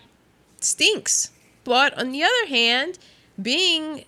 stinks. 0.59 1.31
But 1.63 1.97
on 1.97 2.11
the 2.11 2.23
other 2.23 2.47
hand, 2.47 2.99
being 3.41 4.05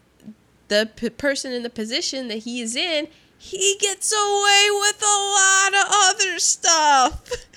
the 0.67 0.89
p- 0.95 1.09
person 1.09 1.53
in 1.53 1.63
the 1.63 1.69
position 1.69 2.27
that 2.27 2.39
he 2.39 2.61
is 2.61 2.75
in, 2.75 3.07
he 3.37 3.77
gets 3.79 4.11
away 4.11 4.67
with 4.71 5.01
a 5.01 5.05
lot 5.05 5.73
of 5.73 5.91
other 5.91 6.39
stuff. 6.39 7.31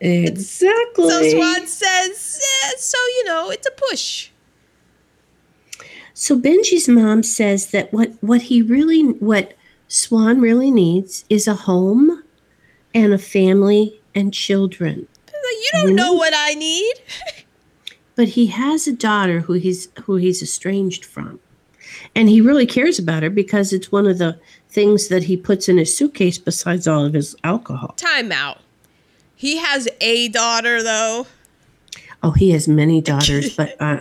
Exactly. 0.00 1.10
So 1.10 1.28
Swan 1.30 1.66
says, 1.66 2.40
eh, 2.64 2.72
so 2.78 2.98
you 2.98 3.24
know, 3.24 3.50
it's 3.50 3.66
a 3.66 3.72
push. 3.72 4.30
So 6.20 6.36
Benji's 6.36 6.88
mom 6.88 7.22
says 7.22 7.70
that 7.70 7.92
what 7.92 8.10
what 8.20 8.42
he 8.42 8.60
really 8.60 9.04
what 9.04 9.54
Swan 9.86 10.40
really 10.40 10.68
needs 10.68 11.24
is 11.30 11.46
a 11.46 11.54
home 11.54 12.24
and 12.92 13.14
a 13.14 13.18
family 13.18 14.00
and 14.16 14.34
children. 14.34 15.06
You 15.32 15.70
don't 15.72 15.94
know 15.94 16.14
what 16.14 16.32
I 16.36 16.54
need. 16.54 16.94
But 18.16 18.30
he 18.30 18.46
has 18.46 18.88
a 18.88 18.92
daughter 18.92 19.42
who 19.42 19.52
he's 19.52 19.86
who 20.02 20.16
he's 20.16 20.42
estranged 20.42 21.04
from. 21.04 21.38
And 22.16 22.28
he 22.28 22.40
really 22.40 22.66
cares 22.66 22.98
about 22.98 23.22
her 23.22 23.30
because 23.30 23.72
it's 23.72 23.92
one 23.92 24.08
of 24.08 24.18
the 24.18 24.40
things 24.68 25.06
that 25.06 25.22
he 25.22 25.36
puts 25.36 25.68
in 25.68 25.78
his 25.78 25.96
suitcase 25.96 26.36
besides 26.36 26.88
all 26.88 27.04
of 27.04 27.14
his 27.14 27.36
alcohol. 27.44 27.94
Time 27.96 28.32
out. 28.32 28.58
He 29.36 29.58
has 29.58 29.86
a 30.00 30.26
daughter 30.30 30.82
though. 30.82 31.28
Oh, 32.24 32.32
he 32.32 32.50
has 32.50 32.66
many 32.66 33.00
daughters, 33.00 33.54
but 33.56 33.80
uh, 33.80 34.00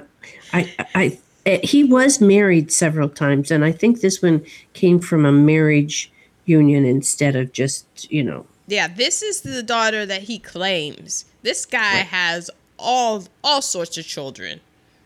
I, 0.51 0.73
I, 0.79 0.85
I, 0.95 1.19
he 1.47 1.83
was 1.83 2.19
married 2.19 2.71
several 2.71 3.09
times, 3.09 3.51
and 3.51 3.63
I 3.63 3.71
think 3.71 4.01
this 4.01 4.21
one 4.21 4.45
came 4.73 4.99
from 4.99 5.25
a 5.25 5.31
marriage 5.31 6.11
union 6.45 6.85
instead 6.85 7.35
of 7.35 7.53
just, 7.53 8.11
you 8.11 8.23
know. 8.23 8.45
Yeah, 8.67 8.87
this 8.87 9.21
is 9.21 9.41
the 9.41 9.63
daughter 9.63 10.05
that 10.05 10.23
he 10.23 10.39
claims. 10.39 11.25
This 11.43 11.65
guy 11.65 11.97
right. 11.97 12.05
has 12.05 12.49
all 12.77 13.25
all 13.43 13.61
sorts 13.61 13.97
of 13.97 14.05
children. 14.05 14.59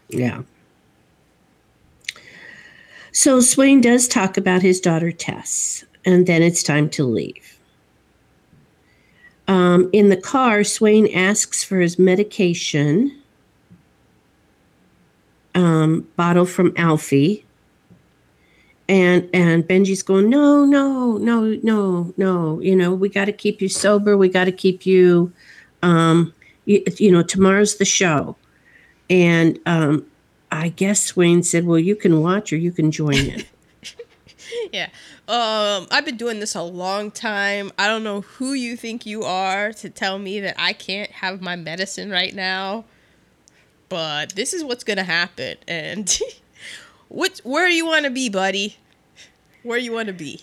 Yeah. 0.10 0.42
So 3.12 3.40
Swan 3.42 3.82
does 3.82 4.08
talk 4.08 4.38
about 4.38 4.62
his 4.62 4.80
daughter 4.80 5.12
Tess, 5.12 5.86
and 6.06 6.26
then 6.26 6.42
it's 6.42 6.64
time 6.64 6.90
to 6.92 7.04
leave. 7.04 7.60
Um, 9.48 9.90
in 9.92 10.10
the 10.10 10.18
car, 10.18 10.64
Swan 10.64 11.08
asks 11.14 11.64
for 11.64 11.80
his 11.80 12.00
medication 12.00 13.21
um, 15.56 16.08
bottle 16.16 16.46
from 16.46 16.74
Alfie, 16.78 17.46
and 18.88 19.30
and 19.34 19.68
Benji's 19.68 20.04
going, 20.04 20.30
no, 20.30 20.66
no, 20.66 21.18
no, 21.18 21.60
no, 21.64 22.14
no. 22.18 22.60
You 22.62 22.76
know, 22.76 22.94
we 22.94 23.10
got 23.10 23.26
to 23.26 23.34
keep 23.34 23.62
you 23.62 23.70
sober. 23.70 24.18
We 24.18 24.30
got 24.30 24.46
to 24.46 24.52
keep 24.52 24.86
you. 24.86 25.32
Um, 25.84 26.34
you, 26.66 26.84
you 26.98 27.12
know, 27.12 27.24
tomorrow's 27.24 27.78
the 27.78 27.86
show, 27.86 28.36
and 29.10 29.60
um, 29.66 30.06
I 30.52 30.70
guess 30.70 31.06
Swan 31.06 31.44
said, 31.44 31.66
well, 31.66 31.80
you 31.80 31.96
can 31.96 32.22
watch 32.22 32.52
or 32.52 32.58
you 32.58 32.72
can 32.72 32.92
join 32.92 33.16
in. 33.16 33.46
yeah. 34.74 34.90
Um, 35.28 35.88
I've 35.92 36.04
been 36.04 36.18
doing 36.18 36.40
this 36.42 36.56
a 36.56 36.62
long 36.62 37.10
time. 37.10 37.72
I 37.78 37.88
don't 37.88 38.04
know 38.04 38.22
who 38.22 38.54
you 38.54 38.76
think 38.76 39.06
you 39.06 39.24
are 39.24 39.72
to 39.74 39.90
tell 39.90 40.20
me 40.20 40.42
that 40.42 40.56
I 40.58 40.74
can't 40.74 41.10
have 41.12 41.42
my 41.42 41.56
medicine 41.56 42.12
right 42.12 42.36
now. 42.36 42.84
But 43.92 44.36
this 44.36 44.54
is 44.54 44.64
what's 44.64 44.86
gonna 44.86 45.04
happen. 45.04 45.58
And 45.68 46.18
what 47.10 47.42
where 47.44 47.68
you 47.68 47.86
wanna 47.86 48.10
be, 48.10 48.30
buddy? 48.30 48.78
Where 49.64 49.78
you 49.78 49.92
wanna 49.92 50.14
be? 50.14 50.42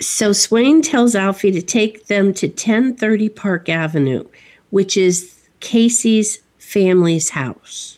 So 0.00 0.32
Swan 0.32 0.82
tells 0.82 1.14
Alfie 1.14 1.52
to 1.52 1.62
take 1.62 2.06
them 2.06 2.34
to 2.34 2.48
1030 2.48 3.28
Park 3.28 3.68
Avenue, 3.68 4.24
which 4.70 4.96
is 4.96 5.36
Casey's 5.60 6.40
family's 6.58 7.30
house. 7.30 7.96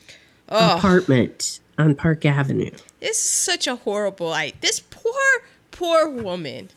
Oh. 0.51 0.77
Apartment 0.77 1.61
on 1.79 1.95
Park 1.95 2.27
Avenue. 2.27 2.71
This 3.01 3.17
is 3.17 3.31
such 3.31 3.67
a 3.67 3.77
horrible 3.77 4.31
I 4.31 4.53
this 4.61 4.81
poor 4.81 5.43
poor 5.71 6.09
woman. 6.09 6.69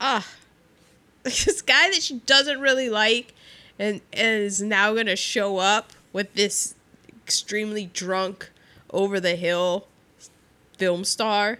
Ah. 0.00 0.26
This 1.22 1.62
guy 1.62 1.88
that 1.90 2.02
she 2.02 2.18
doesn't 2.26 2.60
really 2.60 2.90
like 2.90 3.32
and, 3.78 4.02
and 4.12 4.42
is 4.42 4.60
now 4.60 4.92
going 4.92 5.06
to 5.06 5.16
show 5.16 5.56
up 5.56 5.94
with 6.14 6.32
this 6.32 6.74
extremely 7.22 7.84
drunk 7.84 8.50
over 8.90 9.20
the 9.20 9.36
hill 9.36 9.86
film 10.78 11.04
star. 11.04 11.58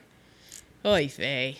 Oy 0.87 1.09
vey. 1.09 1.59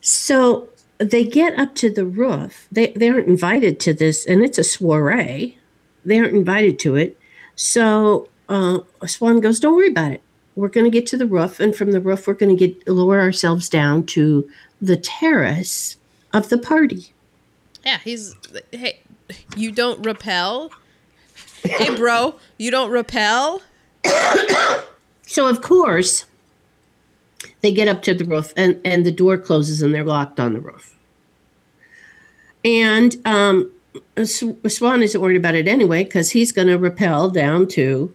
So 0.00 0.68
they 0.98 1.24
get 1.24 1.58
up 1.58 1.74
to 1.76 1.90
the 1.90 2.06
roof. 2.06 2.68
They 2.70 2.92
they 2.92 3.08
aren't 3.08 3.26
invited 3.26 3.80
to 3.80 3.92
this, 3.92 4.24
and 4.24 4.44
it's 4.44 4.58
a 4.58 4.64
soiree. 4.64 5.58
They 6.04 6.20
aren't 6.20 6.34
invited 6.34 6.78
to 6.80 6.94
it. 6.94 7.18
So 7.56 8.28
uh, 8.48 8.78
Swan 9.06 9.40
goes, 9.40 9.58
"Don't 9.58 9.74
worry 9.74 9.90
about 9.90 10.12
it 10.12 10.22
we're 10.56 10.68
going 10.68 10.84
to 10.84 10.90
get 10.90 11.06
to 11.08 11.16
the 11.16 11.26
roof, 11.26 11.60
and 11.60 11.74
from 11.74 11.92
the 11.92 12.00
roof, 12.00 12.26
we're 12.26 12.34
going 12.34 12.56
to 12.56 12.68
get 12.68 12.88
lower 12.88 13.20
ourselves 13.20 13.68
down 13.68 14.06
to 14.06 14.48
the 14.80 14.96
terrace 14.96 15.96
of 16.32 16.48
the 16.48 16.58
party. 16.58 17.12
Yeah, 17.84 17.98
he's 17.98 18.34
hey, 18.70 19.00
you 19.56 19.72
don't 19.72 20.04
repel. 20.04 20.70
Hey, 21.64 21.94
bro, 21.96 22.36
you 22.58 22.70
don't 22.70 22.90
repel. 22.90 23.62
so 25.22 25.48
of 25.48 25.62
course, 25.62 26.26
they 27.60 27.72
get 27.72 27.88
up 27.88 28.02
to 28.02 28.14
the 28.14 28.24
roof, 28.24 28.52
and 28.56 28.80
and 28.84 29.04
the 29.04 29.12
door 29.12 29.38
closes, 29.38 29.82
and 29.82 29.94
they're 29.94 30.04
locked 30.04 30.38
on 30.38 30.52
the 30.52 30.60
roof. 30.60 30.96
And 32.64 33.16
um, 33.26 33.70
Swan 34.24 35.02
isn't 35.02 35.20
worried 35.20 35.36
about 35.36 35.54
it 35.54 35.68
anyway 35.68 36.04
because 36.04 36.30
he's 36.30 36.52
going 36.52 36.68
to 36.68 36.78
rappel 36.78 37.30
down 37.30 37.68
to 37.68 38.14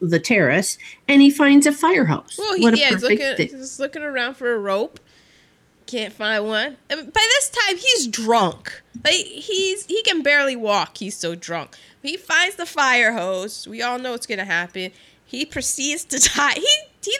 the 0.00 0.18
terrace 0.18 0.78
and 1.08 1.20
he 1.20 1.30
finds 1.30 1.66
a 1.66 1.72
fire 1.72 2.06
hose. 2.06 2.36
Well, 2.38 2.54
he, 2.54 2.80
yeah, 2.80 2.90
he's 2.90 3.02
looking, 3.02 3.36
he's 3.36 3.78
looking 3.78 4.02
around 4.02 4.34
for 4.34 4.54
a 4.54 4.58
rope. 4.58 4.98
Can't 5.90 6.12
find 6.12 6.44
one. 6.44 6.76
And 6.88 7.12
by 7.12 7.20
this 7.20 7.50
time, 7.50 7.76
he's 7.76 8.06
drunk. 8.06 8.82
Like 9.04 9.14
he's 9.14 9.86
he 9.86 10.02
can 10.02 10.22
barely 10.22 10.54
walk. 10.54 10.98
He's 10.98 11.16
so 11.16 11.34
drunk. 11.34 11.76
He 12.02 12.16
finds 12.16 12.56
the 12.56 12.66
fire 12.66 13.12
hose. 13.12 13.66
We 13.66 13.82
all 13.82 13.98
know 13.98 14.12
what's 14.12 14.26
gonna 14.26 14.44
happen. 14.44 14.92
He 15.24 15.44
proceeds 15.44 16.04
to 16.04 16.18
tie. 16.20 16.54
He 16.54 16.68
he 17.02 17.16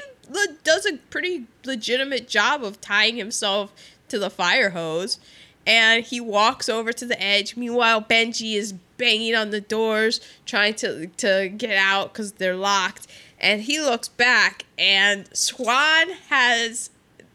does 0.63 0.87
a 0.87 0.99
pretty 1.11 1.47
legitimate 1.65 2.29
job 2.29 2.63
of 2.63 2.81
tying 2.81 3.17
himself 3.17 3.73
to 4.09 4.19
the 4.19 4.31
fire 4.31 4.71
hose 4.71 5.19
and 5.67 6.05
he 6.05 6.21
walks 6.21 6.69
over 6.69 6.93
to 6.93 7.07
the 7.07 7.21
edge. 7.23 7.57
Meanwhile, 7.57 8.03
Benji 8.03 8.55
is 8.55 8.73
banging 8.97 9.35
on 9.35 9.51
the 9.51 9.61
doors, 9.61 10.21
trying 10.47 10.75
to 10.75 11.07
to 11.07 11.49
get 11.49 11.77
out 11.77 12.13
because 12.13 12.33
they're 12.33 12.57
locked. 12.57 13.07
And 13.39 13.63
he 13.63 13.81
looks 13.81 14.09
back, 14.09 14.67
and 14.79 15.29
Swan 15.33 16.11
has, 16.29 16.91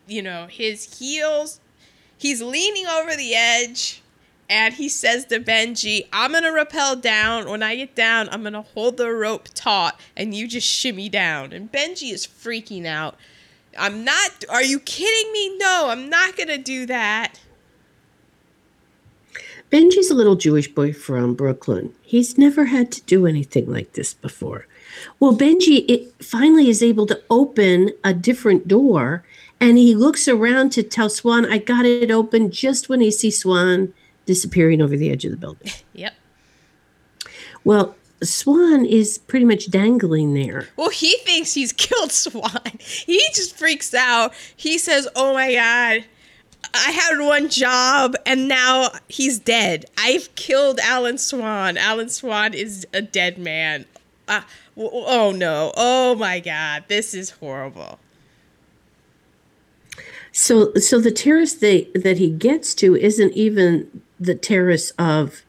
you 0.08 0.22
know, 0.22 0.48
his 0.50 1.00
heels. 1.00 1.60
He's 2.18 2.42
leaning 2.42 2.88
over 2.88 3.16
the 3.16 3.36
edge, 3.36 4.02
and 4.50 4.74
he 4.74 4.90
says 4.90 5.26
to 5.26 5.40
Benji, 5.40 6.08
"I'm 6.14 6.32
gonna 6.32 6.52
rappel 6.52 6.96
down. 6.96 7.50
When 7.50 7.64
I 7.64 7.76
get 7.76 7.96
down, 7.96 8.30
I'm 8.30 8.44
gonna 8.44 8.62
hold 8.62 8.98
the 8.98 9.12
rope 9.12 9.50
taut, 9.54 10.00
and 10.16 10.34
you 10.34 10.48
just 10.48 10.68
shimmy 10.68 11.10
down." 11.10 11.52
And 11.54 11.72
Benji 11.72 12.12
is 12.12 12.26
freaking 12.26 12.86
out. 12.86 13.18
I'm 13.78 14.04
not. 14.04 14.46
Are 14.50 14.64
you 14.64 14.80
kidding 14.80 15.32
me? 15.34 15.58
No, 15.58 15.88
I'm 15.90 16.10
not 16.10 16.38
gonna 16.38 16.58
do 16.58 16.86
that. 16.86 17.40
Benji's 19.72 20.10
a 20.10 20.16
little 20.16 20.36
Jewish 20.36 20.68
boy 20.70 20.94
from 20.94 21.34
Brooklyn. 21.34 21.94
He's 22.02 22.38
never 22.38 22.66
had 22.66 22.92
to 22.94 23.02
do 23.02 23.26
anything 23.26 23.70
like 23.70 23.94
this 23.94 24.14
before. 24.14 24.68
Well, 25.20 25.36
Benji 25.36 25.84
it 25.90 26.14
finally 26.24 26.70
is 26.70 26.82
able 26.82 27.06
to 27.08 27.22
open 27.30 27.92
a 28.04 28.14
different 28.14 28.68
door 28.68 29.26
and 29.60 29.78
he 29.78 29.96
looks 29.96 30.28
around 30.28 30.72
to 30.74 30.84
tell 30.84 31.10
Swan, 31.10 31.46
I 31.46 31.58
got 31.58 31.86
it 31.86 32.12
open 32.12 32.52
just 32.52 32.90
when 32.90 33.02
he 33.02 33.12
sees 33.12 33.40
Swan 33.40 33.94
disappearing 34.26 34.82
over 34.82 34.98
the 34.98 35.12
edge 35.12 35.26
of 35.26 35.32
the 35.32 35.38
building. 35.38 35.72
Yep. 35.94 36.14
Well, 37.64 37.96
Swan 38.22 38.86
is 38.86 39.18
pretty 39.18 39.46
much 39.46 39.72
dangling 39.72 40.34
there. 40.34 40.68
Well, 40.76 40.90
he 40.90 41.18
thinks 41.20 41.54
he's 41.54 41.74
killed 41.78 42.12
Swan. 42.12 42.62
He 42.80 43.20
just 43.34 43.58
freaks 43.58 43.94
out. 43.94 44.34
He 44.56 44.78
says, 44.78 45.08
Oh 45.16 45.34
my 45.34 45.54
God, 45.54 46.06
I 46.74 46.92
had 46.92 47.20
one 47.20 47.50
job 47.50 48.16
and 48.26 48.48
now 48.48 48.90
he's 49.08 49.40
dead. 49.40 49.86
I've 49.98 50.34
killed 50.36 50.80
Alan 50.80 51.18
Swan. 51.18 51.78
Alan 51.78 52.10
Swan 52.10 52.54
is 52.54 52.86
a 52.94 53.02
dead 53.02 53.38
man. 53.38 53.86
Uh, 54.28 54.42
oh 54.78 55.32
no. 55.36 55.72
Oh 55.78 56.16
my 56.16 56.40
god. 56.40 56.86
This 56.88 57.14
is 57.14 57.32
horrible. 57.32 58.00
So 60.38 60.74
so 60.74 61.00
the 61.00 61.12
terrace 61.12 61.54
that 61.54 62.04
that 62.04 62.18
he 62.18 62.30
gets 62.30 62.74
to 62.76 62.94
isn't 62.94 63.32
even 63.34 64.02
the 64.20 64.36
terrace 64.36 64.92
of 65.00 65.44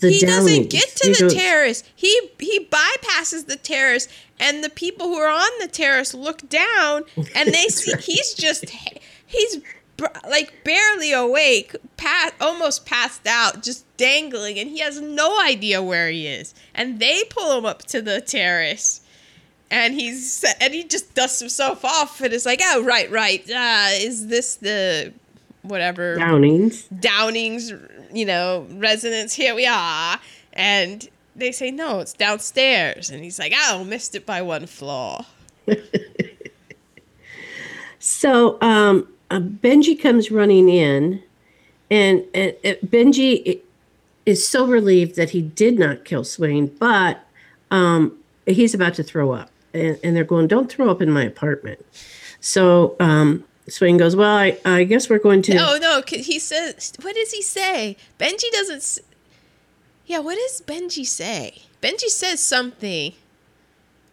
the 0.00 0.10
He 0.10 0.20
doesn't 0.20 0.68
get 0.68 0.88
to 0.96 1.14
the 1.14 1.30
terrace. 1.30 1.82
He 1.94 2.30
he 2.38 2.68
bypasses 2.70 3.46
the 3.46 3.56
terrace 3.56 4.08
and 4.38 4.62
the 4.62 4.68
people 4.68 5.06
who 5.06 5.16
are 5.16 5.30
on 5.30 5.50
the 5.58 5.68
terrace 5.68 6.12
look 6.12 6.46
down 6.50 7.04
and 7.34 7.48
they 7.48 7.68
see 7.68 7.94
he's 7.98 8.34
just 8.34 8.66
he's 9.24 9.62
like 10.28 10.52
barely 10.64 11.12
awake, 11.12 11.74
pat, 11.96 12.34
almost 12.38 12.84
passed 12.84 13.26
out, 13.26 13.62
just 13.62 13.86
dangling, 13.96 14.58
and 14.58 14.68
he 14.68 14.80
has 14.80 15.00
no 15.00 15.40
idea 15.40 15.82
where 15.82 16.10
he 16.10 16.26
is. 16.26 16.54
And 16.74 17.00
they 17.00 17.24
pull 17.30 17.56
him 17.56 17.64
up 17.64 17.84
to 17.84 18.02
the 18.02 18.20
terrace, 18.20 19.00
and 19.70 19.94
he's 19.94 20.44
and 20.60 20.72
he 20.72 20.84
just 20.84 21.14
dusts 21.14 21.40
himself 21.40 21.84
off, 21.84 22.20
and 22.20 22.32
is 22.32 22.46
like, 22.46 22.60
"Oh, 22.62 22.84
right, 22.84 23.10
right. 23.10 23.42
Uh, 23.50 23.88
is 23.92 24.28
this 24.28 24.56
the 24.56 25.12
whatever 25.62 26.16
Downings? 26.16 26.84
Downings, 26.88 27.72
you 28.12 28.24
know, 28.24 28.66
residence? 28.70 29.34
Here 29.34 29.54
we 29.54 29.66
are." 29.66 30.18
And 30.52 31.08
they 31.34 31.52
say, 31.52 31.70
"No, 31.70 32.00
it's 32.00 32.12
downstairs," 32.12 33.10
and 33.10 33.22
he's 33.22 33.38
like, 33.38 33.52
"Oh, 33.54 33.84
missed 33.84 34.14
it 34.14 34.26
by 34.26 34.42
one 34.42 34.66
floor." 34.66 35.26
so, 37.98 38.60
um 38.60 39.08
uh, 39.30 39.40
Benji 39.40 40.00
comes 40.00 40.30
running 40.30 40.68
in, 40.68 41.22
and, 41.90 42.24
and, 42.34 42.54
and 42.62 42.76
Benji 42.84 43.60
is 44.24 44.46
so 44.46 44.66
relieved 44.66 45.16
that 45.16 45.30
he 45.30 45.42
did 45.42 45.78
not 45.78 46.04
kill 46.04 46.24
Swan, 46.24 46.66
but 46.66 47.20
um, 47.70 48.16
he's 48.46 48.74
about 48.74 48.94
to 48.94 49.02
throw 49.02 49.32
up. 49.32 49.50
And, 49.76 49.98
and 50.02 50.16
they're 50.16 50.24
going, 50.24 50.46
"Don't 50.48 50.70
throw 50.70 50.90
up 50.90 51.02
in 51.02 51.10
my 51.10 51.24
apartment." 51.24 51.84
So 52.40 52.96
um, 53.00 53.44
Swan 53.68 53.96
goes, 53.96 54.14
"Well, 54.14 54.34
I, 54.36 54.58
I 54.64 54.84
guess 54.84 55.10
we're 55.10 55.18
going 55.18 55.42
to." 55.42 55.56
Oh, 55.56 55.78
no, 55.80 56.02
He 56.06 56.38
says, 56.38 56.92
what 57.02 57.14
does 57.14 57.32
he 57.32 57.42
say? 57.42 57.96
Benji 58.18 58.50
doesn't. 58.52 59.04
Yeah, 60.06 60.20
what 60.20 60.36
does 60.36 60.62
Benji 60.64 61.04
say? 61.04 61.62
Benji 61.82 62.08
says 62.08 62.40
something. 62.40 63.12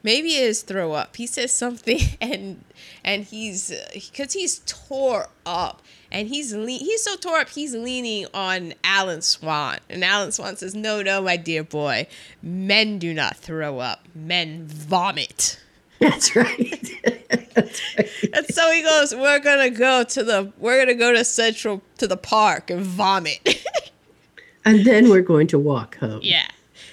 Maybe 0.01 0.35
it 0.35 0.43
is 0.43 0.63
throw 0.63 0.93
up. 0.93 1.15
He 1.15 1.27
says 1.27 1.53
something, 1.53 1.99
and 2.21 2.63
and 3.03 3.23
he's 3.23 3.73
because 3.93 4.33
he's 4.33 4.61
tore 4.65 5.29
up, 5.45 5.81
and 6.13 6.27
he's 6.29 6.53
le- 6.53 6.67
he's 6.69 7.03
so 7.03 7.15
tore 7.17 7.39
up. 7.39 7.49
He's 7.49 7.73
leaning 7.73 8.27
on 8.33 8.73
Alan 8.83 9.21
Swan, 9.21 9.79
and 9.89 10.03
Alan 10.03 10.31
Swan 10.31 10.55
says, 10.55 10.73
"No, 10.75 11.01
no, 11.01 11.21
my 11.21 11.35
dear 11.35 11.63
boy, 11.63 12.07
men 12.41 12.99
do 12.99 13.13
not 13.13 13.35
throw 13.35 13.79
up. 13.79 14.07
Men 14.15 14.65
vomit." 14.67 15.59
That's 15.99 16.35
right. 16.35 16.89
That's 17.53 17.81
right. 17.97 18.09
And 18.33 18.45
so 18.47 18.71
he 18.71 18.81
goes, 18.83 19.13
"We're 19.15 19.39
gonna 19.39 19.69
go 19.69 20.03
to 20.03 20.23
the 20.23 20.53
we're 20.57 20.79
gonna 20.79 20.95
go 20.97 21.11
to 21.13 21.25
Central 21.25 21.81
to 21.97 22.07
the 22.07 22.17
park 22.17 22.69
and 22.69 22.81
vomit." 22.81 23.65
And 24.65 24.85
then 24.85 25.09
we're 25.09 25.21
going 25.21 25.47
to 25.47 25.59
walk 25.59 25.97
home. 25.97 26.21
yeah. 26.23 26.47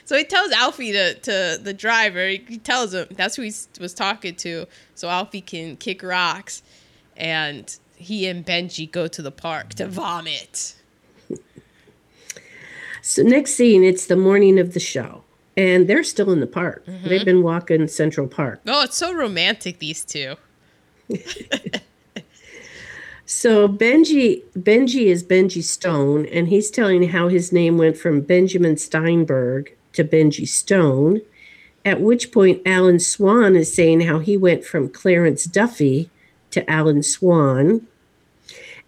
So 0.04 0.16
he 0.16 0.24
tells 0.24 0.50
Alfie 0.50 0.90
to, 0.90 1.14
to 1.14 1.60
the 1.62 1.72
driver. 1.72 2.26
He 2.26 2.58
tells 2.58 2.92
him 2.92 3.06
that's 3.12 3.36
who 3.36 3.42
he 3.42 3.52
was 3.80 3.94
talking 3.94 4.34
to, 4.34 4.66
so 4.96 5.08
Alfie 5.08 5.40
can 5.40 5.76
kick 5.76 6.02
rocks, 6.02 6.64
and 7.16 7.72
he 8.00 8.26
and 8.26 8.44
Benji 8.44 8.90
go 8.90 9.06
to 9.08 9.22
the 9.22 9.30
park 9.30 9.74
to 9.74 9.86
vomit. 9.86 10.74
So 13.02 13.22
next 13.22 13.54
scene, 13.54 13.82
it's 13.82 14.06
the 14.06 14.16
morning 14.16 14.58
of 14.58 14.74
the 14.74 14.80
show, 14.80 15.24
and 15.56 15.88
they're 15.88 16.04
still 16.04 16.30
in 16.30 16.40
the 16.40 16.46
park. 16.46 16.84
Mm-hmm. 16.84 17.08
They've 17.08 17.24
been 17.24 17.42
walking 17.42 17.88
Central 17.88 18.28
Park. 18.28 18.60
Oh, 18.66 18.84
it's 18.84 18.96
so 18.96 19.12
romantic 19.14 19.78
these 19.78 20.04
two. 20.04 20.36
So 23.32 23.68
Benji 23.68 24.42
Benji 24.58 25.06
is 25.06 25.22
Benji 25.22 25.62
Stone, 25.62 26.26
and 26.26 26.48
he's 26.48 26.68
telling 26.68 27.10
how 27.10 27.28
his 27.28 27.52
name 27.52 27.78
went 27.78 27.96
from 27.96 28.22
Benjamin 28.22 28.76
Steinberg 28.76 29.72
to 29.92 30.02
Benji 30.02 30.48
Stone. 30.48 31.20
At 31.84 32.00
which 32.00 32.32
point, 32.32 32.60
Alan 32.66 32.98
Swan 32.98 33.54
is 33.54 33.72
saying 33.72 34.00
how 34.00 34.18
he 34.18 34.36
went 34.36 34.64
from 34.64 34.88
Clarence 34.88 35.44
Duffy 35.44 36.10
to 36.50 36.68
Alan 36.68 37.04
Swan. 37.04 37.86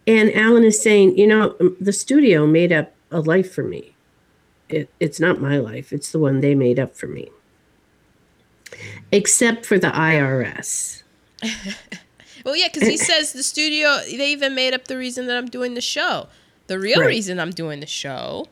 And 0.07 0.33
Alan 0.35 0.65
is 0.65 0.83
saying, 0.83 1.17
you 1.17 1.27
know, 1.27 1.55
um, 1.61 1.77
the 1.81 1.93
studio 1.93 2.47
made 2.47 2.73
up 2.73 2.93
a 3.11 3.21
life 3.21 3.53
for 3.53 3.63
me. 3.63 3.95
It, 4.69 4.89
it's 5.01 5.21
not 5.21 5.41
my 5.41 5.59
life, 5.59 5.93
it's 5.93 6.11
the 6.13 6.19
one 6.19 6.41
they 6.41 6.55
made 6.55 6.79
up 6.79 6.97
for 6.97 7.07
me. 7.07 7.29
Except 9.11 9.67
for 9.67 9.79
the 9.79 9.89
IRS. 9.89 11.03
Well, 12.45 12.57
yeah, 12.57 12.67
because 12.73 12.89
he 12.89 12.97
says 12.97 13.33
the 13.33 13.43
studio. 13.45 13.99
They 14.05 14.33
even 14.33 14.57
made 14.57 14.75
up 14.75 14.87
the 14.89 14.97
reason 14.99 15.27
that 15.29 15.37
I'm 15.37 15.47
doing 15.47 15.75
the 15.75 15.81
show. 15.81 16.27
The 16.67 16.77
real 16.77 16.99
Right. 16.99 17.07
reason 17.07 17.39
I'm 17.39 17.51
doing 17.53 17.79
the 17.79 17.87
show. 17.87 18.49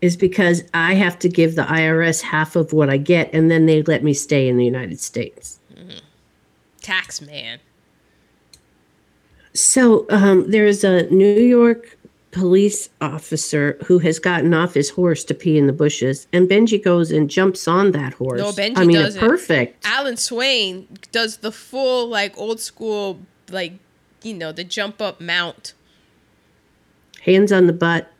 is 0.00 0.16
because 0.16 0.64
I 0.74 0.94
have 0.94 1.16
to 1.20 1.28
give 1.28 1.54
the 1.54 1.62
IRS 1.62 2.22
half 2.22 2.56
of 2.56 2.72
what 2.72 2.90
I 2.90 2.96
get, 2.96 3.32
and 3.32 3.52
then 3.52 3.66
they 3.66 3.82
let 3.82 4.02
me 4.02 4.12
stay 4.14 4.48
in 4.48 4.56
the 4.56 4.64
United 4.64 4.98
States. 4.98 5.60
Tax 6.82 7.20
man. 7.20 7.60
So 9.54 10.06
um, 10.10 10.50
there's 10.50 10.84
a 10.84 11.08
New 11.10 11.40
York 11.40 11.96
police 12.30 12.88
officer 13.00 13.76
who 13.84 13.98
has 13.98 14.18
gotten 14.18 14.54
off 14.54 14.74
his 14.74 14.90
horse 14.90 15.24
to 15.24 15.34
pee 15.34 15.58
in 15.58 15.66
the 15.66 15.72
bushes, 15.72 16.26
and 16.32 16.48
Benji 16.48 16.82
goes 16.82 17.10
and 17.10 17.28
jumps 17.28 17.66
on 17.66 17.92
that 17.92 18.14
horse. 18.14 18.40
No, 18.40 18.52
Benji 18.52 18.74
does. 18.74 18.78
I 18.78 18.84
mean, 18.84 18.96
doesn't. 18.96 19.20
perfect. 19.20 19.84
Alan 19.86 20.16
Swan 20.16 20.86
does 21.12 21.38
the 21.38 21.52
full 21.52 22.08
like 22.08 22.36
old 22.38 22.60
school 22.60 23.20
like 23.50 23.72
you 24.22 24.34
know 24.34 24.52
the 24.52 24.64
jump 24.64 25.00
up 25.00 25.20
mount. 25.20 25.74
Hands 27.22 27.50
on 27.52 27.66
the 27.66 27.72
butt, 27.72 28.10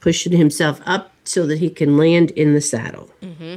pushing 0.00 0.32
himself 0.32 0.80
up 0.86 1.12
so 1.24 1.46
that 1.46 1.58
he 1.58 1.70
can 1.70 1.96
land 1.96 2.30
in 2.32 2.54
the 2.54 2.60
saddle. 2.60 3.10
Mm-hmm. 3.22 3.56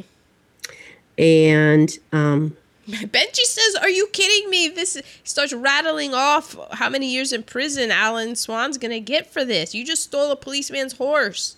And 1.18 2.00
um, 2.12 2.56
Benji 2.90 3.44
says, 3.44 3.76
"Are 3.76 3.90
you 3.90 4.08
kidding 4.08 4.50
me?" 4.50 4.68
This 4.68 5.02
starts 5.24 5.54
rattling 5.54 6.14
off 6.14 6.56
how 6.72 6.90
many 6.90 7.12
years 7.12 7.32
in 7.32 7.44
prison 7.44 7.92
Alan 7.92 8.36
Swan's 8.36 8.78
gonna 8.78 9.00
get 9.00 9.32
for 9.32 9.46
this. 9.46 9.76
You 9.76 9.86
just 9.86 10.04
stole 10.04 10.32
a 10.32 10.36
policeman's 10.36 10.94
horse. 10.94 11.56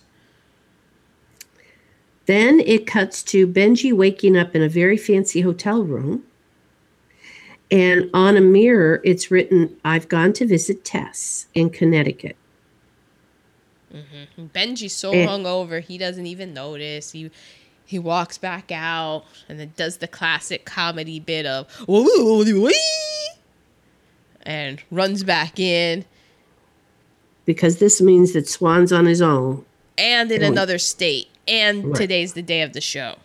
Then 2.26 2.60
it 2.60 2.86
cuts 2.86 3.22
to 3.24 3.46
Benji 3.46 3.92
waking 3.92 4.36
up 4.36 4.54
in 4.54 4.62
a 4.62 4.68
very 4.68 4.96
fancy 4.96 5.40
hotel 5.40 5.82
room. 5.82 6.24
And 7.70 8.10
on 8.12 8.36
a 8.36 8.40
mirror, 8.40 9.00
it's 9.02 9.30
written, 9.30 9.76
I've 9.84 10.08
gone 10.08 10.32
to 10.34 10.46
visit 10.46 10.84
Tess 10.84 11.46
in 11.54 11.70
Connecticut. 11.70 12.36
Benji's 14.38 14.94
so 14.94 15.12
Eh. 15.12 15.26
hungover 15.26 15.82
he 15.82 15.98
doesn't 15.98 16.26
even 16.26 16.54
notice. 16.54 17.12
He 17.12 17.30
he 17.92 17.98
walks 17.98 18.38
back 18.38 18.72
out 18.72 19.22
and 19.50 19.60
then 19.60 19.70
does 19.76 19.98
the 19.98 20.08
classic 20.08 20.64
comedy 20.64 21.20
bit 21.20 21.44
of 21.44 21.66
and 24.44 24.82
runs 24.90 25.22
back 25.22 25.60
in 25.60 26.04
Because 27.44 27.76
this 27.78 28.00
means 28.00 28.32
that 28.32 28.48
Swan's 28.48 28.92
on 28.92 29.04
his 29.06 29.20
own. 29.20 29.64
and 29.98 30.32
in 30.32 30.42
Oh. 30.42 30.46
another 30.46 30.78
state. 30.78 31.28
And 31.46 31.84
Right. 31.88 31.96
today's 31.96 32.32
the 32.32 32.40
day 32.42 32.62
of 32.62 32.72
the 32.72 32.80
show. 32.80 33.16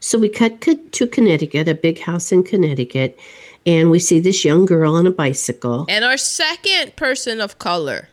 So 0.00 0.18
we 0.18 0.28
cut 0.28 0.60
to 0.60 1.06
Connecticut, 1.06 1.66
a 1.68 1.74
big 1.74 2.00
house 2.00 2.30
in 2.30 2.42
Connecticut, 2.42 3.18
and 3.64 3.90
we 3.90 3.98
see 4.00 4.20
this 4.20 4.44
young 4.44 4.66
girl 4.66 4.94
on 4.96 5.06
a 5.06 5.10
bicycle. 5.10 5.86
And 5.88 6.04
our 6.04 6.16
second 6.18 6.94
person 6.96 7.40
of 7.40 7.58
color, 7.58 8.08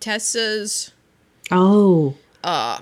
Tessa's, 0.00 0.90
Oh, 1.50 2.14
uh, 2.44 2.80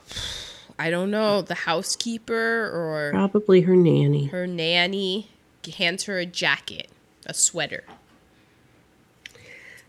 I 0.79 0.91
don't 0.91 1.11
know, 1.11 1.43
the 1.43 1.55
housekeeper 1.55 2.35
or 2.35 3.11
probably 3.13 3.63
her 3.63 3.77
nanny. 3.77 4.27
her 4.27 4.47
nanny 4.47 5.31
hands 5.77 6.05
her 6.05 6.19
a 6.19 6.27
jacket, 6.27 6.89
a 7.27 7.35
sweater. 7.35 7.85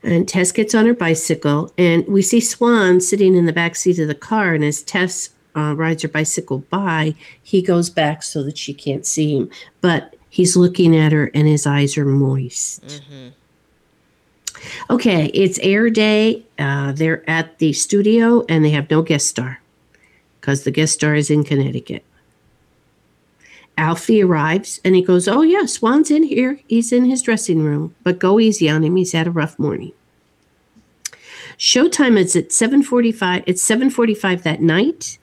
And 0.03 0.28
Tess 0.28 0.51
gets 0.51 0.76
on 0.76 0.86
her 0.86 0.93
bicycle, 0.93 1.74
and 1.80 2.07
we 2.07 2.22
see 2.22 2.39
Swan 2.39 3.01
sitting 3.01 3.36
in 3.36 3.45
the 3.47 3.53
back 3.53 3.76
seat 3.76 3.97
of 3.97 4.07
the 4.07 4.13
car. 4.13 4.53
And 4.53 4.63
as 4.63 4.84
Tess 4.84 5.32
uh, 5.55 5.74
rides 5.76 6.03
her 6.03 6.07
bicycle 6.07 6.59
by, 6.70 7.16
he 7.41 7.63
goes 7.63 7.89
back 7.89 8.22
so 8.22 8.43
that 8.43 8.55
she 8.57 8.72
can't 8.74 9.05
see 9.05 9.36
him. 9.36 9.49
But 9.82 10.16
he's 10.30 10.55
looking 10.55 10.95
at 10.95 11.11
her, 11.11 11.32
and 11.34 11.47
his 11.47 11.66
eyes 11.66 11.97
are 11.97 12.05
moist. 12.05 13.01
Okay, 14.89 15.27
it's 15.33 15.59
air 15.59 15.89
day. 15.89 16.43
Uh, 16.57 16.91
they're 16.91 17.27
at 17.29 17.59
the 17.59 17.73
studio, 17.73 18.45
and 18.49 18.63
they 18.63 18.69
have 18.71 18.89
no 18.89 19.01
guest 19.01 19.27
star 19.27 19.61
because 20.39 20.63
the 20.63 20.71
guest 20.71 20.93
star 20.93 21.15
is 21.15 21.29
in 21.29 21.43
Connecticut. 21.43 22.03
Alfie 23.77 24.21
arrives 24.23 24.79
and 24.85 24.95
he 24.95 25.01
goes, 25.01 25.27
Oh, 25.27 25.41
yeah, 25.41 25.65
Swan's 25.65 26.09
in 26.09 26.23
here. 26.23 26.59
He's 26.67 26.93
in 26.93 27.05
his 27.05 27.21
dressing 27.21 27.61
room, 27.61 27.93
but 28.03 28.19
go 28.19 28.39
easy 28.39 28.69
on 28.69 28.83
him. 28.83 28.95
He's 28.95 29.11
had 29.11 29.27
a 29.27 29.31
rough 29.31 29.59
morning. 29.59 29.91
Showtime 31.57 32.17
is 32.17 32.35
at 32.35 32.49
7:45. 32.51 33.43
It's 33.45 33.61
7:45 33.63 34.43
that 34.43 34.61
night. 34.61 35.17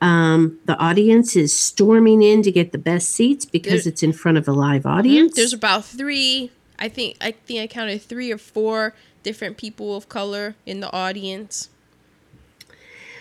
Um, 0.00 0.58
the 0.64 0.76
audience 0.78 1.36
is 1.36 1.56
storming 1.56 2.22
in 2.22 2.42
to 2.42 2.50
get 2.50 2.72
the 2.72 2.78
best 2.78 3.10
seats 3.10 3.44
because 3.44 3.84
There- 3.84 3.92
it's 3.92 4.02
in 4.02 4.12
front 4.12 4.36
of 4.38 4.48
a 4.48 4.52
live 4.52 4.84
audience. 4.84 5.36
There's 5.36 5.52
about 5.52 5.84
three, 5.84 6.50
I 6.82 6.88
think, 6.88 7.16
I 7.20 7.30
think 7.30 7.60
I 7.60 7.66
counted 7.66 8.02
three 8.02 8.32
or 8.32 8.38
four 8.38 8.94
different 9.22 9.56
people 9.56 9.96
of 9.96 10.08
color 10.08 10.56
in 10.66 10.80
the 10.80 10.92
audience. 10.92 11.70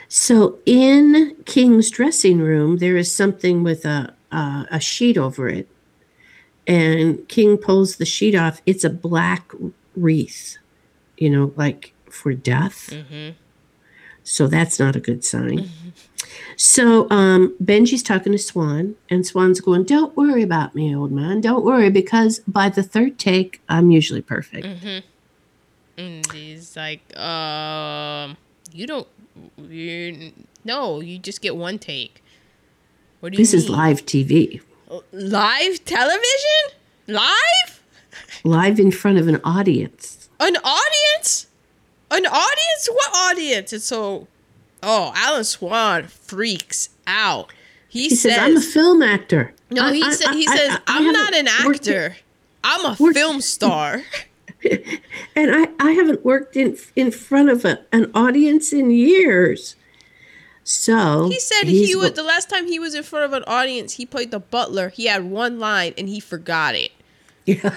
So 0.09 0.59
in 0.65 1.37
King's 1.45 1.89
dressing 1.89 2.39
room, 2.39 2.79
there 2.79 2.97
is 2.97 3.13
something 3.13 3.63
with 3.63 3.85
a 3.85 4.13
a, 4.31 4.67
a 4.71 4.79
sheet 4.79 5.17
over 5.17 5.47
it, 5.47 5.67
and 6.65 7.27
King 7.27 7.57
pulls 7.57 7.97
the 7.97 8.05
sheet 8.05 8.35
off. 8.35 8.61
It's 8.65 8.83
a 8.83 8.89
black 8.89 9.53
wreath, 9.95 10.57
you 11.17 11.29
know, 11.29 11.53
like 11.55 11.93
for 12.09 12.33
death. 12.33 12.89
Mm-hmm. 12.91 13.31
So 14.23 14.47
that's 14.47 14.79
not 14.79 14.95
a 14.95 14.99
good 14.99 15.23
sign. 15.23 15.69
So 16.55 17.09
um, 17.09 17.55
Benji's 17.63 18.03
talking 18.03 18.31
to 18.31 18.37
Swan, 18.37 18.95
and 19.09 19.25
Swan's 19.25 19.59
going, 19.59 19.83
"Don't 19.83 20.15
worry 20.15 20.43
about 20.43 20.75
me, 20.75 20.95
old 20.95 21.11
man. 21.11 21.41
Don't 21.41 21.65
worry, 21.65 21.89
because 21.89 22.39
by 22.47 22.69
the 22.69 22.83
third 22.83 23.17
take, 23.17 23.61
I'm 23.69 23.91
usually 23.91 24.21
perfect." 24.21 24.67
And 25.97 26.31
he's 26.31 26.75
like, 26.75 27.15
um, 27.17 28.37
you 28.71 28.87
don't, 28.87 29.07
you, 29.57 30.31
no, 30.63 30.99
you 30.99 31.19
just 31.19 31.41
get 31.41 31.55
one 31.55 31.77
take. 31.77 32.23
What 33.19 33.31
do 33.33 33.37
you 33.37 33.43
This 33.43 33.53
is 33.53 33.69
live 33.69 34.05
TV, 34.05 34.61
Live 35.11 35.85
television? 35.85 36.63
Live? 37.07 37.83
live 38.43 38.79
in 38.79 38.91
front 38.91 39.19
of 39.19 39.27
an 39.27 39.39
audience. 39.43 40.29
An 40.39 40.55
audience? 40.57 41.47
An 42.09 42.25
audience? 42.25 42.89
What 42.91 43.15
audience? 43.15 43.73
And 43.73 43.81
so, 43.81 44.27
oh, 44.83 45.11
Alan 45.15 45.43
Swan 45.43 46.07
freaks 46.07 46.89
out. 47.07 47.51
He, 47.87 48.09
He 48.09 48.15
says, 48.15 48.37
"I'm 48.37 48.57
a 48.57 48.61
film 48.61 49.01
actor." 49.01 49.53
no, 49.69 49.91
he 49.91 50.01
I- 50.03 50.11
said, 50.13 50.33
he 50.33 50.47
I- 50.47 50.55
says, 50.55 50.69
I- 50.71 50.81
I'm 50.87 51.13
haven't 51.15 51.35
an 51.35 51.47
actor. 51.47 52.17
I'm 52.63 52.85
a 52.85 52.95
film 52.95 53.41
star. 53.41 54.03
and 55.35 55.51
I, 55.55 55.67
I 55.79 55.91
haven't 55.93 56.23
worked 56.23 56.55
in 56.55 56.77
in 56.95 57.11
front 57.11 57.49
of 57.49 57.65
a, 57.65 57.79
an 57.91 58.11
audience 58.13 58.71
in 58.71 58.91
years. 58.91 59.75
So 60.63 61.27
He 61.29 61.39
said 61.39 61.63
he 61.67 61.95
was 61.95 62.11
the 62.13 62.21
last 62.23 62.47
time 62.49 62.67
he 62.67 62.77
was 62.77 62.93
in 62.93 63.01
front 63.01 63.25
of 63.25 63.33
an 63.33 63.43
audience. 63.47 63.93
He 63.93 64.05
played 64.05 64.29
the 64.29 64.39
butler. 64.39 64.89
He 64.89 65.07
had 65.07 65.23
one 65.25 65.57
line 65.59 65.93
and 65.97 66.07
he 66.07 66.19
forgot 66.19 66.75
it. 66.75 66.91
Yeah. 67.45 67.75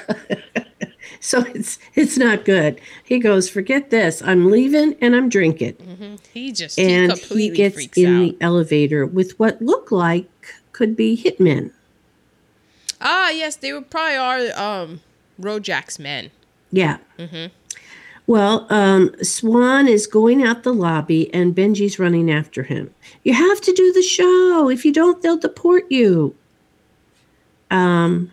so 1.21 1.45
it's 1.55 1.79
it's 1.95 2.17
not 2.17 2.45
good. 2.45 2.81
He 3.05 3.19
goes, 3.19 3.49
forget 3.49 3.91
this. 3.91 4.23
I'm 4.23 4.51
leaving 4.51 4.97
and 5.01 5.15
I'm 5.15 5.29
drinking. 5.29 6.19
He 6.33 6.53
just 6.53 6.79
And 6.79 7.13
he 7.13 7.19
completely 7.19 7.43
he 7.51 7.51
gets 7.57 7.75
freaks 7.77 7.99
in 7.99 8.07
out. 8.07 8.21
the 8.21 8.37
elevator 8.41 9.07
with 9.07 9.39
what 9.39 9.61
look 9.63 9.91
like 9.93 10.29
could 10.73 10.97
be 10.97 11.17
hitmen. 11.17 11.71
ah, 13.01 13.31
yes, 13.31 13.57
they 13.57 13.73
were 13.73 13.83
probably 13.83 14.17
are 14.17 14.59
um 14.59 15.01
Rojack's 15.41 15.99
men. 15.99 16.31
Yeah. 16.71 16.99
Mm-hmm. 17.19 17.53
Well, 18.27 18.67
um, 18.71 19.15
Swan 19.23 19.87
is 19.87 20.07
going 20.07 20.43
out 20.43 20.63
the 20.63 20.73
lobby 20.73 21.33
and 21.35 21.55
Benji's 21.55 21.99
running 21.99 22.31
after 22.31 22.63
him. 22.63 22.95
You 23.23 23.35
have 23.35 23.61
to 23.61 23.73
do 23.73 23.93
the 23.93 24.03
show. 24.03 24.71
If 24.71 24.85
you 24.87 24.93
don't, 24.93 25.21
they'll 25.21 25.37
deport 25.37 25.85
you. 25.93 26.35
Um, 27.71 28.33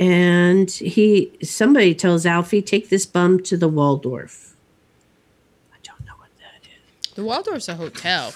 and 0.00 0.70
he, 0.70 1.30
somebody 1.42 1.94
tells 1.94 2.24
Alfie, 2.26 2.62
take 2.62 2.88
this 2.88 3.04
bum 3.06 3.40
to 3.44 3.56
the 3.56 3.68
Waldorf. 3.68 4.54
I 5.72 5.76
don't 5.82 6.04
know 6.06 6.14
what 6.16 6.30
that 6.38 6.66
is. 6.66 7.12
The 7.14 7.22
Waldorf's 7.22 7.68
a 7.68 7.74
hotel. 7.76 8.32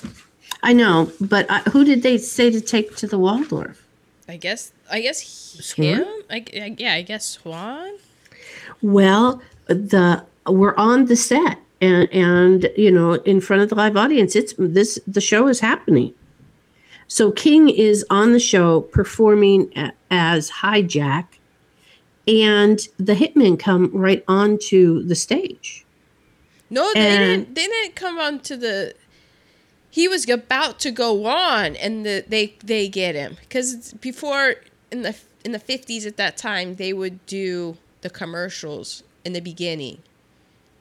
I 0.63 0.75
know, 0.75 1.11
but 1.21 1.51
I, 1.51 1.61
who 1.71 1.85
did 1.85 2.03
they 2.03 2.19
say 2.19 2.51
to 2.51 2.61
take 2.61 2.95
to 2.97 3.07
the 3.07 3.19
Waldorf? 3.19 3.83
I 4.29 4.37
guess. 4.37 4.73
I 4.91 5.01
guess 5.01 5.21
he- 5.21 5.63
Swan? 5.63 5.87
him. 5.87 6.07
I, 6.31 6.45
I- 6.55 6.77
yeah, 6.79 6.95
I 6.95 7.03
guess 7.03 7.27
Swan. 7.27 7.97
Well, 8.83 9.43
the 9.67 10.25
we're 10.47 10.75
on 10.77 11.07
the 11.07 11.17
set 11.17 11.59
and 11.81 12.09
and 12.13 12.71
you 12.77 12.91
know 12.91 13.15
in 13.15 13.41
front 13.41 13.63
of 13.63 13.69
the 13.71 13.75
live 13.75 13.97
audience. 13.97 14.37
It's 14.37 14.55
this 14.59 14.99
the 15.07 15.21
show 15.23 15.49
is 15.49 15.61
happening. 15.61 16.13
So 17.09 17.31
King 17.33 17.69
is 17.69 18.05
on 18.11 18.33
the 18.33 18.41
show 18.41 18.81
performing 18.83 19.73
as 20.11 20.51
Hijack, 20.51 21.27
and 22.27 22.81
the 22.99 23.15
hitmen 23.15 23.59
come 23.59 23.91
right 23.93 24.25
onto 24.27 25.03
the 25.03 25.15
stage. 25.15 25.85
No, 26.71 26.91
they 26.95 27.01
And- 27.01 27.19
didn't. 27.19 27.55
They 27.55 27.67
didn't 27.67 27.95
come 27.95 28.19
onto 28.19 28.57
the. 28.57 28.95
He 29.91 30.09
was 30.09 30.29
about 30.29 30.81
to 30.81 30.91
go 30.91 31.27
on, 31.27 31.77
and 31.77 32.05
the, 32.05 32.25
they 32.27 32.57
they 32.65 32.89
get 32.89 33.15
him 33.15 33.37
because 33.41 33.93
before 33.95 34.57
in 34.91 35.03
the 35.03 35.15
in 35.45 35.53
the 35.53 35.59
fifties 35.59 36.05
at 36.05 36.17
that 36.17 36.37
time 36.37 36.77
they 36.77 36.93
would 36.93 37.25
do 37.27 37.77
the 38.01 38.11
commercials 38.11 39.05
in 39.25 39.35
the 39.35 39.41
beginning, 39.41 39.99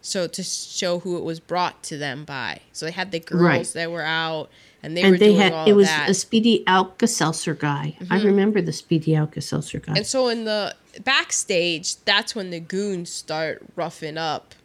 so 0.02 0.26
to 0.28 0.42
show 0.42 1.00
who 1.00 1.16
it 1.18 1.24
was 1.24 1.40
brought 1.40 1.84
to 1.84 1.98
them 1.98 2.26
by. 2.26 2.62
So 2.72 2.88
they 2.88 2.92
had 2.92 3.12
the 3.12 3.20
girls 3.20 3.42
Right. 3.44 3.68
that 3.74 3.92
were 3.92 4.02
out, 4.02 4.50
and 4.82 4.98
they 4.98 5.04
were 5.04 5.10
and 5.10 5.20
they 5.20 5.34
had 5.34 5.68
it 5.68 5.74
was 5.74 5.88
that. 5.88 6.10
a 6.10 6.14
Speedy 6.16 6.64
Alka 6.66 7.08
Seltzer 7.08 7.54
guy. 7.54 7.96
I 8.00 8.18
mm-hmm. 8.18 8.26
remember 8.26 8.62
the 8.62 8.74
Speedy 8.74 9.16
Alka 9.16 9.42
Seltzer 9.42 9.80
guy. 9.80 9.94
And 9.96 10.08
so 10.08 10.28
in 10.30 10.46
the 10.46 10.76
backstage, 11.00 11.98
that's 11.98 12.36
when 12.36 12.50
the 12.50 12.60
goons 12.60 13.12
start 13.12 13.64
roughing 13.76 14.18
up 14.18 14.56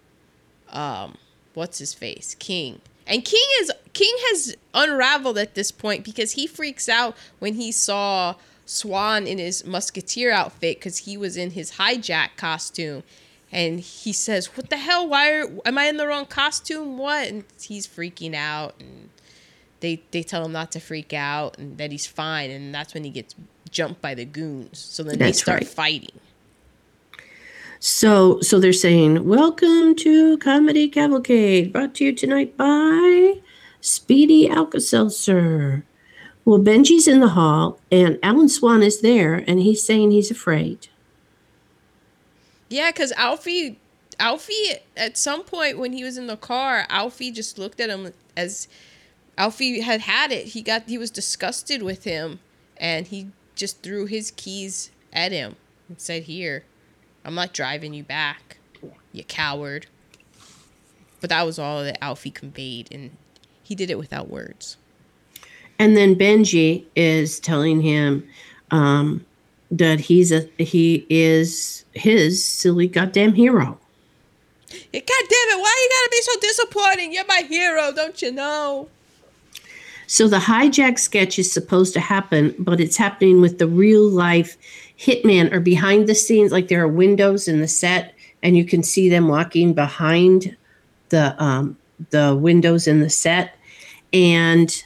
um 0.71 1.17
what's 1.55 1.79
his 1.79 1.95
face? 1.95 2.37
King. 2.39 2.81
And 3.07 3.25
King 3.25 3.47
is 3.61 3.73
King 3.93 4.15
has 4.31 4.57
unraveled 4.75 5.39
at 5.39 5.55
this 5.55 5.73
point 5.73 6.05
because 6.05 6.33
he 6.33 6.47
freaks 6.47 6.89
out 6.89 7.17
when 7.39 7.55
he 7.55 7.73
saw 7.73 8.35
Swan 8.67 9.27
in 9.27 9.39
his 9.39 9.65
musketeer 9.65 10.31
outfit 10.31 10.81
cuz 10.81 10.99
he 10.99 11.17
was 11.17 11.37
in 11.37 11.53
his 11.53 11.73
hijack 11.73 12.37
costume. 12.37 13.03
And 13.51 13.81
he 13.81 14.13
says, 14.13 14.57
"What 14.57 14.69
the 14.69 14.77
hell? 14.77 15.09
Why 15.09 15.33
are, 15.33 15.49
am 15.65 15.79
I 15.79 15.87
in 15.87 15.97
the 15.97 16.07
wrong 16.07 16.27
costume? 16.27 16.99
What?" 16.99 17.29
And 17.29 17.45
he's 17.61 17.87
freaking 17.87 18.35
out 18.35 18.75
and 18.79 19.09
they 19.81 20.03
they 20.11 20.23
tell 20.23 20.45
him 20.45 20.53
not 20.53 20.71
to 20.73 20.81
freak 20.81 21.13
out 21.13 21.59
and 21.59 21.79
that 21.79 21.93
he's 21.93 22.07
fine 22.07 22.51
and 22.51 22.75
that's 22.75 22.95
when 22.95 23.05
he 23.05 23.11
gets 23.11 23.35
jumped 23.69 24.01
by 24.03 24.15
the 24.15 24.25
goons 24.25 24.79
so 24.79 25.03
then 25.03 25.19
That's 25.19 25.39
they 25.39 25.43
start 25.43 25.61
right. 25.61 25.69
fighting 25.69 26.21
So, 27.81 28.41
so 28.41 28.59
they're 28.59 28.73
saying, 28.73 29.25
"Welcome 29.29 29.95
to 29.97 30.37
Comedy 30.39 30.89
Cavalcade, 30.89 31.73
brought 31.73 31.95
to 31.97 32.05
you 32.07 32.13
tonight 32.13 32.57
by 32.57 33.35
Speedy 33.81 34.49
Alka-Seltzer." 34.49 35.85
Well, 36.45 36.59
Benji's 36.59 37.07
in 37.07 37.21
the 37.21 37.29
hall, 37.29 37.79
and 37.93 38.19
Alan 38.23 38.49
Swan 38.49 38.83
is 38.83 39.01
there, 39.01 39.45
and 39.47 39.61
he's 39.61 39.85
saying 39.85 40.11
he's 40.11 40.31
afraid. 40.31 40.89
yeah 42.69 42.91
because 42.91 43.13
alfie 43.13 43.79
alfie 44.21 44.75
at 44.97 45.17
some 45.17 45.43
point 45.45 45.79
when 45.79 45.93
he 45.93 46.05
was 46.05 46.19
in 46.19 46.27
the 46.27 46.37
car 46.37 46.85
alfie 46.91 47.31
just 47.31 47.59
looked 47.59 47.81
at 47.81 47.89
him 47.89 48.13
as 48.37 48.69
alfie 49.39 49.81
had 49.81 50.01
had 50.03 50.33
it 50.33 50.49
he 50.49 50.61
got 50.61 50.83
he 50.89 50.99
was 50.99 51.11
disgusted 51.11 51.83
with 51.83 52.05
him 52.05 52.41
and 52.77 53.07
he 53.07 53.29
just 53.59 53.83
threw 53.83 54.07
his 54.07 54.31
keys 54.31 54.91
at 55.13 55.33
him 55.33 55.57
and 55.89 56.01
said 56.01 56.23
here 56.23 56.65
i'm 57.25 57.35
not 57.35 57.53
driving 57.53 57.93
you 57.93 58.03
back 58.03 58.59
you 59.13 59.23
coward 59.25 59.87
but 61.21 61.29
that 61.29 61.45
was 61.45 61.59
all 61.59 61.83
that 61.83 62.03
alfie 62.03 62.31
conveyed 62.31 62.89
and 62.91 63.11
he 63.63 63.75
did 63.75 63.91
it 63.91 63.99
without 63.99 64.31
words 64.31 64.77
And 65.79 65.97
then 65.97 66.17
Benji 66.17 66.85
is 66.97 67.39
telling 67.39 67.83
him 67.83 68.27
um, 68.73 69.25
that 69.71 70.01
he's 70.01 70.33
a 70.33 70.49
he 70.59 71.07
is 71.09 71.85
his 71.93 72.43
silly 72.43 72.89
goddamn 72.89 73.35
hero. 73.35 73.79
God 74.71 74.93
damn 74.93 75.49
it, 75.55 75.61
why 75.61 75.75
you 75.81 75.89
gotta 75.97 76.09
be 76.11 76.23
so 76.23 76.41
disappointing? 76.41 77.13
You're 77.13 77.27
my 77.27 77.43
hero, 77.49 77.93
don't 77.93 78.21
you 78.21 78.33
know? 78.33 78.89
So 80.09 80.27
the 80.27 80.39
hijack 80.39 80.99
sketch 80.99 81.39
is 81.39 81.53
supposed 81.53 81.93
to 81.93 82.01
happen, 82.01 82.55
but 82.59 82.81
it's 82.81 82.97
happening 82.97 83.43
with 83.43 83.59
the 83.59 83.67
real 83.67 84.09
life 84.09 84.57
hitman 84.99 85.53
or 85.53 85.61
behind 85.61 86.09
the 86.09 86.15
scenes. 86.15 86.51
Like 86.51 86.69
there 86.69 86.83
are 86.83 86.89
windows 86.89 87.47
in 87.47 87.61
the 87.61 87.69
set, 87.69 88.15
and 88.43 88.57
you 88.57 88.65
can 88.65 88.83
see 88.83 89.11
them 89.11 89.29
walking 89.29 89.75
behind 89.75 90.57
the 91.11 91.41
um, 91.43 91.77
the 92.09 92.35
windows 92.35 92.89
in 92.89 93.01
the 93.01 93.11
set. 93.11 93.55
And 94.15 94.83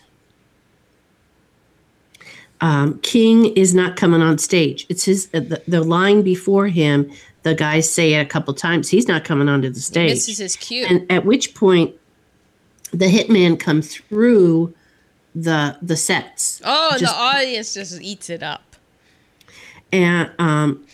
um, 2.60 2.98
King 3.00 3.56
is 3.56 3.76
not 3.76 3.94
coming 3.94 4.22
on 4.22 4.38
stage. 4.38 4.86
It's 4.88 5.04
his 5.04 5.28
uh, 5.32 5.38
the, 5.38 5.62
the 5.68 5.84
line 5.84 6.22
before 6.22 6.66
him. 6.66 7.08
The 7.44 7.54
guys 7.54 7.88
say 7.88 8.14
it 8.14 8.18
a 8.18 8.26
couple 8.26 8.54
times. 8.54 8.88
He's 8.88 9.06
not 9.06 9.22
coming 9.22 9.48
onto 9.48 9.70
the 9.70 9.80
stage. 9.80 10.14
This 10.14 10.28
is 10.28 10.38
his 10.38 10.56
cue. 10.56 10.84
And 10.84 11.10
at 11.10 11.24
which 11.24 11.54
point, 11.54 11.94
the 12.90 13.06
hitman 13.06 13.58
comes 13.58 13.96
through 13.96 14.74
the 15.34 15.76
the 15.82 15.96
sets, 15.96 16.60
oh, 16.64 16.90
just- 16.98 17.04
the 17.04 17.10
audience 17.20 17.74
just 17.74 18.00
eats 18.02 18.28
it 18.30 18.42
up. 18.42 18.76
and 19.92 20.30
um, 20.38 20.84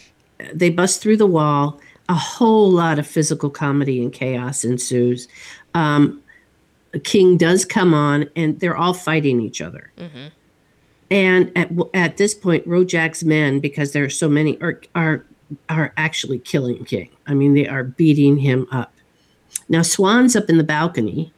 they 0.53 0.71
bust 0.71 1.01
through 1.03 1.17
the 1.17 1.27
wall. 1.27 1.81
A 2.09 2.15
whole 2.15 2.71
lot 2.71 2.99
of 2.99 3.07
physical 3.07 3.51
comedy 3.51 4.01
and 4.03 4.13
chaos 4.13 4.65
ensues. 4.65 5.29
Um, 5.75 6.23
King 7.05 7.37
does 7.37 7.65
come 7.67 7.93
on, 7.93 8.31
and 8.35 8.59
they're 8.61 8.77
all 8.77 8.95
fighting 8.95 9.41
each 9.43 9.61
other. 9.61 9.93
And 11.11 11.53
at 11.57 11.71
at 11.95 12.17
this 12.17 12.35
point, 12.35 12.67
Rojak's 12.67 13.25
men, 13.25 13.61
because 13.61 13.93
there 13.93 14.05
are 14.05 14.11
so 14.11 14.29
many, 14.29 14.61
are 14.61 14.81
are 14.95 15.25
are 15.69 15.93
actually 15.97 16.39
killing 16.39 16.85
King. 16.85 17.11
I 17.27 17.35
mean, 17.35 17.55
they 17.55 17.67
are 17.67 17.85
beating 17.85 18.39
him 18.39 18.67
up. 18.71 18.93
Now 19.69 19.83
Swan's 19.83 20.35
up 20.37 20.49
in 20.49 20.57
the 20.59 20.65
balcony, 20.65 21.33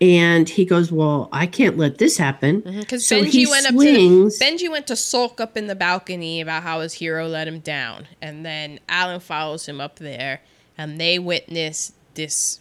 and 0.00 0.48
he 0.48 0.64
goes, 0.64 0.92
"Well, 0.92 1.28
I 1.32 1.46
can't 1.46 1.76
let 1.78 1.98
this 1.98 2.16
happen." 2.18 2.62
Mm-hmm. 2.62 2.80
Because 2.80 3.06
So 3.06 3.22
Benji 3.22 3.26
he 3.28 3.46
went 3.46 3.66
swings. 3.66 4.34
up 4.40 4.40
to 4.40 4.44
Benji 4.44 4.70
went 4.70 4.86
to 4.88 4.96
sulk 4.96 5.40
up 5.40 5.56
in 5.56 5.66
the 5.66 5.74
balcony 5.74 6.40
about 6.40 6.62
how 6.62 6.80
his 6.80 6.94
hero 6.94 7.26
let 7.26 7.48
him 7.48 7.60
down, 7.60 8.06
and 8.20 8.44
then 8.44 8.80
Alan 8.88 9.20
follows 9.20 9.66
him 9.66 9.80
up 9.80 9.96
there, 9.96 10.40
and 10.76 11.00
they 11.00 11.18
witness 11.18 11.92
this. 12.14 12.60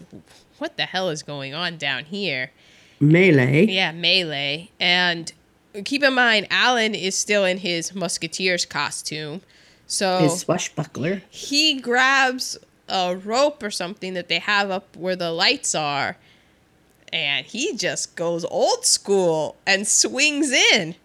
What 0.57 0.77
the 0.77 0.83
hell 0.83 1.09
is 1.09 1.21
going 1.23 1.53
on 1.53 1.77
down 1.77 2.05
here? 2.05 2.51
Melee. 3.01 3.65
Yeah, 3.65 3.91
melee. 3.91 4.71
And 4.79 5.31
keep 5.83 6.01
in 6.01 6.13
mind, 6.13 6.47
Alan 6.49 6.95
is 6.95 7.15
still 7.17 7.43
in 7.43 7.57
his 7.57 7.93
musketeer's 7.93 8.65
costume, 8.65 9.41
so 9.85 10.19
His 10.19 10.39
swashbuckler. 10.39 11.21
he 11.29 11.79
grabs 11.81 12.57
a 12.87 13.17
rope 13.17 13.61
or 13.63 13.69
something 13.71 14.13
that 14.13 14.29
they 14.29 14.39
have 14.39 14.71
up 14.71 14.95
where 14.95 15.15
the 15.17 15.31
lights 15.31 15.75
are 15.75 16.15
and 17.13 17.45
he 17.45 17.75
just 17.75 18.15
goes 18.15 18.45
old 18.45 18.85
school 18.85 19.55
and 19.65 19.87
swings 19.87 20.51
in. 20.51 20.95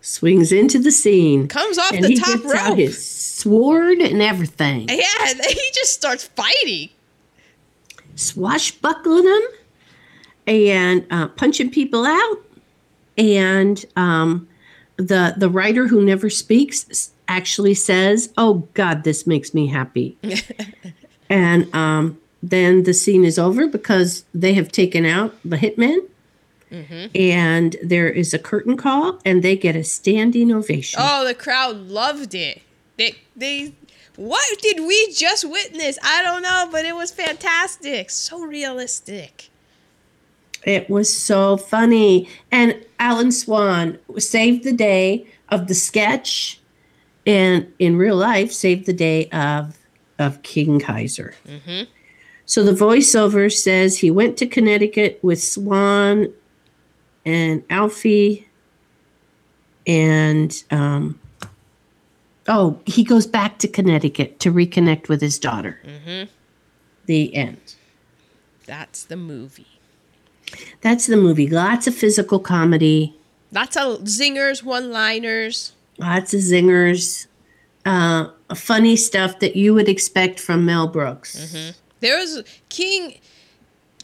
Swings 0.00 0.52
into 0.52 0.78
the 0.78 0.92
scene. 0.92 1.48
comes 1.48 1.78
off 1.78 1.92
and 1.92 2.04
the 2.04 2.08
he 2.10 2.16
top 2.16 2.42
gets 2.42 2.54
out 2.54 2.68
rope. 2.70 2.78
his 2.78 3.06
sword 3.06 3.98
and 3.98 4.22
everything, 4.22 4.88
yeah 4.88 5.04
he 5.48 5.70
just 5.74 5.92
starts 5.92 6.24
fighting. 6.24 6.90
Swashbuckling 8.14 9.24
them 9.24 9.42
and 10.46 11.06
uh, 11.10 11.28
punching 11.28 11.70
people 11.70 12.04
out. 12.06 12.36
and 13.18 13.84
um, 13.96 14.48
the 14.96 15.34
the 15.36 15.48
writer 15.50 15.88
who 15.88 16.04
never 16.04 16.30
speaks 16.30 17.10
actually 17.28 17.74
says, 17.74 18.32
"Oh 18.38 18.66
God, 18.74 19.04
this 19.04 19.26
makes 19.26 19.52
me 19.52 19.66
happy," 19.66 20.16
and 21.28 21.74
um, 21.74 22.18
then 22.50 22.84
the 22.84 22.94
scene 22.94 23.24
is 23.24 23.38
over 23.38 23.66
because 23.66 24.24
they 24.34 24.54
have 24.54 24.70
taken 24.70 25.04
out 25.04 25.34
the 25.44 25.56
hitman. 25.56 25.98
Mm-hmm. 26.70 27.16
And 27.16 27.76
there 27.82 28.08
is 28.08 28.34
a 28.34 28.40
curtain 28.40 28.76
call, 28.76 29.20
and 29.24 29.42
they 29.42 29.56
get 29.56 29.76
a 29.76 29.84
standing 29.84 30.52
ovation. 30.52 31.00
Oh, 31.02 31.24
the 31.24 31.34
crowd 31.34 31.76
loved 31.76 32.34
it. 32.34 32.60
They 32.96 33.14
they 33.36 33.72
what 34.16 34.44
did 34.60 34.80
we 34.80 35.12
just 35.12 35.48
witness? 35.48 35.98
I 36.02 36.22
don't 36.22 36.42
know, 36.42 36.68
but 36.72 36.84
it 36.84 36.96
was 36.96 37.12
fantastic. 37.12 38.10
So 38.10 38.40
realistic. 38.40 39.50
It 40.64 40.90
was 40.90 41.12
so 41.14 41.56
funny. 41.56 42.28
And 42.50 42.84
Alan 42.98 43.30
Swan 43.30 43.98
saved 44.18 44.64
the 44.64 44.72
day 44.72 45.26
of 45.50 45.68
the 45.68 45.74
sketch 45.74 46.58
and 47.26 47.72
in 47.78 47.96
real 47.96 48.16
life 48.16 48.52
saved 48.52 48.86
the 48.86 48.92
day 48.92 49.28
of 49.30 49.78
of 50.18 50.42
King 50.42 50.80
Kaiser. 50.80 51.34
Mm-hmm. 51.46 51.84
So 52.46 52.62
the 52.62 52.72
voiceover 52.72 53.52
says 53.52 53.98
he 53.98 54.10
went 54.10 54.36
to 54.38 54.46
Connecticut 54.46 55.18
with 55.22 55.42
Swan 55.42 56.32
and 57.24 57.62
Alfie 57.70 58.46
and 59.86 60.62
um 60.70 61.18
oh, 62.48 62.78
he 62.86 63.02
goes 63.02 63.26
back 63.26 63.58
to 63.58 63.68
Connecticut 63.68 64.38
to 64.40 64.52
reconnect 64.52 65.08
with 65.08 65.20
his 65.20 65.38
daughter. 65.38 65.80
The 67.06 67.34
end. 67.34 67.74
That's 68.66 69.04
the 69.04 69.16
movie. 69.16 69.66
That's 70.80 71.06
the 71.06 71.16
movie. 71.16 71.48
Lots 71.48 71.86
of 71.88 71.94
physical 71.94 72.38
comedy, 72.38 73.16
Lots 73.52 73.76
of 73.76 74.00
zingers, 74.02 74.62
one-liners. 74.62 75.72
lots 75.98 76.34
of 76.34 76.40
zingers, 76.40 77.26
uh, 77.84 78.28
funny 78.54 78.96
stuff 78.96 79.38
that 79.40 79.56
you 79.56 79.72
would 79.74 79.88
expect 79.88 80.38
from 80.40 80.64
Mel 80.64 80.86
Brooks. 80.88 81.64
There 82.06 82.18
was 82.18 82.44
King 82.68 83.18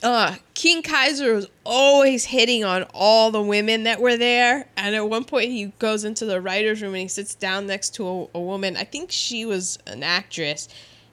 uh 0.03 0.35
King 0.55 0.83
Kaiser 0.83 1.35
was 1.35 1.47
always 1.65 2.25
hitting 2.25 2.65
on 2.65 2.85
all 2.93 3.31
the 3.31 3.41
women 3.41 3.85
that 3.85 4.01
were 4.01 4.17
there. 4.17 4.67
And 4.77 4.97
at 4.97 5.09
one 5.09 5.25
point 5.25 5.51
he 5.51 5.67
goes 5.79 6.05
into 6.05 6.25
the 6.25 6.41
writer's 6.41 6.83
room 6.83 6.95
and 6.95 7.03
he 7.03 7.09
sits 7.09 7.37
down 7.37 7.69
next 7.69 7.95
to 7.95 8.09
a, 8.09 8.27
a 8.35 8.41
woman. 8.41 8.77
I 8.77 8.83
think 8.83 9.13
she 9.13 9.47
was 9.47 9.79
an 9.87 10.03
actress. 10.03 10.69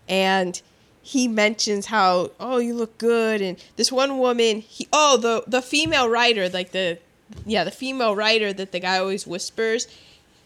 And 0.08 0.60
he 1.04 1.28
mentions 1.28 1.86
how, 1.86 2.32
oh, 2.40 2.58
you 2.58 2.74
look 2.74 2.98
good. 2.98 3.42
And 3.42 3.64
this 3.76 3.92
one 3.92 4.18
woman, 4.18 4.62
he 4.62 4.88
oh, 4.92 5.18
the 5.18 5.44
the 5.46 5.62
female 5.62 6.10
writer, 6.10 6.50
like 6.50 6.72
the 6.72 6.98
yeah, 7.46 7.64
the 7.64 7.72
female 7.72 8.16
writer 8.16 8.52
that 8.54 8.72
the 8.72 8.80
guy 8.80 8.98
always 8.98 9.28
whispers, 9.28 9.88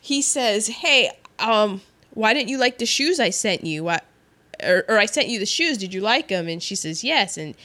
he 0.02 0.22
says, 0.22 0.68
Hey, 0.68 1.12
um, 1.40 1.82
why 2.14 2.34
didn't 2.34 2.50
you 2.50 2.58
like 2.58 2.78
the 2.78 2.86
shoes 2.86 3.20
I 3.20 3.30
sent 3.30 3.64
you? 3.64 3.86
What 3.86 4.04
or, 4.62 4.84
or 4.88 4.98
I 4.98 5.06
sent 5.06 5.30
you 5.30 5.40
the 5.40 5.46
shoes. 5.46 5.78
Did 5.78 5.94
you 5.94 6.02
like 6.02 6.28
them? 6.28 6.48
And 6.48 6.62
she 6.62 6.76
says, 6.76 7.04
yes. 7.04 7.38
And 7.38 7.56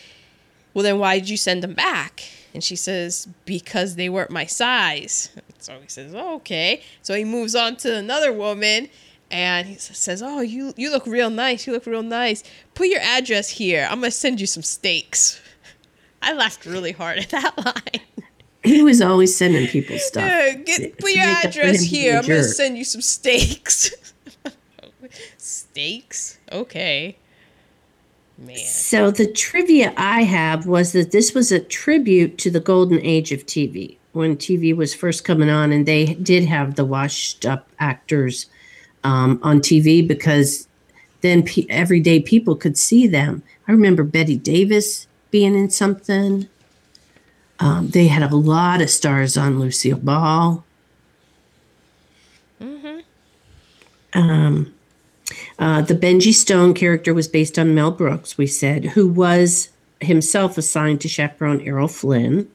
well, 0.74 0.82
then 0.82 0.98
why 0.98 1.18
did 1.18 1.28
you 1.28 1.36
send 1.36 1.62
them 1.62 1.74
back? 1.74 2.24
And 2.54 2.62
she 2.62 2.76
says, 2.76 3.28
because 3.44 3.96
they 3.96 4.08
weren't 4.08 4.30
my 4.30 4.46
size. 4.46 5.30
So 5.58 5.78
he 5.80 5.88
says, 5.88 6.14
oh, 6.14 6.36
okay. 6.36 6.82
So 7.02 7.14
he 7.14 7.24
moves 7.24 7.54
on 7.54 7.76
to 7.76 7.94
another 7.94 8.32
woman 8.32 8.88
and 9.30 9.66
he 9.66 9.74
says, 9.74 10.22
oh, 10.22 10.40
you, 10.40 10.72
you 10.76 10.90
look 10.90 11.06
real 11.06 11.30
nice. 11.30 11.66
You 11.66 11.72
look 11.72 11.86
real 11.86 12.02
nice. 12.02 12.42
Put 12.74 12.88
your 12.88 13.00
address 13.00 13.50
here. 13.50 13.86
I'm 13.90 14.00
going 14.00 14.10
to 14.10 14.16
send 14.16 14.40
you 14.40 14.46
some 14.46 14.62
steaks. 14.62 15.40
I 16.22 16.32
laughed 16.32 16.64
really 16.64 16.92
hard 16.92 17.18
at 17.18 17.28
that 17.30 17.58
line. 17.64 18.24
He 18.62 18.82
was 18.82 19.00
always 19.00 19.36
sending 19.36 19.66
people 19.68 19.98
stuff. 19.98 20.24
Yeah, 20.24 20.54
get, 20.54 20.98
put 20.98 21.12
your 21.12 21.26
make 21.26 21.36
up 21.36 21.42
for 21.42 21.60
address 21.60 21.82
here. 21.82 22.16
I'm 22.18 22.26
going 22.26 22.42
to 22.42 22.48
send 22.48 22.76
you 22.76 22.84
some 22.84 23.00
steaks. 23.00 23.94
Okay. 26.52 27.16
Man. 28.36 28.56
So 28.56 29.10
the 29.10 29.30
trivia 29.30 29.92
I 29.96 30.22
have 30.22 30.66
was 30.66 30.92
that 30.92 31.10
this 31.10 31.34
was 31.34 31.50
a 31.50 31.58
tribute 31.58 32.38
to 32.38 32.50
the 32.50 32.60
golden 32.60 33.00
age 33.00 33.32
of 33.32 33.46
TV 33.46 33.96
when 34.12 34.36
TV 34.36 34.76
was 34.76 34.94
first 34.94 35.24
coming 35.24 35.50
on, 35.50 35.72
and 35.72 35.86
they 35.86 36.14
did 36.14 36.44
have 36.44 36.74
the 36.74 36.84
washed-up 36.84 37.68
actors 37.78 38.46
um, 39.04 39.38
on 39.42 39.60
TV 39.60 40.06
because 40.06 40.68
then 41.20 41.42
pe- 41.42 41.66
everyday 41.68 42.20
people 42.20 42.56
could 42.56 42.76
see 42.76 43.06
them. 43.06 43.42
I 43.66 43.72
remember 43.72 44.02
Bette 44.02 44.36
Davis 44.36 45.06
being 45.30 45.54
in 45.54 45.70
something. 45.70 46.48
Um, 47.60 47.88
they 47.88 48.06
had 48.06 48.22
a 48.22 48.34
lot 48.34 48.80
of 48.80 48.90
stars 48.90 49.36
on 49.36 49.58
Lucille 49.58 49.98
Ball. 49.98 50.64
Mm-hmm. 52.60 52.98
Um, 54.14 54.74
uh, 55.58 55.82
the 55.82 55.94
Benji 55.94 56.32
Stone 56.32 56.74
character 56.74 57.12
was 57.12 57.26
based 57.26 57.58
on 57.58 57.74
Mel 57.74 57.90
Brooks, 57.90 58.38
we 58.38 58.46
said, 58.46 58.84
who 58.86 59.08
was 59.08 59.70
himself 60.00 60.56
assigned 60.56 61.00
to 61.00 61.08
chaperone 61.08 61.60
Errol 61.62 61.88
Flynn. 61.88 62.48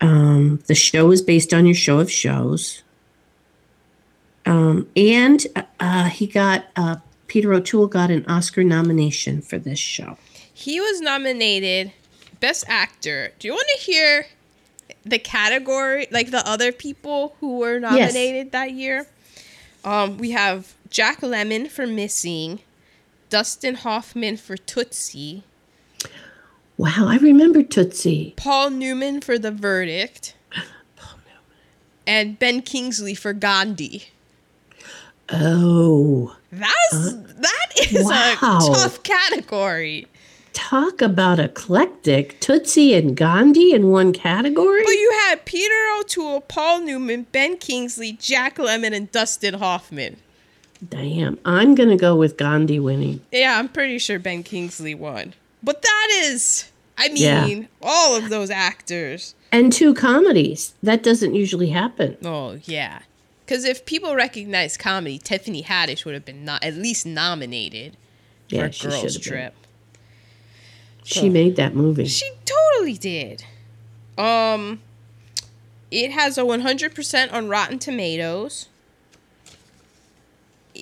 Um, 0.00 0.62
the 0.66 0.74
show 0.74 1.06
was 1.06 1.22
based 1.22 1.54
on 1.54 1.64
your 1.64 1.76
show 1.76 2.00
of 2.00 2.10
shows. 2.10 2.82
Um, 4.44 4.88
and 4.96 5.46
uh, 5.78 6.08
he 6.08 6.26
got, 6.26 6.64
uh, 6.74 6.96
Peter 7.28 7.52
O'Toole 7.52 7.86
got 7.86 8.10
an 8.10 8.26
Oscar 8.26 8.64
nomination 8.64 9.40
for 9.40 9.58
this 9.58 9.78
show. 9.78 10.18
He 10.52 10.80
was 10.80 11.00
nominated 11.00 11.92
Best 12.40 12.64
Actor. 12.66 13.32
Do 13.38 13.46
you 13.46 13.54
want 13.54 13.68
to 13.76 13.80
hear 13.80 14.26
the 15.04 15.20
category, 15.20 16.08
like 16.10 16.32
the 16.32 16.46
other 16.48 16.72
people 16.72 17.36
who 17.38 17.58
were 17.58 17.78
nominated 17.78 18.50
that 18.50 18.72
year? 18.72 19.06
Um, 19.84 20.18
we 20.18 20.32
have 20.32 20.74
Jack 20.92 21.22
Lemmon 21.22 21.68
for 21.70 21.86
Missing, 21.86 22.60
Dustin 23.30 23.76
Hoffman 23.76 24.36
for 24.36 24.56
Tootsie, 24.56 25.42
Wow, 26.78 27.06
I 27.06 27.16
remember 27.16 27.62
Tootsie. 27.62 28.34
Paul 28.36 28.70
Newman 28.70 29.20
for 29.20 29.38
The 29.38 29.50
Verdict, 29.52 30.34
and 32.06 32.38
Ben 32.38 32.60
Kingsley 32.62 33.14
for 33.14 33.32
Gandhi. 33.32 34.04
Oh, 35.30 36.36
That's 36.50 36.92
uh, 36.92 37.22
that 37.38 37.66
is 37.90 38.04
wow. 38.04 38.58
a 38.60 38.74
tough 38.74 39.02
category. 39.02 40.06
talk 40.52 41.00
about 41.00 41.38
eclectic. 41.38 42.38
Tootsie 42.40 42.94
and 42.94 43.16
Gandhi 43.16 43.72
in 43.72 43.88
one 43.88 44.12
category? 44.12 44.82
But 44.84 44.90
you 44.92 45.12
had 45.28 45.44
Peter 45.46 45.74
O'Toole, 45.98 46.42
Paul 46.42 46.80
Newman, 46.80 47.26
Ben 47.32 47.56
Kingsley, 47.56 48.12
Jack 48.12 48.56
Lemmon, 48.56 48.92
and 48.92 49.10
Dustin 49.10 49.54
Hoffman. 49.54 50.16
Damn, 50.88 51.38
I'm 51.44 51.74
going 51.74 51.90
to 51.90 51.96
go 51.96 52.16
with 52.16 52.36
Gandhi 52.36 52.80
winning. 52.80 53.20
Yeah, 53.30 53.58
I'm 53.58 53.68
pretty 53.68 53.98
sure 53.98 54.18
Ben 54.18 54.42
Kingsley 54.42 54.94
won. 54.94 55.34
But 55.62 55.82
that 55.82 56.08
is, 56.24 56.70
I 56.98 57.08
Yeah. 57.14 57.46
mean, 57.46 57.68
all 57.80 58.16
of 58.16 58.28
those 58.30 58.50
actors. 58.50 59.34
And 59.52 59.72
two 59.72 59.94
comedies. 59.94 60.74
That 60.82 61.02
doesn't 61.02 61.34
usually 61.34 61.70
happen. 61.70 62.16
Oh, 62.24 62.58
yeah. 62.64 63.00
Because 63.44 63.64
if 63.64 63.84
people 63.84 64.14
recognize 64.16 64.76
comedy, 64.76 65.18
Tiffany 65.18 65.62
Haddish 65.62 66.04
would 66.04 66.14
have 66.14 66.24
been 66.24 66.44
not, 66.44 66.64
at 66.64 66.74
least 66.74 67.06
nominated 67.06 67.96
Yeah, 68.48 68.66
for 68.66 68.72
she 68.72 68.88
Girls 68.88 69.00
should 69.02 69.12
have 69.14 69.22
Trip. 69.22 69.54
She 71.04 71.28
made 71.28 71.56
that 71.56 71.74
movie. 71.74 72.06
She 72.06 72.30
totally 72.44 72.94
did. 72.96 73.44
Um, 74.16 74.80
it 75.90 76.10
has 76.12 76.38
a 76.38 76.42
100% 76.42 77.32
on 77.32 77.48
Rotten 77.48 77.78
Tomatoes. 77.78 78.68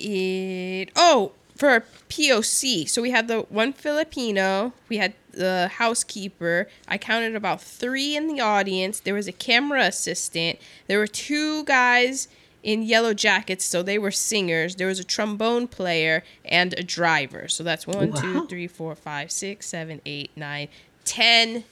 It 0.01 0.89
oh 0.95 1.31
for 1.55 1.83
POC. 2.09 2.89
So 2.89 3.01
we 3.01 3.11
had 3.11 3.27
the 3.27 3.41
one 3.41 3.73
Filipino. 3.73 4.73
We 4.89 4.97
had 4.97 5.13
the 5.31 5.69
housekeeper. 5.73 6.67
I 6.87 6.97
counted 6.97 7.35
about 7.35 7.61
three 7.61 8.15
in 8.15 8.27
the 8.27 8.41
audience. 8.41 8.99
There 8.99 9.13
was 9.13 9.27
a 9.27 9.31
camera 9.31 9.83
assistant. 9.85 10.59
There 10.87 10.97
were 10.99 11.07
two 11.07 11.63
guys 11.65 12.27
in 12.63 12.83
yellow 12.83 13.13
jackets, 13.13 13.63
so 13.65 13.81
they 13.81 13.97
were 13.97 14.11
singers. 14.11 14.75
There 14.75 14.87
was 14.87 14.99
a 14.99 15.03
trombone 15.03 15.67
player 15.67 16.23
and 16.45 16.73
a 16.77 16.83
driver. 16.83 17.47
So 17.47 17.63
that's 17.63 17.87
one, 17.87 18.11
Wow. 18.11 18.45
three, 18.49 18.67
four, 18.67 18.95
five, 18.95 19.31
six, 19.31 19.67
seven, 19.67 20.01
eight, 20.05 20.31
nine, 20.35 20.67
ten 21.05 21.63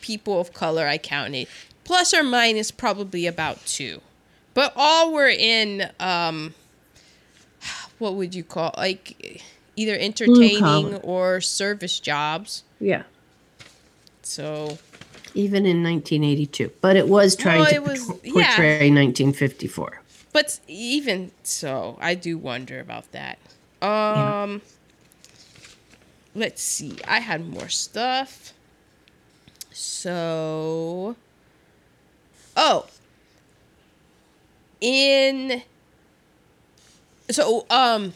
people 0.00 0.40
of 0.40 0.52
color 0.52 0.86
I 0.86 0.98
counted. 0.98 1.48
Plus 1.84 2.14
or 2.14 2.22
minus 2.22 2.70
probably 2.70 3.26
about 3.26 3.64
two. 3.66 4.00
But 4.54 4.72
all 4.76 5.12
were 5.12 5.28
in 5.28 5.90
um 6.00 6.54
what 8.04 8.14
would 8.16 8.34
you 8.34 8.44
call 8.44 8.70
like 8.76 9.42
either 9.76 9.96
entertaining 9.96 10.96
or 11.02 11.40
service 11.40 11.98
jobs. 11.98 12.62
Yeah. 12.78 13.02
So 14.22 14.78
Even 15.34 15.66
in 15.66 15.82
1982. 15.82 16.70
But 16.80 16.96
it 16.96 17.08
was 17.08 17.34
trying 17.34 17.60
Well, 17.60 17.70
to 17.72 17.78
was- 17.80 18.06
portray 18.06 18.86
yeah. 18.86 18.94
1954. 18.94 20.02
but 20.32 20.60
even 20.68 21.32
so, 21.42 21.96
I 22.00 22.14
do 22.14 22.36
wonder 22.38 22.78
about 22.78 23.06
that. 23.12 23.38
Um 23.82 24.62
let's 26.34 26.62
see. 26.62 26.98
I 27.08 27.18
had 27.20 27.40
more 27.48 27.68
stuff. 27.70 28.52
So 29.72 31.16
Oh, 32.56 32.86
in 34.80 35.62
so 37.30 37.66
um 37.70 38.12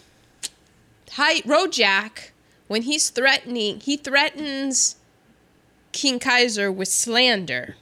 Hi 1.12 1.40
Rojeck 1.40 2.30
when 2.66 2.82
he's 2.82 3.10
threatening 3.10 3.80
he 3.80 3.96
threatens 3.96 4.96
King 5.92 6.18
Kaiser 6.18 6.70
with 6.70 6.88
slander. 6.88 7.76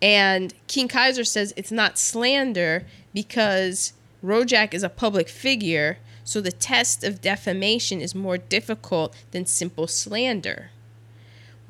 And 0.00 0.54
King 0.66 0.88
Kaiser 0.88 1.24
says 1.24 1.52
it's 1.56 1.72
not 1.72 1.98
slander 1.98 2.84
because 3.14 3.92
Rojeck 4.22 4.74
is 4.74 4.82
a 4.82 4.88
public 4.88 5.28
figure, 5.28 5.98
so 6.24 6.40
the 6.40 6.52
test 6.52 7.02
of 7.04 7.20
defamation 7.20 8.00
is 8.00 8.14
more 8.14 8.38
difficult 8.38 9.14
than 9.30 9.46
simple 9.46 9.86
slander. 9.86 10.70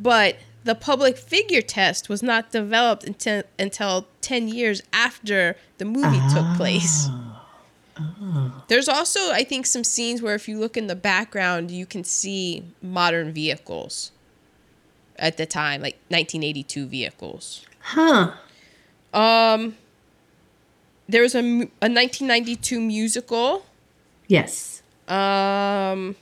But 0.01 0.36
the 0.64 0.74
public 0.74 1.16
figure 1.16 1.62
test 1.62 2.09
was 2.09 2.22
not 2.22 2.51
developed 2.51 3.05
until, 3.05 3.43
until 3.59 4.07
10 4.20 4.49
years 4.49 4.82
after 4.93 5.57
the 5.78 5.84
movie 5.84 6.20
took 6.34 6.57
place. 6.57 7.09
There's 8.68 8.89
also, 8.89 9.31
I 9.33 9.45
think, 9.45 9.66
some 9.66 9.85
scenes 9.85 10.20
where 10.22 10.35
if 10.35 10.49
you 10.49 10.59
look 10.59 10.76
in 10.76 10.87
the 10.87 10.97
background, 10.97 11.70
you 11.70 11.87
can 11.87 12.05
see 12.05 12.62
modern 12.83 13.33
vehicles 13.33 14.11
at 15.18 15.37
the 15.37 15.47
time, 15.47 15.81
like 15.83 15.95
1982 16.09 16.87
vehicles. 16.87 17.64
Huh. 17.81 18.33
Um, 19.14 19.76
there 21.09 21.22
was 21.22 21.35
a, 21.35 21.39
a 21.41 21.89
1992 21.89 22.81
musical. 22.81 23.64
Yes. 24.26 24.83
Um, 25.09 26.14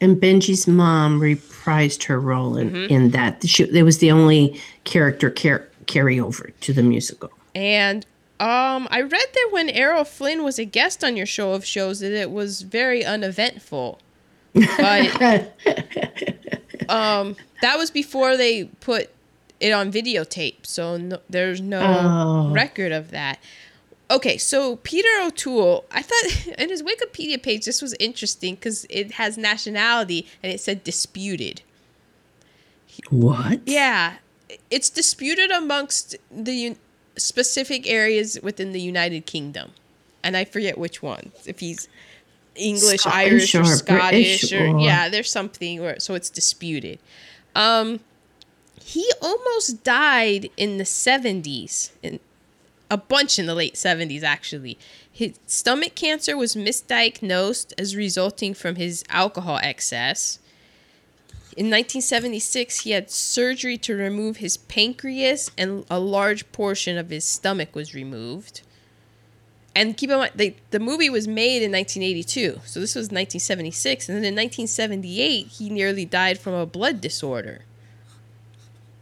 And 0.00 0.20
Benji's 0.20 0.66
mom 0.68 1.18
reprised 1.20 2.04
her 2.04 2.20
role 2.20 2.56
in, 2.58 2.70
Mm-hmm. 2.70 2.92
in 2.94 3.10
that. 3.12 3.46
She, 3.48 3.64
it 3.64 3.82
was 3.82 3.98
the 3.98 4.10
only 4.12 4.60
character 4.84 5.30
car- 5.30 5.66
carryover 5.86 6.52
to 6.60 6.72
the 6.72 6.82
musical. 6.82 7.30
and 7.54 8.04
um, 8.40 8.88
I 8.90 9.00
read 9.00 9.10
that 9.32 9.48
when 9.52 9.68
Errol 9.70 10.04
Flynn 10.04 10.42
was 10.42 10.58
a 10.58 10.64
guest 10.64 11.02
on 11.04 11.16
your 11.16 11.26
show 11.26 11.52
of 11.52 11.64
shows, 11.64 12.00
that 12.00 12.12
it 12.12 12.30
was 12.30 12.62
very 12.62 13.04
uneventful. 13.04 14.00
But 14.54 15.52
um, 16.88 17.36
that 17.62 17.76
was 17.78 17.90
before 17.90 18.36
they 18.36 18.64
put 18.80 19.10
it 19.60 19.70
on 19.72 19.90
videotape, 19.92 20.66
so 20.66 20.96
no, 20.96 21.18
there's 21.30 21.60
no 21.60 21.80
Oh. 21.82 22.52
record 22.52 22.92
of 22.92 23.10
that. 23.10 23.38
Okay, 24.10 24.36
so 24.36 24.76
Peter 24.76 25.08
O'Toole, 25.22 25.84
I 25.90 26.02
thought 26.02 26.46
in 26.58 26.68
his 26.68 26.82
Wikipedia 26.82 27.42
page 27.42 27.64
this 27.64 27.80
was 27.80 27.94
interesting 27.98 28.54
because 28.54 28.86
it 28.90 29.12
has 29.12 29.38
nationality 29.38 30.26
and 30.42 30.52
it 30.52 30.60
said 30.60 30.84
disputed. 30.84 31.62
What? 33.10 33.60
Yeah, 33.66 34.16
it's 34.70 34.90
disputed 34.90 35.50
amongst 35.50 36.16
the 36.30 36.76
specific 37.16 37.86
areas 37.88 38.38
within 38.42 38.72
the 38.72 38.80
United 38.80 39.26
Kingdom, 39.26 39.72
and 40.22 40.36
I 40.36 40.44
forget 40.44 40.78
which 40.78 41.02
ones. 41.02 41.32
If 41.46 41.60
he's 41.60 41.88
English, 42.56 43.00
Scottish 43.00 43.14
Irish, 43.30 43.54
or, 43.54 43.60
or 43.62 43.64
Scottish, 43.66 44.52
or, 44.52 44.66
or- 44.68 44.80
yeah, 44.80 45.08
there's 45.08 45.30
something 45.30 45.80
where 45.80 45.98
so 46.00 46.14
it's 46.14 46.30
disputed. 46.30 46.98
Um, 47.54 48.00
he 48.80 49.10
almost 49.22 49.82
died 49.84 50.50
in 50.56 50.76
the 50.78 50.84
70s, 50.84 51.90
in 52.02 52.20
a 52.90 52.96
bunch 52.98 53.38
in 53.38 53.46
the 53.46 53.54
late 53.54 53.74
70s 53.74 54.22
actually. 54.22 54.76
His 55.10 55.34
stomach 55.46 55.94
cancer 55.94 56.36
was 56.36 56.54
misdiagnosed 56.56 57.72
as 57.78 57.96
resulting 57.96 58.52
from 58.52 58.74
his 58.76 59.04
alcohol 59.08 59.58
excess. 59.62 60.38
In 61.56 61.66
1976, 61.66 62.80
he 62.80 62.90
had 62.90 63.12
surgery 63.12 63.78
to 63.78 63.94
remove 63.94 64.38
his 64.38 64.56
pancreas, 64.56 65.52
and 65.56 65.84
a 65.88 66.00
large 66.00 66.50
portion 66.50 66.98
of 66.98 67.10
his 67.10 67.24
stomach 67.24 67.76
was 67.76 67.94
removed. 67.94 68.62
And 69.76 69.96
keep 69.96 70.10
in 70.10 70.18
mind, 70.18 70.32
they, 70.34 70.56
the 70.70 70.80
movie 70.80 71.08
was 71.08 71.28
made 71.28 71.62
in 71.62 71.70
1982, 71.70 72.60
so 72.64 72.80
this 72.80 72.96
was 72.96 73.06
1976. 73.06 74.08
And 74.08 74.16
then 74.16 74.24
in 74.24 74.34
1978, 74.34 75.46
he 75.46 75.70
nearly 75.70 76.04
died 76.04 76.40
from 76.40 76.54
a 76.54 76.66
blood 76.66 77.00
disorder. 77.00 77.64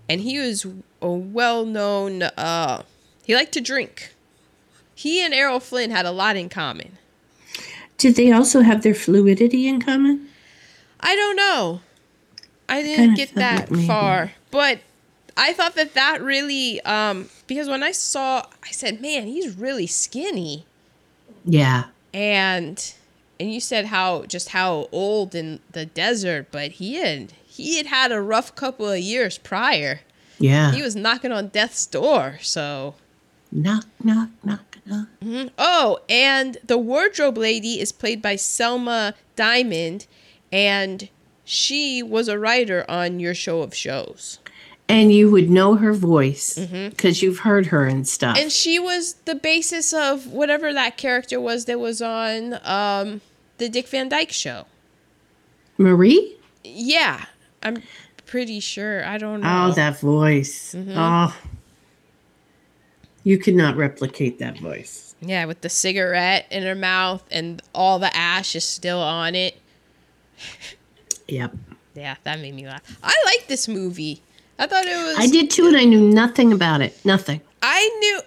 And 0.07 0.20
he 0.20 0.38
was 0.38 0.66
a 1.00 1.11
well 1.11 1.64
known, 1.64 2.22
uh, 2.22 2.82
he 3.24 3.34
liked 3.34 3.53
to 3.53 3.62
drink. 3.62 4.14
He 4.94 5.24
and 5.24 5.32
Errol 5.32 5.61
Flynn 5.61 5.90
had 5.90 6.05
a 6.05 6.11
lot 6.11 6.36
in 6.36 6.50
common. 6.50 6.98
Did 7.96 8.16
they 8.16 8.30
also 8.30 8.61
have 8.61 8.82
their 8.82 8.94
fluidity 8.94 9.66
in 9.66 9.80
common? 9.80 10.28
I 11.00 11.16
don't 11.16 11.36
know. 11.36 11.80
I 12.73 12.83
didn't 12.83 13.14
get 13.14 13.35
that 13.35 13.70
like 13.70 13.87
far, 13.87 14.33
but 14.51 14.81
I 15.37 15.53
thought 15.53 15.75
that 15.75 15.95
that 15.95 16.23
really 16.23 16.81
um 16.83 17.29
because 17.47 17.68
when 17.68 17.83
I 17.83 17.93
saw 17.93 18.47
I 18.62 18.70
said, 18.70 19.01
"Man, 19.01 19.27
he's 19.27 19.57
really 19.57 19.87
skinny." 19.87 20.64
Yeah. 21.45 21.85
And 22.14 22.95
and 23.39 23.53
you 23.53 23.61
said 23.61 23.87
how 23.87 24.25
just 24.25 24.51
how 24.51 24.89
old 24.93 25.35
in 25.35 25.61
the 25.73 25.85
desert, 25.85 26.49
but 26.51 26.73
he 26.73 26.95
had 26.95 27.33
he 27.47 27.77
had 27.77 27.87
had 27.87 28.12
a 28.12 28.20
rough 28.20 28.55
couple 28.55 28.91
of 28.91 28.99
years 28.99 29.39
prior. 29.39 30.01
Yeah. 30.39 30.73
He 30.73 30.83
was 30.83 30.97
knocking 30.97 31.31
on 31.33 31.49
death's 31.49 31.87
door, 31.87 32.39
so 32.41 32.95
knock, 33.53 33.85
knock, 34.03 34.31
knock, 34.43 34.79
knock. 34.87 35.09
Oh, 35.59 36.01
and 36.09 36.57
the 36.64 36.79
wardrobe 36.79 37.37
lady 37.37 37.81
is 37.81 37.93
played 37.93 38.23
by 38.23 38.37
Selma 38.37 39.14
Diamond, 39.37 40.07
and 40.51 41.09
she 41.45 42.03
was 42.03 42.28
a 42.28 42.38
writer 42.38 42.84
on 42.88 43.20
your 43.20 43.34
show 43.34 43.62
of 43.62 43.74
shows. 43.74 44.38
And 44.88 45.12
you 45.12 45.30
would 45.30 45.49
know 45.49 45.76
her 45.76 45.95
voice 45.95 46.59
because 46.59 47.22
you've 47.22 47.38
heard 47.40 47.66
her 47.66 47.86
and 47.86 48.07
stuff. 48.07 48.36
And 48.38 48.53
she 48.53 48.78
was 48.78 49.14
the 49.24 49.34
basis 49.34 49.93
of 49.93 50.26
whatever 50.26 50.72
that 50.74 50.97
character 50.99 51.40
was 51.40 51.64
that 51.64 51.80
was 51.80 52.03
on 52.03 52.59
um, 52.64 53.22
the 53.59 53.68
Dick 53.70 53.88
Van 53.88 54.09
Dyke 54.11 54.32
show. 54.32 54.66
Marie? 55.78 56.36
Yeah, 56.62 57.24
I'm 57.62 57.82
pretty 58.26 58.61
sure. 58.61 59.05
I 59.05 59.16
don't 59.18 59.40
know. 59.40 59.68
Oh, 59.68 59.72
that 59.72 59.99
voice. 60.01 60.74
Oh. 60.76 61.34
You 63.24 63.38
could 63.38 63.55
not 63.55 63.76
replicate 63.76 64.38
that 64.40 64.59
voice. 64.59 65.14
yeah, 65.20 65.45
with 65.47 65.61
the 65.61 65.68
cigarette 65.70 66.47
in 66.51 66.64
her 66.64 66.74
mouth 66.74 67.24
and 67.30 67.62
all 67.74 67.99
the 67.99 68.14
ash 68.14 68.55
is 68.57 68.64
still 68.64 69.01
on 69.01 69.34
it. 69.34 69.59
Yep. 71.33 71.55
Yeah, 71.95 72.16
that 72.24 72.41
made 72.41 72.55
me 72.55 72.66
laugh. 72.66 72.83
I 73.03 73.14
like 73.24 73.47
this 73.49 73.66
movie. 73.66 74.20
I 74.59 74.66
thought 74.66 74.85
it 74.85 74.97
was. 74.97 75.16
I 75.18 75.28
did 75.28 75.51
too, 75.51 75.66
and 75.66 75.76
I 75.76 75.85
knew 75.85 76.01
nothing 76.01 76.53
about 76.53 76.83
it. 76.83 77.03
Nothing. 77.07 77.41
I 77.62 77.91
knew 78.01 78.20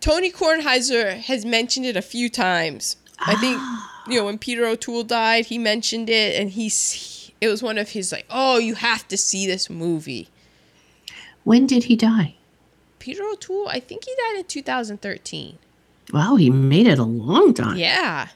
Tony 0.00 0.30
Kornheiser 0.30 1.18
has 1.18 1.44
mentioned 1.44 1.86
it 1.86 1.96
a 1.96 2.02
few 2.02 2.28
times. 2.28 2.96
I 3.18 3.34
think 3.36 3.60
you 4.08 4.20
know 4.20 4.26
when 4.26 4.38
Peter 4.38 4.64
O'Toole 4.64 5.02
died, 5.02 5.46
he 5.46 5.58
mentioned 5.58 6.08
it, 6.08 6.40
and 6.40 6.50
he's 6.50 7.32
it 7.40 7.48
was 7.48 7.64
one 7.64 7.78
of 7.78 7.90
his 7.90 8.12
like, 8.12 8.26
oh, 8.30 8.58
you 8.58 8.76
have 8.76 9.08
to 9.08 9.16
see 9.16 9.44
this 9.44 9.68
movie. 9.68 10.28
When 11.42 11.66
did 11.66 11.84
he 11.84 11.96
die? 11.96 12.36
Peter 13.00 13.24
O'Toole, 13.24 13.68
I 13.68 13.80
think 13.80 14.04
he 14.04 14.14
died 14.14 14.38
in 14.38 14.44
2013. 14.44 15.58
Wow, 16.12 16.36
he 16.36 16.48
made 16.48 16.86
it 16.86 16.98
a 17.00 17.04
long 17.04 17.52
time. 17.54 17.76
Yeah, 17.76 18.28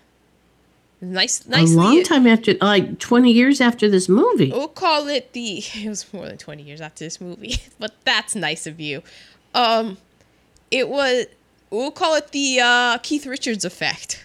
nice, 1.00 1.46
nice. 1.46 1.72
a 1.72 1.76
long 1.76 2.02
time 2.02 2.26
after, 2.26 2.54
like 2.60 2.98
20 2.98 3.30
years 3.32 3.60
after 3.60 3.88
this 3.88 4.08
movie. 4.08 4.50
We'll 4.50 4.68
call 4.68 5.08
it 5.08 5.32
the. 5.32 5.62
It 5.76 5.88
was 5.88 6.12
more 6.12 6.26
than 6.26 6.38
20 6.38 6.62
years 6.62 6.80
after 6.80 7.04
this 7.04 7.20
movie, 7.20 7.56
but 7.78 7.94
that's 8.04 8.34
nice 8.34 8.66
of 8.66 8.80
you. 8.80 9.02
Um, 9.54 9.98
it 10.70 10.88
was. 10.88 11.26
We'll 11.70 11.90
call 11.90 12.14
it 12.14 12.32
the 12.32 12.60
uh, 12.62 12.98
Keith 12.98 13.26
Richards 13.26 13.64
effect. 13.64 14.24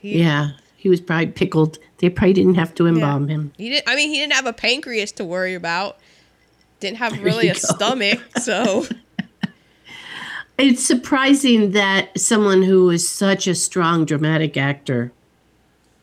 He- 0.00 0.18
Yeah, 0.20 0.50
he 0.76 0.88
was 0.88 1.00
probably 1.00 1.26
pickled. 1.28 1.78
They 1.98 2.08
probably 2.10 2.32
didn't 2.34 2.54
have 2.54 2.74
to 2.76 2.86
embalm 2.86 3.28
him. 3.28 3.52
He 3.58 3.68
didn't. 3.70 3.88
I 3.88 3.94
mean, 3.96 4.08
he 4.08 4.16
didn't 4.16 4.32
have 4.34 4.46
a 4.46 4.52
pancreas 4.52 5.12
to 5.12 5.24
worry 5.24 5.54
about. 5.54 5.98
Didn't 6.80 6.96
have 6.98 7.22
really 7.22 7.48
a 7.48 7.52
go. 7.54 7.58
stomach, 7.58 8.20
so 8.38 8.86
It's 10.62 10.84
surprising 10.86 11.70
that 11.70 12.20
someone 12.20 12.62
who 12.62 12.90
is 12.90 13.08
such 13.08 13.46
a 13.46 13.54
strong 13.54 14.04
dramatic 14.04 14.58
actor 14.58 15.10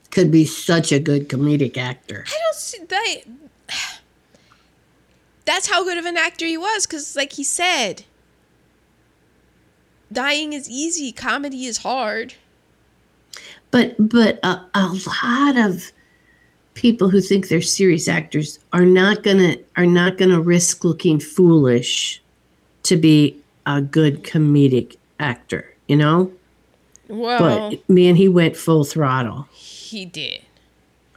could 0.09 0.31
be 0.31 0.45
such 0.45 0.91
a 0.91 0.99
good 0.99 1.29
comedic 1.29 1.77
actor. 1.77 2.25
I 2.27 2.39
don't 2.43 2.55
see 2.55 2.83
that. 2.89 3.17
That's 5.45 5.69
how 5.69 5.83
good 5.83 5.99
of 5.99 6.05
an 6.05 6.17
actor 6.17 6.47
he 6.47 6.57
was, 6.57 6.87
because, 6.87 7.15
like 7.15 7.33
he 7.33 7.43
said, 7.43 8.03
dying 10.11 10.53
is 10.53 10.67
easy, 10.67 11.11
comedy 11.11 11.65
is 11.65 11.77
hard. 11.77 12.33
But 13.69 13.95
but 13.99 14.39
a, 14.43 14.65
a 14.73 14.87
lot 15.23 15.57
of 15.57 15.91
people 16.73 17.09
who 17.09 17.21
think 17.21 17.47
they're 17.47 17.61
serious 17.61 18.07
actors 18.07 18.57
are 18.73 18.85
not 18.85 19.21
gonna 19.21 19.57
are 19.75 19.85
not 19.85 20.17
gonna 20.17 20.41
risk 20.41 20.83
looking 20.83 21.19
foolish 21.19 22.23
to 22.83 22.97
be 22.97 23.39
a 23.67 23.81
good 23.81 24.23
comedic 24.23 24.95
actor. 25.19 25.75
You 25.87 25.97
know. 25.97 26.31
Well, 27.07 27.69
But 27.71 27.87
man, 27.89 28.15
he 28.15 28.27
went 28.27 28.57
full 28.57 28.83
throttle. 28.83 29.47
he 29.53 30.03
did. 30.05 30.41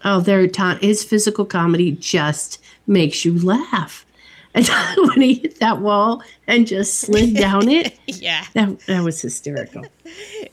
Oh, 0.04 0.20
there, 0.20 0.46
Tom, 0.46 0.78
his 0.78 1.02
physical 1.04 1.44
comedy 1.44 1.92
just 1.92 2.58
makes 2.86 3.24
you 3.24 3.38
laugh. 3.38 4.04
And 4.52 4.68
when 4.96 5.20
he 5.20 5.34
hit 5.34 5.60
that 5.60 5.78
wall 5.80 6.24
and 6.48 6.66
just 6.66 6.94
slid 6.98 7.36
down 7.36 7.68
it, 7.68 7.96
Yeah, 8.08 8.44
that, 8.54 8.80
that 8.86 9.04
was 9.04 9.22
hysterical. 9.22 9.84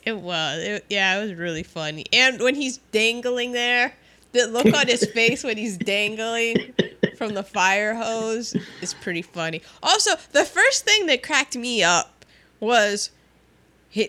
it 0.06 0.18
was. 0.20 0.64
It, 0.64 0.86
yeah, 0.88 1.18
it 1.18 1.22
was 1.24 1.34
really 1.34 1.64
funny. 1.64 2.06
And 2.14 2.40
when 2.40 2.54
he's 2.54 2.78
dangling 2.92 3.54
there, 3.54 3.96
the 4.34 4.46
look 4.48 4.68
on 4.72 4.86
his 4.88 5.04
face 5.06 5.44
when 5.44 5.58
he's 5.58 5.78
dangling 5.80 6.74
from 7.18 7.34
the 7.34 7.44
fire 7.44 7.96
hose 7.96 8.56
is 8.82 8.94
pretty 8.94 9.22
funny. 9.22 9.62
Also, 9.82 10.12
the 10.32 10.46
first 10.46 10.86
thing 10.86 11.08
that 11.08 11.24
cracked 11.24 11.58
me 11.58 11.84
up 11.84 12.26
was 12.60 13.12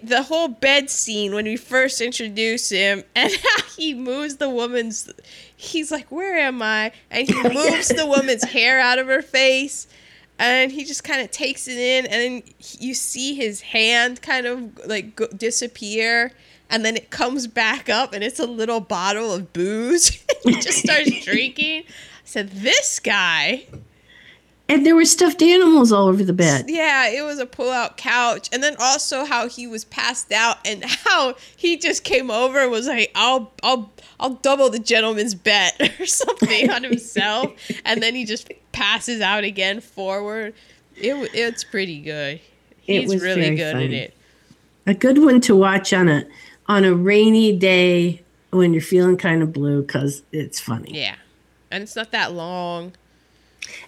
the 0.02 0.24
whole 0.24 0.48
bed 0.48 0.90
scene 0.90 1.34
when 1.34 1.44
we 1.44 1.56
first 1.56 2.00
introduce 2.00 2.68
him 2.68 3.04
and 3.16 3.32
how 3.32 3.62
he 3.76 3.94
moves 3.94 4.36
the 4.36 4.50
woman's 4.50 5.10
he's 5.56 5.90
like 5.90 6.10
where 6.10 6.36
am 6.38 6.60
i? 6.60 6.92
And 7.10 7.26
he 7.26 7.42
moves 7.54 7.88
the 7.88 8.06
woman's 8.06 8.44
hair 8.44 8.78
out 8.78 8.98
of 8.98 9.06
her 9.06 9.22
face 9.22 9.86
and 10.38 10.70
he 10.70 10.84
just 10.84 11.04
kind 11.04 11.20
of 11.20 11.30
takes 11.30 11.68
it 11.68 11.78
in 11.78 12.06
and 12.06 12.12
then 12.12 12.42
you 12.78 12.94
see 12.94 13.34
his 13.34 13.60
hand 13.60 14.20
kind 14.20 14.46
of 14.46 14.86
like 14.86 15.16
go- 15.16 15.28
disappear 15.28 16.32
and 16.70 16.84
then 16.84 16.96
it 16.96 17.10
comes 17.10 17.46
back 17.46 17.88
up 17.88 18.12
and 18.12 18.22
it's 18.22 18.38
a 18.38 18.46
little 18.46 18.80
bottle 18.80 19.32
of 19.32 19.52
booze. 19.52 20.24
He 20.44 20.54
just 20.54 20.78
starts 20.78 21.24
drinking 21.24 21.82
said 22.28 22.50
this 22.50 22.98
guy 23.00 23.66
And 24.68 24.84
there 24.84 24.94
were 24.94 25.06
stuffed 25.06 25.40
animals 25.40 25.90
all 25.92 26.08
over 26.08 26.22
the 26.22 26.34
bed. 26.34 26.66
yeah, 26.68 27.08
it 27.08 27.22
was 27.22 27.38
a 27.38 27.46
pull-out 27.46 27.96
couch, 27.96 28.50
and 28.52 28.62
then 28.62 28.76
also 28.78 29.24
how 29.24 29.48
he 29.48 29.66
was 29.66 29.84
passed 29.86 30.30
out, 30.30 30.58
and 30.66 30.84
how 31.06 31.36
he 31.56 31.78
just 31.78 32.04
came 32.04 32.30
over 32.30 32.60
and 32.60 32.70
was 32.70 32.86
like, 32.86 33.10
"I'll, 33.14 33.50
I'll, 33.62 33.90
I'll 34.20 34.34
double 34.34 34.68
the 34.68 34.78
gentleman's 34.78 35.34
bet" 35.34 35.80
or 36.00 36.04
something 36.06 36.70
on 36.70 36.84
himself, 36.84 37.52
and 37.86 38.02
then 38.02 38.14
he 38.14 38.26
just 38.26 38.52
passes 38.72 39.22
out 39.22 39.42
again 39.44 39.80
forward. 39.80 40.52
It, 40.96 41.30
it's 41.32 41.64
pretty 41.64 42.00
good. 42.02 42.40
It 42.86 43.00
He's 43.02 43.14
was 43.14 43.22
really 43.22 43.54
good 43.56 43.76
at 43.76 43.90
it. 43.90 44.14
A 44.86 44.92
good 44.94 45.18
one 45.18 45.40
to 45.42 45.56
watch 45.56 45.92
on 45.94 46.08
a 46.08 46.26
on 46.66 46.84
a 46.84 46.94
rainy 46.94 47.56
day 47.56 48.22
when 48.50 48.72
you're 48.74 48.82
feeling 48.82 49.16
kind 49.16 49.42
of 49.42 49.52
blue 49.52 49.80
because 49.82 50.22
it's 50.32 50.60
funny. 50.60 50.90
Yeah, 50.92 51.16
and 51.70 51.82
it's 51.82 51.96
not 51.96 52.10
that 52.12 52.32
long. 52.32 52.92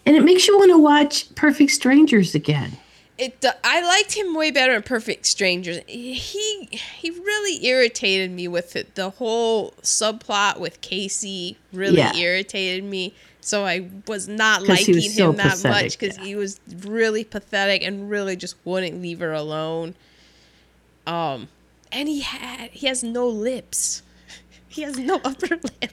And 0.04 0.16
it 0.16 0.22
makes 0.24 0.46
you 0.46 0.58
want 0.58 0.70
to 0.70 0.78
watch 0.78 1.34
Perfect 1.34 1.70
Strangers 1.70 2.34
again. 2.34 2.76
It, 3.16 3.44
I 3.62 3.82
liked 3.82 4.14
him 4.14 4.34
way 4.34 4.50
better 4.50 4.74
in 4.74 4.82
Perfect 4.82 5.26
Strangers. 5.26 5.80
He 5.86 6.68
he 6.70 7.10
really 7.10 7.64
irritated 7.66 8.30
me 8.30 8.48
with 8.48 8.76
it. 8.76 8.94
The 8.94 9.10
whole 9.10 9.72
subplot 9.82 10.58
with 10.58 10.80
Casey 10.80 11.58
really 11.72 11.98
Yeah. 11.98 12.14
irritated 12.14 12.84
me. 12.84 13.14
So 13.42 13.64
I 13.64 13.88
was 14.06 14.26
not 14.28 14.62
liking 14.66 14.94
was 14.96 15.14
so 15.14 15.30
him 15.30 15.36
that 15.36 15.62
much 15.64 15.98
because 15.98 16.16
yeah. 16.18 16.24
he 16.24 16.34
was 16.36 16.60
really 16.84 17.24
pathetic 17.24 17.82
and 17.82 18.10
really 18.10 18.36
just 18.36 18.56
wouldn't 18.64 19.00
leave 19.00 19.20
her 19.20 19.32
alone. 19.32 19.94
Um, 21.06 21.48
and 21.92 22.08
he 22.08 22.20
had 22.20 22.70
he 22.70 22.86
has 22.86 23.02
no 23.02 23.26
lips. 23.28 24.02
He 24.68 24.82
has 24.82 24.96
no 24.98 25.16
upper 25.24 25.56
lip. 25.56 25.92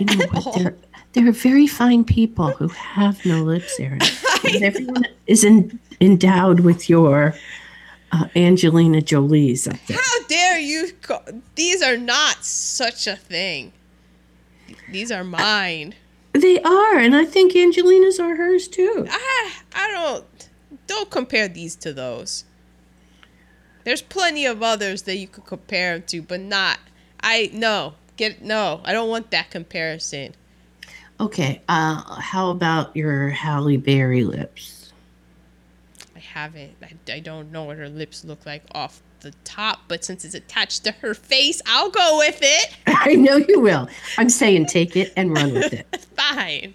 You 0.00 0.06
know, 0.06 0.24
At 0.24 0.30
but 0.32 0.46
all. 0.46 0.58
there, 0.58 0.74
there 1.12 1.28
are 1.28 1.32
very 1.32 1.66
fine 1.66 2.04
people 2.04 2.50
who 2.52 2.68
have 2.68 3.24
no 3.24 3.42
lips. 3.42 3.78
Not 3.80 4.62
everyone 4.62 5.06
is 5.26 5.44
in, 5.44 5.78
endowed 6.00 6.60
with 6.60 6.88
your 6.88 7.34
uh, 8.12 8.28
Angelina 8.36 9.00
Jolie's 9.00 9.66
up 9.66 9.76
there. 9.86 9.98
How 9.98 10.26
dare 10.26 10.58
you? 10.58 10.92
Call, 11.00 11.22
these 11.54 11.82
are 11.82 11.96
not 11.96 12.44
such 12.44 13.06
a 13.06 13.16
thing. 13.16 13.72
These 14.90 15.10
are 15.10 15.24
mine. 15.24 15.94
They 16.32 16.60
are, 16.62 16.96
and 16.96 17.14
I 17.14 17.24
think 17.24 17.54
Angelina's 17.54 18.18
are 18.18 18.36
hers 18.36 18.68
too. 18.68 19.06
I 19.10 19.52
I 19.74 19.90
don't 19.90 20.48
don't 20.86 21.10
compare 21.10 21.48
these 21.48 21.76
to 21.76 21.92
those. 21.92 22.44
There's 23.84 24.02
plenty 24.02 24.46
of 24.46 24.62
others 24.62 25.02
that 25.02 25.16
you 25.16 25.26
could 25.26 25.44
compare 25.44 25.94
them 25.94 26.06
to, 26.08 26.22
but 26.22 26.40
not 26.40 26.78
I 27.20 27.50
no 27.52 27.94
get 28.16 28.42
no. 28.42 28.80
I 28.84 28.92
don't 28.92 29.08
want 29.08 29.30
that 29.30 29.50
comparison. 29.50 30.34
Okay, 31.22 31.62
uh, 31.68 32.20
how 32.20 32.50
about 32.50 32.96
your 32.96 33.28
Halle 33.28 33.76
Berry 33.76 34.24
lips? 34.24 34.92
I 36.16 36.18
haven't. 36.18 36.72
I, 36.82 37.12
I 37.12 37.20
don't 37.20 37.52
know 37.52 37.62
what 37.62 37.76
her 37.78 37.88
lips 37.88 38.24
look 38.24 38.44
like 38.44 38.64
off 38.72 39.00
the 39.20 39.30
top, 39.44 39.82
but 39.86 40.04
since 40.04 40.24
it's 40.24 40.34
attached 40.34 40.82
to 40.82 40.90
her 40.90 41.14
face, 41.14 41.62
I'll 41.64 41.90
go 41.90 42.18
with 42.18 42.40
it. 42.42 42.76
I 42.88 43.14
know 43.14 43.36
you 43.36 43.60
will. 43.60 43.88
I'm 44.18 44.28
saying 44.28 44.66
take 44.66 44.96
it 44.96 45.12
and 45.16 45.30
run 45.32 45.52
with 45.52 45.72
it. 45.72 45.86
Fine. 46.16 46.74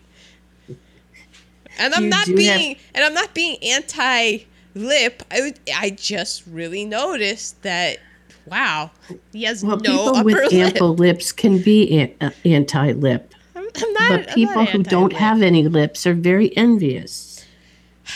And 1.77 1.93
I'm 1.93 2.05
You 2.05 2.09
not 2.09 2.25
being 2.27 2.77
and 2.95 3.03
I'm 3.03 3.13
not 3.13 3.33
being 3.33 3.57
anti 3.61 4.45
lip. 4.73 5.23
I 5.29 5.53
I 5.75 5.89
just 5.89 6.43
really 6.47 6.85
noticed 6.85 7.61
that 7.63 7.97
wow, 8.45 8.91
he 9.33 9.43
has 9.43 9.61
Well, 9.61 9.77
no 9.77 10.13
people 10.13 10.23
with 10.23 10.35
lip. 10.53 10.53
ample 10.53 10.95
lips 10.95 11.33
can 11.33 11.61
be 11.61 11.99
an, 11.99 12.15
uh, 12.21 12.29
anti-lip, 12.45 13.33
I'm, 13.75 13.83
I'm 13.83 13.93
not, 13.93 14.25
but 14.25 14.35
people 14.35 14.55
not 14.55 14.69
who 14.69 14.83
don't 14.83 15.13
have 15.13 15.41
any 15.41 15.67
lips 15.67 16.05
are 16.05 16.13
very 16.13 16.55
envious 16.57 17.45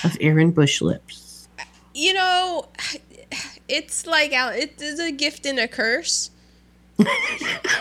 of 0.04 0.18
Aaron 0.22 0.52
Bush 0.52 0.82
lips. 0.82 1.48
you 1.94 2.14
know, 2.14 2.68
it's 3.68 4.06
like 4.06 4.32
it 4.34 4.82
is 4.82 5.00
a 5.00 5.12
gift 5.12 5.46
and 5.46 5.60
a 5.60 5.68
curse. 5.68 6.30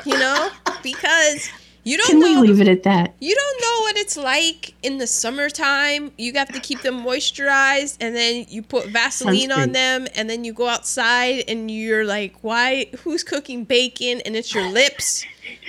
you 0.07 0.19
know, 0.19 0.51
because 0.83 1.51
you 1.85 1.97
don't 1.97 2.07
Can 2.09 2.19
we 2.21 2.35
know 2.35 2.41
leave 2.43 2.61
it 2.61 2.69
at 2.69 2.83
that? 2.83 3.15
you 3.21 3.35
don't 3.35 3.61
know 3.61 3.85
what 3.87 3.97
it's 3.97 4.17
like 4.17 4.75
in 4.83 4.99
the 4.99 5.07
summertime. 5.07 6.13
You 6.19 6.33
have 6.35 6.53
to 6.53 6.61
keep 6.61 6.83
them 6.83 7.03
moisturized, 7.03 7.97
and 8.01 8.15
then 8.15 8.47
you 8.49 8.63
put 8.63 8.89
Vaseline 8.89 9.51
on 9.51 9.73
them, 9.73 10.07
and 10.15 10.29
then 10.29 10.45
you 10.45 10.53
go 10.53 10.69
outside, 10.69 11.45
and 11.49 11.71
you're 11.71 12.05
like, 12.05 12.35
"Why? 12.43 12.87
Who's 13.03 13.25
cooking 13.25 13.65
bacon?" 13.65 14.21
And 14.27 14.37
it's 14.37 14.55
your 14.55 14.69
lips 14.69 15.25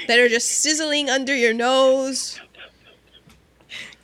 that 0.07 0.19
are 0.19 0.27
just 0.29 0.49
sizzling 0.59 1.09
under 1.09 1.35
your 1.35 1.53
nose. 1.53 2.39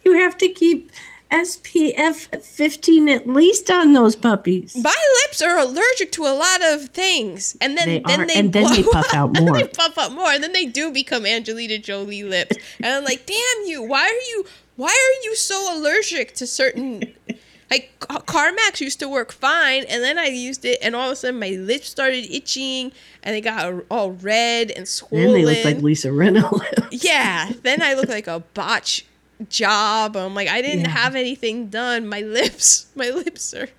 You 0.05 0.13
have 0.13 0.37
to 0.37 0.47
keep 0.47 0.91
SPF 1.31 2.41
15 2.43 3.09
at 3.09 3.27
least 3.27 3.69
on 3.69 3.93
those 3.93 4.15
puppies. 4.15 4.75
My 4.75 4.95
lips 5.25 5.41
are 5.41 5.57
allergic 5.57 6.11
to 6.13 6.23
a 6.23 6.33
lot 6.33 6.61
of 6.73 6.89
things, 6.89 7.57
and 7.61 7.77
then 7.77 7.87
They 7.87 7.99
then 8.05 8.21
are, 8.21 8.25
they 8.27 8.35
and 8.35 8.53
then 8.53 8.71
they 8.73 8.83
puff 8.83 9.13
out 9.13 9.33
more. 9.39 9.57
they 9.57 9.67
puff 9.67 9.97
up 9.97 10.11
more, 10.13 10.31
and 10.31 10.43
then 10.43 10.53
they 10.53 10.65
do 10.65 10.91
become 10.91 11.25
Angelina 11.25 11.77
Jolie 11.79 12.23
lips. 12.23 12.55
And 12.77 12.87
I'm 12.87 13.03
like, 13.03 13.25
damn 13.25 13.65
you! 13.65 13.83
Why 13.83 14.03
are 14.03 14.29
you? 14.29 14.45
Why 14.75 14.89
are 14.89 15.23
you 15.25 15.35
so 15.35 15.77
allergic 15.77 16.33
to 16.35 16.47
certain? 16.47 17.13
Like 17.69 17.91
Ca- 17.99 18.21
Carmex 18.21 18.79
used 18.79 18.99
to 19.01 19.09
work 19.09 19.33
fine, 19.33 19.83
and 19.89 20.01
then 20.01 20.17
I 20.17 20.27
used 20.27 20.63
it, 20.63 20.77
and 20.81 20.95
all 20.95 21.07
of 21.07 21.11
a 21.11 21.15
sudden 21.17 21.37
my 21.37 21.49
lips 21.49 21.89
started 21.89 22.25
itching, 22.33 22.93
and 23.23 23.35
they 23.35 23.41
got 23.41 23.83
all 23.91 24.11
red 24.13 24.71
and 24.71 24.87
swollen. 24.87 25.25
Then 25.25 25.33
they 25.33 25.43
look 25.45 25.65
like 25.65 25.77
Lisa 25.83 26.07
Rinna 26.07 26.49
lips. 26.49 27.03
Yeah, 27.03 27.51
then 27.63 27.81
I 27.81 27.93
look 27.95 28.07
like 28.07 28.25
a 28.27 28.39
botch 28.53 29.05
job. 29.49 30.15
I'm 30.15 30.33
like, 30.35 30.47
I 30.47 30.61
didn't 30.61 30.81
Yeah. 30.85 30.89
have 30.89 31.15
anything 31.15 31.67
done. 31.69 32.07
My 32.07 32.21
lips, 32.37 32.87
my 32.95 33.09
lips 33.09 33.53
are. 33.53 33.69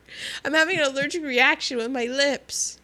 I'm 0.45 0.55
having 0.55 0.79
an 0.79 0.85
allergic 0.85 1.23
reaction 1.23 1.77
with 1.77 1.91
my 1.91 2.05
lips. 2.07 2.79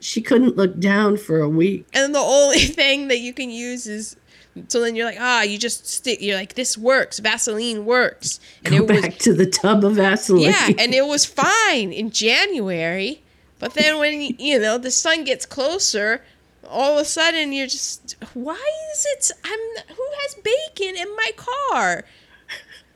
She 0.00 0.20
couldn't 0.20 0.56
look 0.56 0.78
down 0.78 1.16
for 1.16 1.40
a 1.40 1.48
week. 1.48 1.86
And 1.92 2.14
the 2.14 2.18
only 2.20 2.58
thing 2.60 3.08
that 3.08 3.18
you 3.18 3.32
can 3.32 3.50
use 3.50 3.86
is. 3.86 4.16
So 4.68 4.80
then 4.80 4.96
you're 4.96 5.06
like, 5.06 5.20
ah, 5.20 5.42
you 5.42 5.58
just 5.58 5.86
stick. 5.86 6.20
You're 6.20 6.36
like, 6.36 6.54
this 6.54 6.76
works. 6.76 7.20
Vaseline 7.20 7.84
works. 7.84 8.40
And 8.64 8.74
Go 8.76 8.82
it 8.84 8.90
was 8.90 9.00
back 9.02 9.18
to 9.18 9.32
the 9.32 9.46
tub 9.46 9.84
of 9.84 9.94
Vaseline. 9.94 10.42
yeah, 10.42 10.70
and 10.78 10.92
it 10.92 11.06
was 11.06 11.24
fine 11.24 11.92
in 11.92 12.10
January. 12.10 13.22
But 13.60 13.74
then 13.74 13.98
when 13.98 14.20
you 14.20 14.58
know 14.58 14.76
the 14.76 14.90
sun 14.90 15.24
gets 15.24 15.46
closer, 15.46 16.22
all 16.70 16.94
of 16.98 17.02
a 17.02 17.04
sudden 17.04 17.52
you're 17.52 17.66
just 17.66 18.16
why 18.34 18.60
is 18.92 19.06
it 19.06 19.30
I'm 19.44 19.94
who 19.94 20.06
has 20.22 20.34
bacon 20.36 20.96
in 20.96 21.14
my 21.16 21.30
car? 21.36 22.04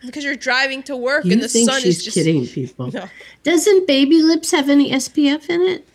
Because 0.05 0.23
you're 0.25 0.37
driving 0.37 0.83
to 0.85 0.97
work 0.97 1.25
you 1.25 1.33
and 1.33 1.43
the 1.43 1.49
think 1.49 1.71
sun 1.71 1.81
she's 1.81 1.99
is 1.99 2.05
just 2.05 2.15
kidding 2.17 2.47
people? 2.47 2.91
No. 2.93 3.09
Doesn't 3.43 3.87
baby 3.87 4.23
lips 4.23 4.51
have 4.51 4.69
any 4.69 4.91
SPF 4.93 5.49
in 5.49 5.63
it? 5.63 5.89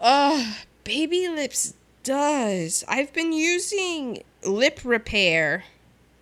Oh, 0.00 0.56
baby 0.84 1.28
lips 1.28 1.74
does. 2.04 2.84
I've 2.86 3.12
been 3.12 3.32
using 3.32 4.22
lip 4.44 4.80
repair. 4.84 5.64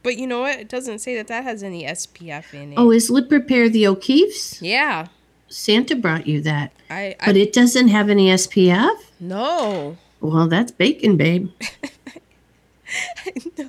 But 0.03 0.17
you 0.17 0.27
know 0.27 0.41
what? 0.41 0.59
It 0.59 0.69
doesn't 0.69 0.99
say 1.01 1.15
that 1.17 1.29
that 1.29 1.45
has 1.45 1.63
any 1.63 1.85
SPF 1.85 2.53
in 2.55 2.73
it. 2.73 2.79
Oh, 2.79 2.91
is 2.91 3.11
lip 3.11 3.31
repair 3.31 3.69
the 3.69 3.87
O'Keeffe's? 3.87 4.61
yeah. 4.63 5.09
Santa 5.49 5.95
brought 5.95 6.27
you 6.27 6.41
that, 6.41 6.73
I, 6.91 7.15
I 7.21 7.27
but 7.27 7.37
it 7.37 7.53
doesn't 7.53 7.89
have 7.89 8.09
any 8.11 8.29
SPF. 8.29 8.97
no. 9.21 9.97
Well, 10.25 10.49
that's 10.49 10.73
bacon, 10.73 11.19
babe. 11.19 11.51
no. 13.59 13.69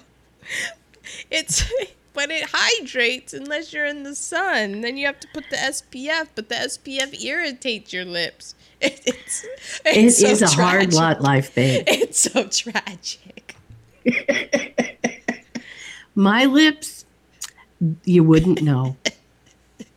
It's 1.30 1.70
but 2.14 2.32
it 2.32 2.46
hydrates 2.50 3.34
unless 3.34 3.74
you're 3.74 3.86
in 3.86 4.04
the 4.04 4.16
sun. 4.16 4.80
Then 4.80 4.96
you 4.96 5.06
have 5.06 5.20
to 5.20 5.28
put 5.34 5.50
the 5.50 5.58
SPF, 5.58 6.30
but 6.34 6.48
the 6.48 6.56
SPF 6.56 7.22
irritates 7.22 7.92
your 7.92 8.06
lips. 8.06 8.56
It, 8.82 9.02
it's 9.06 9.44
It 9.44 9.50
it's 9.86 10.22
is 10.22 10.40
so 10.40 10.46
a 10.46 10.50
hard 10.50 10.94
lot 10.94 11.22
life, 11.22 11.56
babe. 11.56 11.84
It's 11.88 12.20
so 12.20 12.48
tragic. 12.48 13.56
My 16.14 16.46
lips, 16.46 17.06
you 18.04 18.24
wouldn't 18.24 18.62
know. 18.62 18.96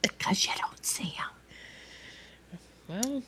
Because 0.03 0.47
you 0.47 0.53
don't 0.59 0.85
see 0.85 1.15
them. 1.19 1.29
Well, 2.89 3.23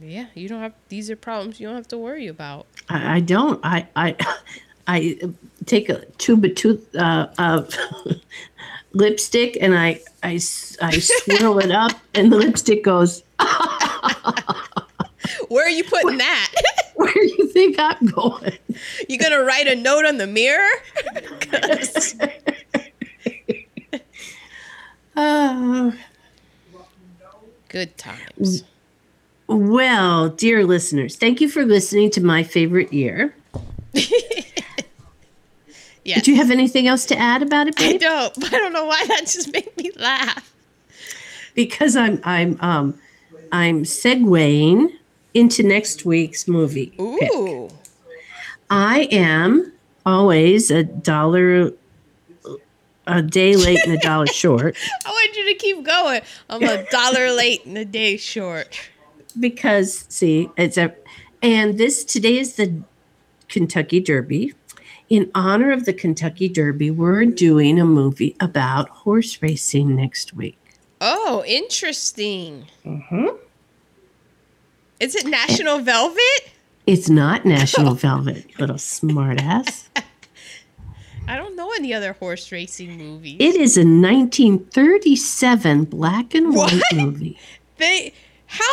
yeah, 0.00 0.26
you 0.34 0.48
don't 0.48 0.60
have. 0.60 0.74
These 0.88 1.10
are 1.10 1.16
problems 1.16 1.60
you 1.60 1.66
don't 1.66 1.76
have 1.76 1.88
to 1.88 1.98
worry 1.98 2.26
about. 2.26 2.66
I, 2.88 3.16
I 3.16 3.20
don't. 3.20 3.60
I, 3.64 3.86
I, 3.96 4.16
I 4.86 5.18
take 5.66 5.88
a 5.88 6.04
tube 6.18 6.44
of 6.44 6.54
tooth, 6.54 6.94
uh, 6.96 7.28
of 7.38 7.74
lipstick 8.92 9.58
and 9.60 9.76
I, 9.76 10.00
I, 10.22 10.40
I 10.80 10.98
swirl 10.98 11.58
it 11.58 11.70
up 11.70 11.92
and 12.14 12.32
the 12.32 12.36
lipstick 12.36 12.82
goes, 12.84 13.22
Where 15.48 15.66
are 15.66 15.70
you 15.70 15.84
putting 15.84 16.18
that? 16.18 16.52
where 16.94 17.12
do 17.12 17.34
you 17.38 17.48
think 17.48 17.76
I'm 17.78 18.06
going? 18.06 18.58
you 19.08 19.18
gonna 19.18 19.42
write 19.42 19.66
a 19.68 19.76
note 19.76 20.04
on 20.04 20.16
the 20.18 20.26
mirror? 20.26 20.68
Uh, 25.16 25.92
Good 27.68 27.98
times. 27.98 28.62
Well, 29.48 30.28
dear 30.28 30.64
listeners, 30.64 31.16
thank 31.16 31.40
you 31.40 31.48
for 31.48 31.64
listening 31.64 32.10
to 32.10 32.22
my 32.22 32.42
favorite 32.42 32.92
year. 32.92 33.34
Yeah. 36.08 36.20
Do 36.20 36.30
you 36.30 36.38
have 36.38 36.50
anything 36.50 36.88
else 36.88 37.04
to 37.06 37.18
add 37.18 37.42
about 37.42 37.68
it, 37.68 37.74
I 37.78 37.98
don't. 37.98 38.44
I 38.54 38.56
don't 38.56 38.72
know 38.72 38.86
why 38.86 39.04
that 39.08 39.26
just 39.26 39.52
made 39.52 39.76
me 39.76 39.90
laugh. 39.96 40.54
Because 41.54 41.96
I'm 41.96 42.18
I'm 42.24 42.56
um 42.60 42.98
I'm 43.52 43.84
segueing 43.84 44.88
into 45.34 45.62
next 45.62 46.06
week's 46.06 46.48
movie. 46.48 46.94
pick. 46.96 47.30
I 48.70 49.08
am 49.10 49.70
always 50.06 50.70
a 50.70 50.82
dollar 50.82 51.72
a 53.06 53.20
day 53.20 53.56
late 53.56 53.80
and 53.84 53.92
a 53.92 53.98
dollar 53.98 54.26
short 54.32 54.76
I 55.04 55.10
want 55.10 55.36
you 55.36 55.44
to 55.52 55.54
keep 55.54 55.84
going. 55.84 56.22
I'm 56.48 56.62
a 56.62 56.90
dollar 56.90 57.32
late 57.32 57.66
and 57.66 57.76
a 57.76 57.84
day 57.84 58.16
short. 58.16 58.80
Because 59.40 60.04
see 60.08 60.50
it's 60.56 60.76
a 60.76 60.94
and 61.42 61.78
this 61.78 62.04
today 62.04 62.38
is 62.38 62.54
the 62.56 62.82
Kentucky 63.48 64.00
Derby. 64.00 64.54
In 65.08 65.30
honor 65.34 65.70
of 65.72 65.86
the 65.86 65.94
Kentucky 65.94 66.48
Derby, 66.50 66.90
we're 66.90 67.24
doing 67.24 67.80
a 67.80 67.86
movie 67.86 68.36
about 68.40 68.90
horse 68.90 69.40
racing 69.40 69.96
next 69.96 70.34
week. 70.34 70.58
Oh, 71.00 71.42
interesting. 71.46 72.66
Mm-hmm. 72.84 73.28
Is 75.00 75.14
it 75.14 75.26
National 75.26 75.78
Velvet? 75.78 76.50
It's 76.86 77.08
not 77.08 77.46
National 77.46 77.94
Velvet, 77.94 78.44
you 78.50 78.54
little 78.58 78.76
smartass. 78.76 79.88
I 81.28 81.36
don't 81.36 81.54
know 81.56 81.70
any 81.72 81.92
other 81.94 82.12
horse 82.14 82.50
racing 82.52 82.96
movies. 82.98 83.36
It 83.38 83.54
is 83.56 83.76
a 83.76 83.80
1937 83.84 85.84
black 85.84 86.34
and 86.34 86.54
white 86.54 86.72
What? 86.74 86.82
movie. 86.96 87.38
they 87.76 88.12
how 88.46 88.64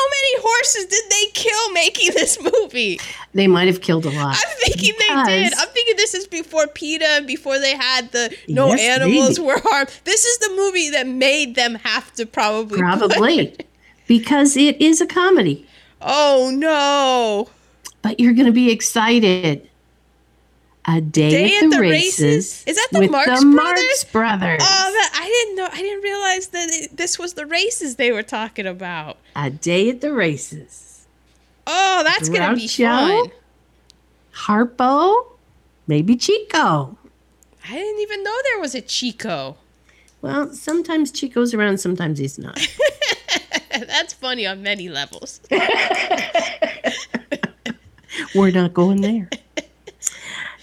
horses 0.46 0.86
did 0.86 1.04
they 1.10 1.26
kill 1.34 1.72
making 1.74 2.12
this 2.14 2.40
movie? 2.42 3.00
They 3.34 3.48
might 3.48 3.68
have 3.68 3.82
killed 3.82 4.06
a 4.06 4.12
lot. 4.12 4.36
I'm 4.36 4.58
thinking 4.64 4.94
they 4.98 5.24
did. 5.26 5.54
I'm 5.58 5.68
thinking 5.70 5.96
this 5.98 6.14
is 6.14 6.28
before 6.28 6.68
PETA 6.68 7.06
and 7.06 7.28
before 7.28 7.60
they 7.60 7.76
had 7.76 8.12
the 8.12 8.36
no 8.48 8.68
Yes, 8.68 9.00
animals 9.00 9.40
were 9.40 9.60
harmed. 9.60 9.90
This 10.04 10.26
is 10.26 10.38
the 10.40 10.56
movie 10.56 10.90
that 10.92 11.08
made 11.08 11.56
them 11.56 11.76
have 11.76 12.14
to 12.14 12.26
probably 12.26 12.80
Probably. 12.80 13.56
because 14.08 14.56
it 14.56 14.80
is 14.82 15.02
a 15.02 15.08
comedy. 15.08 15.68
Oh 16.02 16.52
no. 16.54 17.50
But 18.02 18.20
you're 18.20 18.34
going 18.34 18.46
to 18.46 18.52
be 18.52 18.72
excited. 18.72 19.68
A 20.88 21.02
day, 21.02 21.32
Day 21.32 21.58
at, 21.58 21.72
the, 21.72 21.80
races. 21.80 22.64
Is 22.68 22.76
that 22.76 22.90
the 22.92 23.00
with 23.00 23.12
Marx 23.12 23.26
the 23.28 23.46
Brothers? 23.46 23.56
Marx 23.56 24.04
Brothers. 24.04 24.62
Oh, 24.62 24.92
that, 24.94 25.20
I 25.20 25.26
didn't 25.26 25.56
know. 25.56 25.68
I 25.72 25.82
didn't 25.82 26.04
realize 26.04 26.48
that 26.50 26.68
it, 26.70 26.96
this 26.96 27.18
was 27.18 27.34
the 27.34 27.48
races 27.48 27.96
they 27.96 28.12
were 28.12 28.22
talking 28.22 28.68
about. 28.68 29.18
A 29.36 29.50
day 29.50 29.90
at 29.90 30.02
the 30.02 30.14
races. 30.14 31.08
Oh, 31.66 32.04
that's 32.04 32.30
gonna 32.30 32.56
be 32.56 32.68
fun. 32.68 33.32
Harpo, 34.34 35.26
maybe 35.88 36.16
Chico. 36.16 36.98
I 37.68 37.74
didn't 37.74 38.02
even 38.02 38.24
know 38.24 38.38
there 38.44 38.60
was 38.60 38.76
a 38.76 38.82
Chico. 38.82 39.58
Well, 40.22 40.54
sometimes 40.54 41.12
Chico's 41.12 41.56
around, 41.56 41.80
sometimes 41.80 42.20
he's 42.20 42.38
not. 42.38 42.60
that's 43.72 44.14
funny 44.14 44.46
on 44.46 44.62
many 44.62 44.90
levels. 44.90 45.40
We're 48.36 48.52
not 48.52 48.74
going 48.74 49.02
there. 49.02 49.30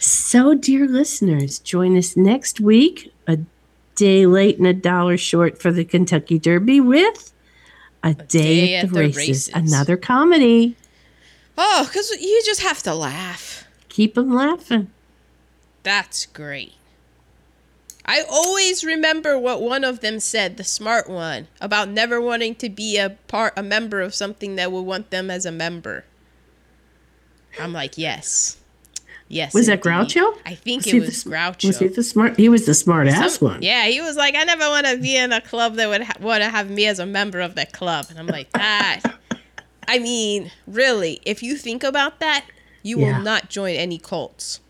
So, 0.02 0.54
dear 0.54 0.88
listeners, 0.88 1.60
join 1.60 1.96
us 1.96 2.16
next 2.16 2.60
week, 2.60 3.14
a 3.28 3.38
day 3.94 4.26
late 4.26 4.58
and 4.58 4.66
a 4.66 4.74
dollar 4.74 5.16
short 5.16 5.62
for 5.62 5.70
the 5.70 5.84
Kentucky 5.84 6.40
Derby 6.40 6.80
with 6.80 7.32
A, 8.02 8.14
day, 8.14 8.74
at, 8.74 8.90
the, 8.90 8.98
races. 8.98 9.16
Races. 9.16 9.50
Another 9.54 9.96
comedy. 9.96 10.76
Oh, 11.56 11.84
because 11.86 12.10
you 12.20 12.42
just 12.44 12.62
have 12.62 12.82
to 12.82 12.92
laugh. 12.92 13.64
Keep 13.90 14.14
them 14.16 14.34
laughing. 14.34 14.90
That's 15.84 16.26
great. 16.26 16.72
I 18.04 18.24
always 18.28 18.82
remember 18.82 19.38
what 19.38 19.62
one 19.62 19.84
of 19.84 20.00
them 20.00 20.18
said, 20.18 20.56
the 20.56 20.64
smart 20.64 21.08
one, 21.08 21.46
about 21.60 21.88
never 21.88 22.20
wanting 22.20 22.56
to 22.56 22.68
be 22.68 22.98
a 22.98 23.10
part, 23.28 23.52
a 23.56 23.62
member 23.62 24.00
of 24.00 24.16
something 24.16 24.56
that 24.56 24.72
would 24.72 24.82
want 24.82 25.10
them 25.12 25.30
as 25.30 25.46
a 25.46 25.52
member. 25.52 26.04
I'm 27.60 27.72
like, 27.72 27.96
yes, 27.96 28.56
yes. 29.32 29.52
Was 29.54 29.66
that 29.66 29.84
indeed. 29.84 29.90
Groucho? 29.90 30.38
I 30.46 30.54
think 30.54 30.84
Was 30.84 30.94
it 30.94 31.00
was 31.00 31.24
the 31.24 31.30
Groucho. 31.30 31.66
Was 31.68 31.78
he 31.78 31.88
the 31.88 32.02
smart? 32.02 32.36
He 32.36 32.48
was 32.48 32.66
the 32.66 32.74
smart 32.74 33.08
ass 33.08 33.40
one. 33.40 33.62
Yeah, 33.62 33.86
he 33.86 34.00
was 34.00 34.16
like, 34.16 34.34
I 34.36 34.44
never 34.44 34.68
want 34.68 34.86
to 34.86 34.96
be 34.98 35.16
in 35.16 35.32
a 35.32 35.40
club 35.40 35.74
that 35.76 35.88
would 35.88 36.02
ha- 36.02 36.14
want 36.20 36.42
to 36.42 36.48
have 36.50 36.70
me 36.70 36.86
as 36.86 36.98
a 36.98 37.06
member 37.06 37.40
of 37.40 37.54
that 37.56 37.72
club. 37.72 38.06
And 38.10 38.18
I'm 38.18 38.26
like, 38.26 38.50
that. 38.52 39.00
I 39.88 39.98
mean, 39.98 40.50
really, 40.66 41.20
if 41.24 41.42
you 41.42 41.56
think 41.56 41.82
about 41.82 42.20
that, 42.20 42.44
you 42.82 43.00
Yeah. 43.00 43.16
will 43.18 43.24
not 43.24 43.48
join 43.50 43.74
any 43.76 43.98
cults. 43.98 44.60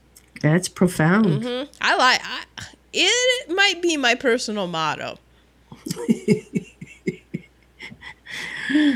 That's 0.40 0.68
profound. 0.68 1.44
hmm 1.44 1.62
I 1.80 1.96
like. 1.96 2.20
I, 2.24 2.44
it 2.92 3.50
might 3.54 3.80
be 3.82 3.96
my 3.96 4.14
personal 4.14 4.66
motto. 4.66 5.18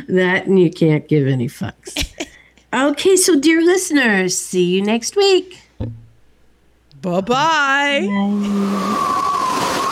That 0.08 0.46
and 0.46 0.58
you 0.58 0.70
can't 0.70 1.06
give 1.06 1.26
any 1.26 1.48
fucks. 1.48 2.08
okay, 2.84 3.16
so 3.16 3.38
dear 3.38 3.62
listeners, 3.62 4.36
see 4.36 4.64
you 4.64 4.82
next 4.82 5.16
week. 5.16 5.60
Bye 7.00 7.20
bye. 7.20 8.06
Bye. 8.06 9.82